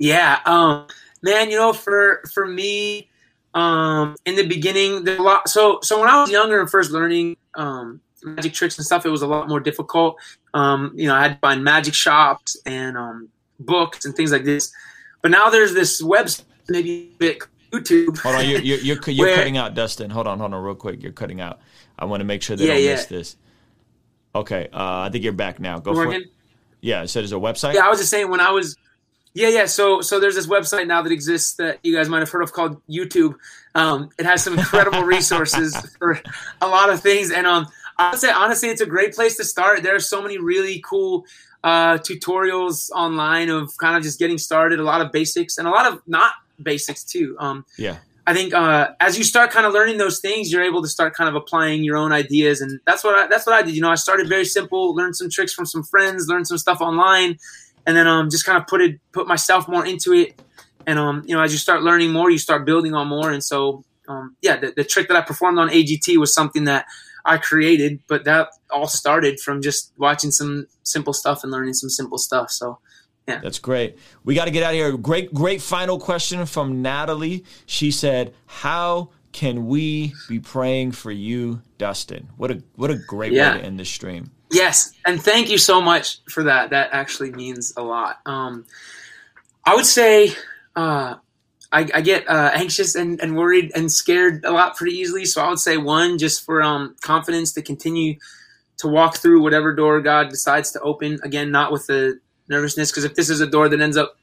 Yeah, 0.00 0.40
um, 0.44 0.88
man, 1.22 1.50
you 1.50 1.56
know, 1.56 1.72
for 1.72 2.22
for 2.32 2.46
me, 2.46 3.08
um, 3.54 4.16
in 4.24 4.36
the 4.36 4.46
beginning, 4.46 5.04
there's 5.04 5.18
a 5.18 5.22
lot. 5.22 5.48
So 5.48 5.80
so 5.82 6.00
when 6.00 6.08
I 6.08 6.20
was 6.20 6.30
younger 6.30 6.60
and 6.60 6.70
first 6.70 6.90
learning 6.90 7.36
um, 7.54 8.00
magic 8.22 8.52
tricks 8.54 8.78
and 8.78 8.84
stuff, 8.84 9.04
it 9.04 9.10
was 9.10 9.22
a 9.22 9.26
lot 9.26 9.48
more 9.48 9.60
difficult. 9.60 10.16
Um, 10.54 10.92
you 10.94 11.06
know, 11.06 11.14
I 11.14 11.22
had 11.22 11.34
to 11.34 11.38
find 11.38 11.62
magic 11.62 11.94
shops 11.94 12.56
and 12.66 12.96
um, 12.96 13.28
books 13.60 14.04
and 14.04 14.14
things 14.14 14.32
like 14.32 14.44
this. 14.44 14.72
But 15.20 15.30
now 15.30 15.50
there's 15.50 15.74
this 15.74 16.02
website, 16.02 16.44
maybe 16.68 17.14
YouTube. 17.72 18.18
Hold 18.18 18.36
on, 18.36 18.48
you're 18.48 18.60
you're, 18.62 18.78
you're, 18.78 18.98
you're 19.06 19.26
where, 19.26 19.36
cutting 19.36 19.56
out, 19.56 19.74
Dustin. 19.74 20.10
Hold 20.10 20.26
on, 20.26 20.38
hold 20.38 20.54
on, 20.54 20.62
real 20.62 20.74
quick. 20.74 21.02
You're 21.02 21.12
cutting 21.12 21.40
out. 21.40 21.60
I 21.98 22.04
want 22.06 22.20
to 22.20 22.24
make 22.24 22.42
sure 22.42 22.56
they 22.56 22.66
yeah, 22.66 22.74
don't 22.74 22.82
yeah. 22.82 22.92
miss 22.92 23.06
this. 23.06 23.36
Okay, 24.34 24.68
uh, 24.72 25.00
I 25.00 25.10
think 25.10 25.24
you're 25.24 25.32
back 25.32 25.60
now. 25.60 25.78
Go 25.78 25.94
for 25.94 26.12
it. 26.12 26.28
Yeah, 26.80 27.04
so 27.04 27.20
there's 27.20 27.32
a 27.32 27.36
website. 27.36 27.74
Yeah, 27.74 27.86
I 27.86 27.88
was 27.88 27.98
just 27.98 28.10
saying 28.10 28.30
when 28.30 28.40
I 28.40 28.50
was 28.50 28.76
yeah, 29.34 29.48
yeah. 29.48 29.66
So, 29.66 30.00
so 30.00 30.20
there's 30.20 30.34
this 30.34 30.46
website 30.46 30.86
now 30.86 31.02
that 31.02 31.12
exists 31.12 31.54
that 31.54 31.78
you 31.82 31.94
guys 31.94 32.08
might 32.08 32.20
have 32.20 32.30
heard 32.30 32.42
of 32.42 32.52
called 32.52 32.80
YouTube. 32.88 33.36
Um, 33.74 34.10
it 34.18 34.26
has 34.26 34.42
some 34.44 34.58
incredible 34.58 35.02
resources 35.04 35.74
for 35.98 36.20
a 36.60 36.68
lot 36.68 36.90
of 36.90 37.00
things, 37.00 37.30
and 37.30 37.46
um, 37.46 37.66
I 37.98 38.10
would 38.10 38.20
say 38.20 38.30
honestly, 38.30 38.68
it's 38.68 38.80
a 38.80 38.86
great 38.86 39.14
place 39.14 39.36
to 39.36 39.44
start. 39.44 39.82
There 39.82 39.94
are 39.94 40.00
so 40.00 40.22
many 40.22 40.38
really 40.38 40.82
cool 40.84 41.24
uh, 41.64 41.98
tutorials 41.98 42.90
online 42.90 43.48
of 43.48 43.76
kind 43.78 43.96
of 43.96 44.02
just 44.02 44.18
getting 44.18 44.38
started. 44.38 44.80
A 44.80 44.84
lot 44.84 45.00
of 45.00 45.12
basics 45.12 45.58
and 45.58 45.66
a 45.66 45.70
lot 45.70 45.90
of 45.90 46.02
not 46.06 46.32
basics 46.62 47.04
too. 47.04 47.36
Um, 47.38 47.64
yeah. 47.78 47.98
I 48.26 48.34
think 48.34 48.54
uh, 48.54 48.90
as 49.00 49.18
you 49.18 49.24
start 49.24 49.50
kind 49.50 49.66
of 49.66 49.72
learning 49.72 49.98
those 49.98 50.20
things, 50.20 50.52
you're 50.52 50.62
able 50.62 50.80
to 50.82 50.88
start 50.88 51.14
kind 51.14 51.28
of 51.28 51.34
applying 51.34 51.82
your 51.82 51.96
own 51.96 52.12
ideas, 52.12 52.60
and 52.60 52.78
that's 52.86 53.02
what 53.02 53.16
I, 53.16 53.26
that's 53.26 53.46
what 53.46 53.54
I 53.56 53.62
did. 53.62 53.74
You 53.74 53.82
know, 53.82 53.90
I 53.90 53.96
started 53.96 54.28
very 54.28 54.44
simple, 54.44 54.94
learned 54.94 55.16
some 55.16 55.28
tricks 55.28 55.52
from 55.52 55.66
some 55.66 55.82
friends, 55.82 56.28
learned 56.28 56.46
some 56.46 56.58
stuff 56.58 56.80
online, 56.80 57.38
and 57.86 57.96
then 57.96 58.06
um 58.06 58.30
just 58.30 58.44
kind 58.44 58.58
of 58.58 58.66
put 58.66 58.80
it 58.80 59.00
put 59.12 59.26
myself 59.26 59.68
more 59.68 59.84
into 59.84 60.12
it 60.12 60.40
and 60.86 60.98
um 60.98 61.22
you 61.26 61.34
know 61.34 61.42
as 61.42 61.52
you 61.52 61.58
start 61.58 61.82
learning 61.82 62.12
more 62.12 62.30
you 62.30 62.38
start 62.38 62.64
building 62.64 62.94
on 62.94 63.08
more 63.08 63.30
and 63.30 63.42
so 63.42 63.84
um 64.08 64.36
yeah 64.42 64.56
the, 64.56 64.72
the 64.76 64.84
trick 64.84 65.08
that 65.08 65.16
i 65.16 65.20
performed 65.20 65.58
on 65.58 65.68
agt 65.68 66.16
was 66.16 66.34
something 66.34 66.64
that 66.64 66.86
i 67.24 67.36
created 67.36 68.00
but 68.08 68.24
that 68.24 68.48
all 68.70 68.86
started 68.86 69.38
from 69.40 69.62
just 69.62 69.92
watching 69.96 70.30
some 70.30 70.66
simple 70.82 71.12
stuff 71.12 71.42
and 71.42 71.52
learning 71.52 71.74
some 71.74 71.90
simple 71.90 72.18
stuff 72.18 72.50
so 72.50 72.78
yeah. 73.28 73.40
That's 73.40 73.58
great. 73.58 73.98
We 74.24 74.34
got 74.34 74.46
to 74.46 74.50
get 74.50 74.62
out 74.62 74.70
of 74.70 74.74
here. 74.74 74.96
Great, 74.96 75.32
great 75.32 75.62
final 75.62 75.98
question 75.98 76.44
from 76.46 76.82
Natalie. 76.82 77.44
She 77.66 77.90
said, 77.90 78.34
"How 78.46 79.10
can 79.30 79.66
we 79.66 80.14
be 80.28 80.40
praying 80.40 80.92
for 80.92 81.12
you, 81.12 81.62
Dustin?" 81.78 82.28
What 82.36 82.50
a 82.50 82.62
what 82.74 82.90
a 82.90 82.96
great 82.96 83.32
yeah. 83.32 83.54
way 83.54 83.60
to 83.60 83.64
end 83.64 83.78
this 83.78 83.90
stream. 83.90 84.32
Yes, 84.52 84.92
and 85.06 85.20
thank 85.20 85.48
you 85.48 85.56
so 85.56 85.80
much 85.80 86.18
for 86.28 86.42
that. 86.44 86.70
That 86.70 86.90
actually 86.92 87.32
means 87.32 87.72
a 87.76 87.82
lot. 87.82 88.20
Um, 88.26 88.66
I 89.64 89.74
would 89.74 89.86
say 89.86 90.34
uh, 90.76 91.16
I, 91.72 91.88
I, 91.94 92.00
get 92.02 92.28
uh, 92.28 92.50
anxious 92.52 92.94
and, 92.94 93.18
and, 93.22 93.34
worried 93.34 93.72
and 93.74 93.90
scared 93.90 94.44
a 94.44 94.50
lot 94.50 94.76
pretty 94.76 94.96
easily. 94.96 95.24
So 95.24 95.42
I 95.42 95.48
would 95.48 95.58
say 95.58 95.78
one, 95.78 96.18
just 96.18 96.44
for 96.44 96.62
um, 96.62 96.96
confidence 97.00 97.52
to 97.52 97.62
continue 97.62 98.16
to 98.78 98.88
walk 98.88 99.16
through 99.16 99.42
whatever 99.42 99.74
door 99.74 100.02
God 100.02 100.28
decides 100.28 100.70
to 100.72 100.80
open. 100.80 101.18
Again, 101.22 101.50
not 101.50 101.72
with 101.72 101.86
the 101.86 102.20
nervousness, 102.48 102.90
because 102.90 103.04
if 103.04 103.14
this 103.14 103.30
is 103.30 103.40
a 103.40 103.46
door 103.46 103.70
that 103.70 103.80
ends 103.80 103.96
up 103.96 104.18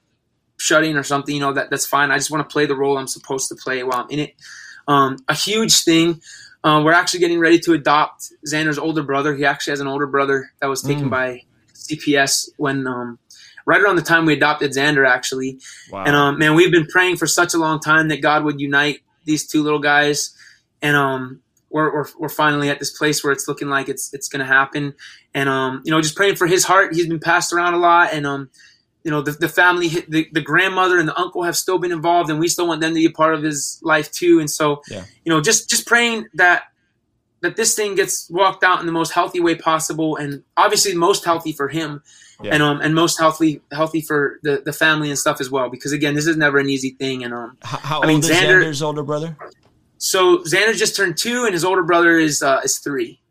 shutting 0.57 0.95
or 0.95 1.03
something, 1.03 1.33
you 1.33 1.41
know 1.41 1.53
that 1.53 1.71
that's 1.71 1.87
fine. 1.87 2.11
I 2.11 2.17
just 2.17 2.29
want 2.29 2.47
to 2.47 2.53
play 2.53 2.67
the 2.67 2.75
role 2.75 2.99
I'm 2.99 3.07
supposed 3.07 3.49
to 3.49 3.55
play 3.55 3.81
while 3.81 4.03
I'm 4.03 4.09
in 4.11 4.19
it. 4.19 4.35
Um, 4.87 5.17
a 5.27 5.33
huge 5.33 5.83
thing 5.83 6.21
um, 6.63 6.83
we're 6.83 6.93
actually 6.93 7.21
getting 7.21 7.39
ready 7.39 7.59
to 7.59 7.73
adopt 7.73 8.31
Xander's 8.45 8.77
older 8.77 9.03
brother. 9.03 9.35
He 9.35 9.45
actually 9.45 9.71
has 9.71 9.79
an 9.79 9.87
older 9.87 10.07
brother 10.07 10.51
that 10.59 10.67
was 10.67 10.81
taken 10.81 11.05
mm. 11.05 11.09
by 11.09 11.43
CPS 11.73 12.49
when 12.57 12.85
um, 12.85 13.17
right 13.65 13.81
around 13.81 13.95
the 13.95 14.01
time 14.01 14.25
we 14.25 14.33
adopted 14.33 14.71
Xander, 14.71 15.07
actually. 15.07 15.59
Wow. 15.91 16.03
And 16.05 16.15
um, 16.15 16.39
man, 16.39 16.55
we've 16.55 16.71
been 16.71 16.87
praying 16.87 17.17
for 17.17 17.27
such 17.27 17.53
a 17.53 17.57
long 17.57 17.79
time 17.79 18.09
that 18.09 18.21
God 18.21 18.43
would 18.43 18.59
unite 18.59 18.99
these 19.25 19.47
two 19.47 19.63
little 19.63 19.79
guys, 19.79 20.35
and 20.81 20.95
um, 20.97 21.41
we're, 21.69 21.93
we're, 21.93 22.05
we're 22.17 22.29
finally 22.29 22.69
at 22.69 22.79
this 22.79 22.97
place 22.97 23.23
where 23.23 23.31
it's 23.31 23.47
looking 23.47 23.69
like 23.69 23.87
it's 23.87 24.13
it's 24.13 24.27
going 24.27 24.39
to 24.39 24.51
happen. 24.51 24.95
And 25.33 25.47
um, 25.47 25.81
you 25.85 25.91
know, 25.91 26.01
just 26.01 26.15
praying 26.15 26.35
for 26.35 26.47
his 26.47 26.65
heart. 26.65 26.93
He's 26.93 27.07
been 27.07 27.19
passed 27.19 27.53
around 27.53 27.73
a 27.75 27.77
lot, 27.77 28.09
and 28.11 28.25
um, 28.25 28.49
you 29.03 29.11
know 29.11 29.21
the, 29.21 29.31
the 29.31 29.49
family 29.49 29.87
the, 30.07 30.27
the 30.31 30.41
grandmother 30.41 30.99
and 30.99 31.07
the 31.07 31.19
uncle 31.19 31.43
have 31.43 31.55
still 31.55 31.77
been 31.77 31.91
involved 31.91 32.29
and 32.29 32.39
we 32.39 32.47
still 32.47 32.67
want 32.67 32.81
them 32.81 32.91
to 32.91 32.95
be 32.95 33.05
a 33.05 33.11
part 33.11 33.33
of 33.33 33.43
his 33.43 33.79
life 33.81 34.11
too. 34.11 34.39
And 34.39 34.49
so 34.49 34.81
yeah. 34.89 35.05
you 35.23 35.31
know 35.31 35.41
just 35.41 35.69
just 35.69 35.87
praying 35.87 36.27
that 36.33 36.63
that 37.41 37.55
this 37.55 37.75
thing 37.75 37.95
gets 37.95 38.29
walked 38.29 38.63
out 38.63 38.81
in 38.81 38.85
the 38.85 38.91
most 38.91 39.11
healthy 39.11 39.39
way 39.39 39.55
possible 39.55 40.17
and 40.17 40.43
obviously 40.57 40.93
most 40.93 41.23
healthy 41.23 41.53
for 41.53 41.69
him 41.69 42.03
yeah. 42.43 42.53
and 42.53 42.61
um 42.61 42.81
and 42.81 42.93
most 42.93 43.17
healthy 43.17 43.61
healthy 43.71 44.01
for 44.01 44.39
the 44.43 44.61
the 44.65 44.73
family 44.73 45.09
and 45.09 45.17
stuff 45.17 45.39
as 45.39 45.49
well. 45.49 45.69
Because 45.69 45.93
again 45.93 46.15
this 46.15 46.27
is 46.27 46.35
never 46.35 46.57
an 46.57 46.69
easy 46.69 46.91
thing 46.91 47.23
and 47.23 47.33
um 47.33 47.57
how, 47.61 47.77
how 47.77 48.01
I 48.01 48.07
mean, 48.07 48.15
old 48.17 48.25
is 48.25 48.31
Xander, 48.31 48.63
Xander's 48.63 48.81
older 48.81 49.03
brother? 49.03 49.37
So 49.97 50.39
Xander 50.39 50.75
just 50.75 50.95
turned 50.95 51.17
two 51.17 51.45
and 51.45 51.53
his 51.53 51.63
older 51.63 51.83
brother 51.83 52.17
is 52.17 52.43
uh 52.43 52.59
is 52.63 52.79
three. 52.79 53.21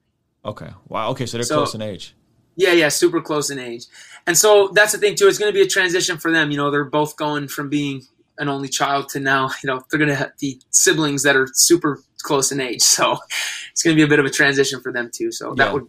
Okay. 0.45 0.71
Wow. 0.89 1.11
Okay 1.11 1.27
so 1.27 1.37
they're 1.37 1.45
so, 1.45 1.57
close 1.57 1.75
in 1.75 1.83
age. 1.83 2.15
Yeah, 2.57 2.73
yeah, 2.73 2.89
super 2.89 3.21
close 3.21 3.51
in 3.51 3.61
age. 3.61 3.85
And 4.29 4.37
so 4.37 4.69
that's 4.75 4.93
the 4.93 4.99
thing 4.99 5.15
too. 5.15 5.27
It's 5.27 5.39
going 5.39 5.49
to 5.49 5.59
be 5.59 5.63
a 5.63 5.67
transition 5.67 6.19
for 6.19 6.31
them. 6.31 6.51
You 6.51 6.59
know, 6.59 6.71
they're 6.71 6.85
both 6.85 7.17
going 7.17 7.49
from 7.49 7.71
being 7.71 8.03
an 8.37 8.51
only 8.51 8.69
child 8.69 9.09
to 9.09 9.21
now, 9.21 9.49
you 9.63 9.69
know, 9.69 9.81
they're 9.91 9.99
going 9.99 10.15
to 10.15 10.31
be 10.39 10.61
siblings 10.71 11.23
that 11.23 11.35
are 11.35 11.49
super 11.55 12.03
close 12.23 12.53
in 12.53 12.61
age. 12.61 12.83
So 12.83 13.17
it's 13.73 13.83
going 13.83 13.97
to 13.97 13.99
be 13.99 14.05
a 14.05 14.07
bit 14.07 14.19
of 14.19 14.27
a 14.27 14.31
transition 14.31 14.83
for 14.83 14.93
them 14.93 15.11
too. 15.11 15.33
So 15.33 15.49
yeah. 15.57 15.65
that 15.65 15.73
would 15.73 15.87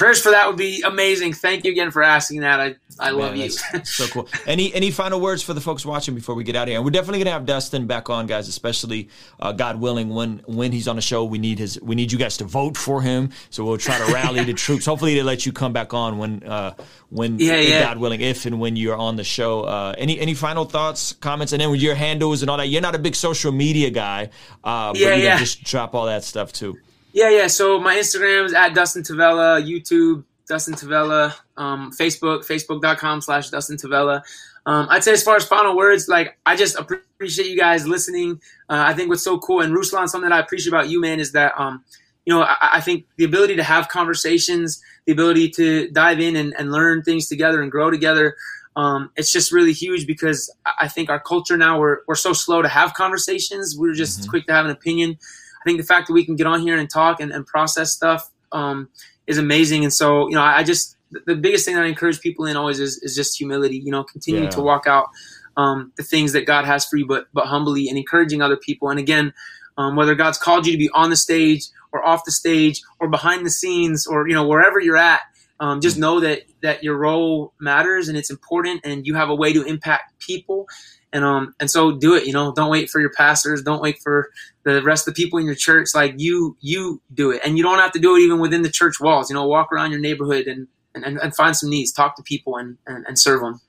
prayers 0.00 0.22
for 0.22 0.30
that 0.30 0.46
would 0.46 0.56
be 0.56 0.80
amazing. 0.80 1.34
Thank 1.34 1.64
you 1.64 1.72
again 1.72 1.90
for 1.90 2.02
asking 2.02 2.40
that. 2.40 2.58
I, 2.58 2.74
I 2.98 3.10
love 3.10 3.36
you. 3.36 3.50
so 3.84 4.06
cool. 4.06 4.28
Any 4.46 4.72
any 4.72 4.90
final 4.90 5.20
words 5.20 5.42
for 5.42 5.52
the 5.52 5.60
folks 5.60 5.84
watching 5.84 6.14
before 6.14 6.34
we 6.34 6.42
get 6.42 6.56
out 6.56 6.62
of 6.62 6.68
here? 6.68 6.78
And 6.78 6.84
we're 6.86 6.90
definitely 6.90 7.18
gonna 7.18 7.32
have 7.32 7.44
Dustin 7.44 7.86
back 7.86 8.08
on, 8.08 8.26
guys. 8.26 8.48
Especially 8.48 9.10
uh, 9.38 9.52
God 9.52 9.78
willing, 9.78 10.08
when 10.08 10.42
when 10.46 10.72
he's 10.72 10.88
on 10.88 10.96
the 10.96 11.02
show, 11.02 11.24
we 11.24 11.36
need 11.38 11.58
his 11.58 11.78
we 11.82 11.94
need 11.94 12.10
you 12.12 12.18
guys 12.18 12.38
to 12.38 12.44
vote 12.44 12.78
for 12.78 13.02
him. 13.02 13.30
So 13.50 13.62
we'll 13.62 13.76
try 13.76 13.98
to 13.98 14.10
rally 14.10 14.42
the 14.42 14.54
troops. 14.64 14.86
Hopefully, 14.86 15.14
they 15.14 15.22
let 15.22 15.44
you 15.44 15.52
come 15.52 15.74
back 15.74 15.92
on 15.92 16.16
when 16.16 16.44
uh, 16.44 16.74
when 17.10 17.38
yeah, 17.38 17.56
yeah. 17.56 17.80
God 17.80 17.98
willing, 17.98 18.22
if 18.22 18.46
and 18.46 18.58
when 18.58 18.76
you're 18.76 18.96
on 18.96 19.16
the 19.16 19.24
show. 19.24 19.64
Uh, 19.64 19.94
any 19.98 20.18
any 20.18 20.32
final 20.32 20.64
thoughts, 20.64 21.12
comments, 21.12 21.52
and 21.52 21.60
then 21.60 21.70
with 21.70 21.82
your 21.82 21.94
handles 21.94 22.40
and 22.40 22.50
all 22.50 22.56
that. 22.56 22.68
You're 22.68 22.80
not 22.80 22.94
a 22.94 22.98
big 22.98 23.14
social 23.14 23.52
media 23.52 23.90
guy, 23.90 24.30
uh, 24.64 24.92
but 24.92 24.98
yeah, 24.98 25.14
you 25.14 25.24
yeah. 25.24 25.38
just 25.38 25.62
drop 25.62 25.94
all 25.94 26.06
that 26.06 26.24
stuff 26.24 26.54
too. 26.54 26.78
Yeah, 27.12 27.30
yeah. 27.30 27.46
So 27.48 27.80
my 27.80 27.96
Instagram 27.96 28.44
is 28.44 28.54
at 28.54 28.74
Dustin 28.74 29.02
Tavella, 29.02 29.64
YouTube 29.64 30.24
Dustin 30.50 30.74
Tavella, 30.74 31.34
um, 31.56 31.92
Facebook, 31.92 32.46
facebook.com 32.46 33.20
slash 33.20 33.50
Dustin 33.50 33.76
Tavella. 33.76 34.22
Um, 34.66 34.88
I'd 34.90 35.04
say 35.04 35.12
as 35.12 35.22
far 35.22 35.36
as 35.36 35.44
final 35.44 35.76
words, 35.76 36.08
like 36.08 36.36
I 36.44 36.56
just 36.56 36.76
appreciate 36.76 37.48
you 37.48 37.56
guys 37.56 37.86
listening. 37.86 38.40
Uh, 38.68 38.84
I 38.86 38.94
think 38.94 39.08
what's 39.08 39.22
so 39.22 39.38
cool 39.38 39.60
and 39.60 39.74
Ruslan, 39.74 40.08
something 40.08 40.28
that 40.28 40.36
I 40.36 40.40
appreciate 40.40 40.72
about 40.72 40.88
you, 40.88 41.00
man, 41.00 41.18
is 41.20 41.32
that 41.32 41.52
um, 41.56 41.84
you 42.26 42.34
know 42.34 42.42
I, 42.42 42.56
I, 42.74 42.80
think 42.80 43.06
the 43.16 43.24
ability 43.24 43.56
to 43.56 43.62
have 43.62 43.88
conversations, 43.88 44.82
the 45.06 45.12
ability 45.12 45.50
to 45.50 45.90
dive 45.90 46.20
in 46.20 46.36
and, 46.36 46.54
and 46.58 46.70
learn 46.70 47.02
things 47.02 47.28
together 47.28 47.62
and 47.62 47.70
grow 47.70 47.90
together. 47.90 48.36
Um, 48.76 49.10
it's 49.16 49.32
just 49.32 49.50
really 49.50 49.72
huge 49.72 50.06
because 50.06 50.52
I 50.78 50.88
think 50.88 51.10
our 51.10 51.20
culture 51.20 51.56
now 51.56 51.80
we're 51.80 51.98
we're 52.06 52.14
so 52.14 52.32
slow 52.32 52.60
to 52.60 52.68
have 52.68 52.92
conversations. 52.94 53.76
We're 53.78 53.94
just 53.94 54.20
mm-hmm. 54.20 54.30
quick 54.30 54.46
to 54.46 54.52
have 54.52 54.66
an 54.66 54.70
opinion. 54.70 55.18
I 55.60 55.64
think 55.64 55.78
the 55.78 55.86
fact 55.86 56.06
that 56.08 56.14
we 56.14 56.24
can 56.24 56.36
get 56.36 56.46
on 56.46 56.60
here 56.60 56.76
and 56.78 56.88
talk 56.88 57.20
and, 57.20 57.30
and 57.30 57.46
process 57.46 57.92
stuff 57.92 58.30
um, 58.52 58.88
is 59.26 59.38
amazing. 59.38 59.84
And 59.84 59.92
so, 59.92 60.28
you 60.28 60.34
know, 60.34 60.42
I, 60.42 60.58
I, 60.58 60.62
just 60.62 60.96
the 61.26 61.36
biggest 61.36 61.64
thing 61.64 61.74
that 61.74 61.84
I 61.84 61.86
encourage 61.86 62.20
people 62.20 62.46
in 62.46 62.56
always 62.56 62.80
is, 62.80 62.98
is 63.02 63.14
just 63.14 63.36
humility. 63.36 63.78
You 63.78 63.90
know, 63.90 64.04
continuing 64.04 64.44
yeah. 64.44 64.50
to 64.50 64.60
walk 64.60 64.86
out 64.86 65.08
um, 65.56 65.92
the 65.96 66.02
things 66.02 66.32
that 66.32 66.46
God 66.46 66.64
has 66.64 66.86
for 66.86 66.96
you, 66.96 67.06
but 67.06 67.26
but 67.32 67.46
humbly 67.46 67.88
and 67.88 67.98
encouraging 67.98 68.42
other 68.42 68.56
people. 68.56 68.90
And 68.90 68.98
again, 68.98 69.32
um, 69.76 69.96
whether 69.96 70.14
God's 70.14 70.38
called 70.38 70.66
you 70.66 70.72
to 70.72 70.78
be 70.78 70.90
on 70.94 71.10
the 71.10 71.16
stage 71.16 71.66
or 71.92 72.06
off 72.06 72.24
the 72.24 72.32
stage 72.32 72.82
or 73.00 73.08
behind 73.08 73.44
the 73.44 73.50
scenes 73.50 74.06
or 74.06 74.28
you 74.28 74.34
know 74.34 74.46
wherever 74.46 74.80
you're 74.80 74.96
at, 74.96 75.20
um, 75.58 75.80
just 75.80 75.98
know 75.98 76.20
that 76.20 76.42
that 76.62 76.82
your 76.82 76.96
role 76.96 77.52
matters 77.60 78.08
and 78.08 78.16
it's 78.16 78.30
important, 78.30 78.80
and 78.84 79.06
you 79.06 79.14
have 79.14 79.30
a 79.30 79.34
way 79.34 79.52
to 79.52 79.62
impact 79.64 80.18
people 80.20 80.66
and 81.12 81.24
um 81.24 81.54
and 81.60 81.70
so 81.70 81.92
do 81.92 82.14
it 82.14 82.26
you 82.26 82.32
know 82.32 82.52
don't 82.52 82.70
wait 82.70 82.90
for 82.90 83.00
your 83.00 83.10
pastors 83.10 83.62
don't 83.62 83.82
wait 83.82 83.98
for 84.02 84.30
the 84.64 84.82
rest 84.82 85.08
of 85.08 85.14
the 85.14 85.22
people 85.22 85.38
in 85.38 85.46
your 85.46 85.54
church 85.54 85.88
like 85.94 86.14
you 86.16 86.56
you 86.60 87.00
do 87.12 87.30
it 87.30 87.40
and 87.44 87.56
you 87.56 87.62
don't 87.62 87.78
have 87.78 87.92
to 87.92 87.98
do 87.98 88.16
it 88.16 88.20
even 88.20 88.40
within 88.40 88.62
the 88.62 88.70
church 88.70 89.00
walls 89.00 89.30
you 89.30 89.34
know 89.34 89.46
walk 89.46 89.72
around 89.72 89.90
your 89.90 90.00
neighborhood 90.00 90.46
and 90.46 90.66
and, 90.94 91.18
and 91.18 91.34
find 91.36 91.56
some 91.56 91.70
needs 91.70 91.92
talk 91.92 92.16
to 92.16 92.22
people 92.22 92.56
and, 92.56 92.76
and, 92.86 93.06
and 93.06 93.18
serve 93.18 93.40
them 93.40 93.60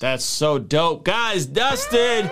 That's 0.00 0.24
so 0.24 0.58
dope. 0.58 1.04
Guys, 1.04 1.46
Dustin. 1.46 2.30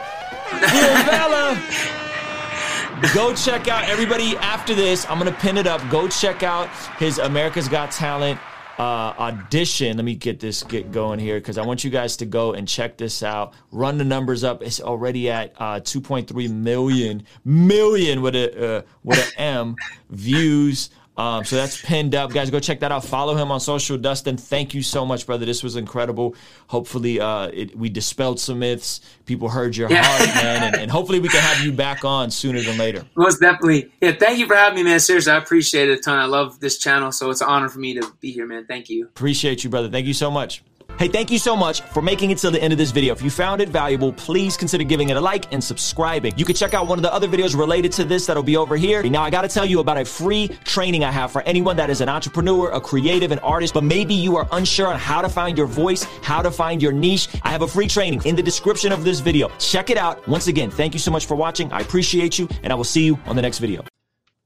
Go 3.14 3.34
check 3.34 3.68
out 3.68 3.88
everybody 3.88 4.36
after 4.36 4.74
this. 4.74 5.06
I'm 5.08 5.18
going 5.18 5.32
to 5.32 5.38
pin 5.40 5.58
it 5.58 5.66
up. 5.66 5.80
Go 5.90 6.06
check 6.06 6.42
out 6.42 6.68
his 6.98 7.18
America's 7.18 7.68
Got 7.68 7.90
Talent 7.90 8.38
uh, 8.78 9.14
audition. 9.18 9.96
Let 9.96 10.04
me 10.04 10.14
get 10.14 10.40
this 10.40 10.62
get 10.62 10.92
going 10.92 11.18
here 11.18 11.38
because 11.38 11.58
I 11.58 11.64
want 11.64 11.84
you 11.84 11.90
guys 11.90 12.16
to 12.18 12.26
go 12.26 12.52
and 12.52 12.66
check 12.68 12.96
this 12.96 13.22
out. 13.22 13.54
Run 13.72 13.98
the 13.98 14.04
numbers 14.04 14.44
up. 14.44 14.62
It's 14.62 14.80
already 14.80 15.30
at 15.30 15.54
uh, 15.58 15.80
2.3 15.80 16.50
million 16.50 17.24
million 17.44 18.22
with 18.22 18.36
a 18.36 18.78
uh, 18.78 18.82
with 19.02 19.18
an 19.18 19.32
M 19.38 19.76
views. 20.10 20.90
Um, 21.16 21.44
so 21.44 21.56
that's 21.56 21.80
pinned 21.80 22.14
up, 22.14 22.30
guys. 22.30 22.50
Go 22.50 22.60
check 22.60 22.80
that 22.80 22.92
out. 22.92 23.04
Follow 23.04 23.34
him 23.34 23.50
on 23.50 23.58
social. 23.58 23.96
Dustin, 23.96 24.36
thank 24.36 24.74
you 24.74 24.82
so 24.82 25.06
much, 25.06 25.24
brother. 25.26 25.46
This 25.46 25.62
was 25.62 25.76
incredible. 25.76 26.34
Hopefully, 26.68 27.18
uh, 27.20 27.48
it, 27.54 27.76
we 27.76 27.88
dispelled 27.88 28.38
some 28.38 28.58
myths. 28.58 29.00
People 29.24 29.48
heard 29.48 29.76
your 29.76 29.90
Yeah. 29.90 30.04
heart, 30.04 30.34
man, 30.44 30.62
and, 30.64 30.76
and 30.76 30.90
hopefully 30.90 31.18
we 31.20 31.28
can 31.28 31.40
have 31.40 31.64
you 31.64 31.72
back 31.72 32.04
on 32.04 32.30
sooner 32.30 32.60
than 32.60 32.76
later. 32.76 33.04
Most 33.16 33.40
definitely. 33.40 33.90
Yeah, 34.02 34.12
thank 34.12 34.38
you 34.38 34.46
for 34.46 34.54
having 34.56 34.76
me, 34.76 34.82
man. 34.82 35.00
Seriously, 35.00 35.32
I 35.32 35.38
appreciate 35.38 35.88
it 35.88 35.98
a 35.98 36.02
ton. 36.02 36.18
I 36.18 36.26
love 36.26 36.60
this 36.60 36.78
channel, 36.78 37.10
so 37.12 37.30
it's 37.30 37.40
an 37.40 37.48
honor 37.48 37.68
for 37.70 37.78
me 37.78 37.94
to 37.94 38.12
be 38.20 38.30
here, 38.30 38.46
man. 38.46 38.66
Thank 38.66 38.90
you. 38.90 39.04
Appreciate 39.06 39.64
you, 39.64 39.70
brother. 39.70 39.88
Thank 39.88 40.06
you 40.06 40.14
so 40.14 40.30
much. 40.30 40.62
Hey, 40.98 41.08
thank 41.08 41.30
you 41.30 41.38
so 41.38 41.54
much 41.54 41.82
for 41.82 42.00
making 42.00 42.30
it 42.30 42.38
till 42.38 42.50
the 42.50 42.62
end 42.62 42.72
of 42.72 42.78
this 42.78 42.90
video. 42.90 43.12
If 43.12 43.20
you 43.20 43.28
found 43.28 43.60
it 43.60 43.68
valuable, 43.68 44.14
please 44.14 44.56
consider 44.56 44.82
giving 44.82 45.10
it 45.10 45.18
a 45.18 45.20
like 45.20 45.52
and 45.52 45.62
subscribing. 45.62 46.32
You 46.38 46.46
can 46.46 46.56
check 46.56 46.72
out 46.72 46.86
one 46.86 46.98
of 46.98 47.02
the 47.02 47.12
other 47.12 47.28
videos 47.28 47.54
related 47.54 47.92
to 47.92 48.04
this 48.04 48.24
that'll 48.24 48.42
be 48.42 48.56
over 48.56 48.76
here. 48.76 49.02
Now, 49.02 49.22
I 49.22 49.28
gotta 49.28 49.46
tell 49.46 49.66
you 49.66 49.80
about 49.80 49.98
a 49.98 50.06
free 50.06 50.48
training 50.64 51.04
I 51.04 51.10
have 51.10 51.30
for 51.30 51.42
anyone 51.42 51.76
that 51.76 51.90
is 51.90 52.00
an 52.00 52.08
entrepreneur, 52.08 52.70
a 52.70 52.80
creative, 52.80 53.30
an 53.30 53.40
artist, 53.40 53.74
but 53.74 53.84
maybe 53.84 54.14
you 54.14 54.36
are 54.36 54.48
unsure 54.52 54.86
on 54.86 54.98
how 54.98 55.20
to 55.20 55.28
find 55.28 55.58
your 55.58 55.66
voice, 55.66 56.04
how 56.22 56.40
to 56.40 56.50
find 56.50 56.80
your 56.80 56.92
niche. 56.92 57.28
I 57.42 57.50
have 57.50 57.60
a 57.60 57.68
free 57.68 57.88
training 57.88 58.22
in 58.24 58.34
the 58.34 58.42
description 58.42 58.90
of 58.90 59.04
this 59.04 59.20
video. 59.20 59.50
Check 59.58 59.90
it 59.90 59.98
out. 59.98 60.26
Once 60.26 60.46
again, 60.46 60.70
thank 60.70 60.94
you 60.94 61.00
so 61.00 61.10
much 61.10 61.26
for 61.26 61.34
watching. 61.34 61.70
I 61.72 61.80
appreciate 61.80 62.38
you, 62.38 62.48
and 62.62 62.72
I 62.72 62.76
will 62.76 62.84
see 62.84 63.04
you 63.04 63.18
on 63.26 63.36
the 63.36 63.42
next 63.42 63.58
video. 63.58 63.84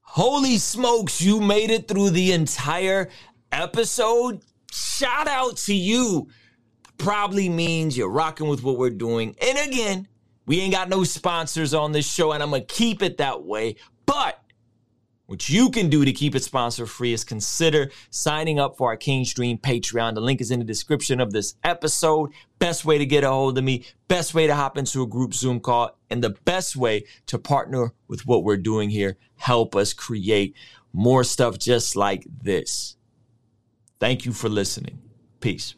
Holy 0.01 0.57
smokes, 0.57 1.21
you 1.21 1.39
made 1.39 1.71
it 1.71 1.87
through 1.87 2.09
the 2.09 2.33
entire 2.33 3.07
episode. 3.53 4.41
Shout 4.69 5.29
out 5.29 5.55
to 5.57 5.73
you. 5.73 6.27
Probably 7.01 7.49
means 7.49 7.97
you're 7.97 8.11
rocking 8.11 8.47
with 8.47 8.61
what 8.61 8.77
we're 8.77 8.91
doing. 8.91 9.35
And 9.41 9.57
again, 9.57 10.07
we 10.45 10.59
ain't 10.59 10.71
got 10.71 10.87
no 10.87 11.03
sponsors 11.03 11.73
on 11.73 11.93
this 11.93 12.07
show, 12.07 12.31
and 12.31 12.43
I'm 12.43 12.51
gonna 12.51 12.63
keep 12.63 13.01
it 13.01 13.17
that 13.17 13.43
way. 13.43 13.77
But 14.05 14.39
what 15.25 15.49
you 15.49 15.71
can 15.71 15.89
do 15.89 16.05
to 16.05 16.11
keep 16.11 16.35
it 16.35 16.43
sponsor 16.43 16.85
free 16.85 17.11
is 17.11 17.23
consider 17.23 17.89
signing 18.11 18.59
up 18.59 18.77
for 18.77 18.89
our 18.89 18.97
King 18.97 19.25
Stream 19.25 19.57
Patreon. 19.57 20.13
The 20.13 20.21
link 20.21 20.41
is 20.41 20.51
in 20.51 20.59
the 20.59 20.65
description 20.65 21.19
of 21.19 21.31
this 21.31 21.55
episode. 21.63 22.33
Best 22.59 22.85
way 22.85 22.99
to 22.99 23.05
get 23.07 23.23
a 23.23 23.29
hold 23.29 23.57
of 23.57 23.63
me, 23.63 23.83
best 24.07 24.35
way 24.35 24.45
to 24.45 24.53
hop 24.53 24.77
into 24.77 25.01
a 25.01 25.07
group 25.07 25.33
Zoom 25.33 25.59
call, 25.59 25.97
and 26.11 26.23
the 26.23 26.35
best 26.45 26.75
way 26.75 27.05
to 27.25 27.39
partner 27.39 27.93
with 28.07 28.27
what 28.27 28.43
we're 28.43 28.57
doing 28.57 28.91
here. 28.91 29.17
Help 29.37 29.75
us 29.75 29.91
create 29.91 30.55
more 30.93 31.23
stuff 31.23 31.57
just 31.57 31.95
like 31.95 32.27
this. 32.43 32.95
Thank 33.99 34.25
you 34.25 34.33
for 34.33 34.49
listening. 34.49 34.99
Peace. 35.39 35.73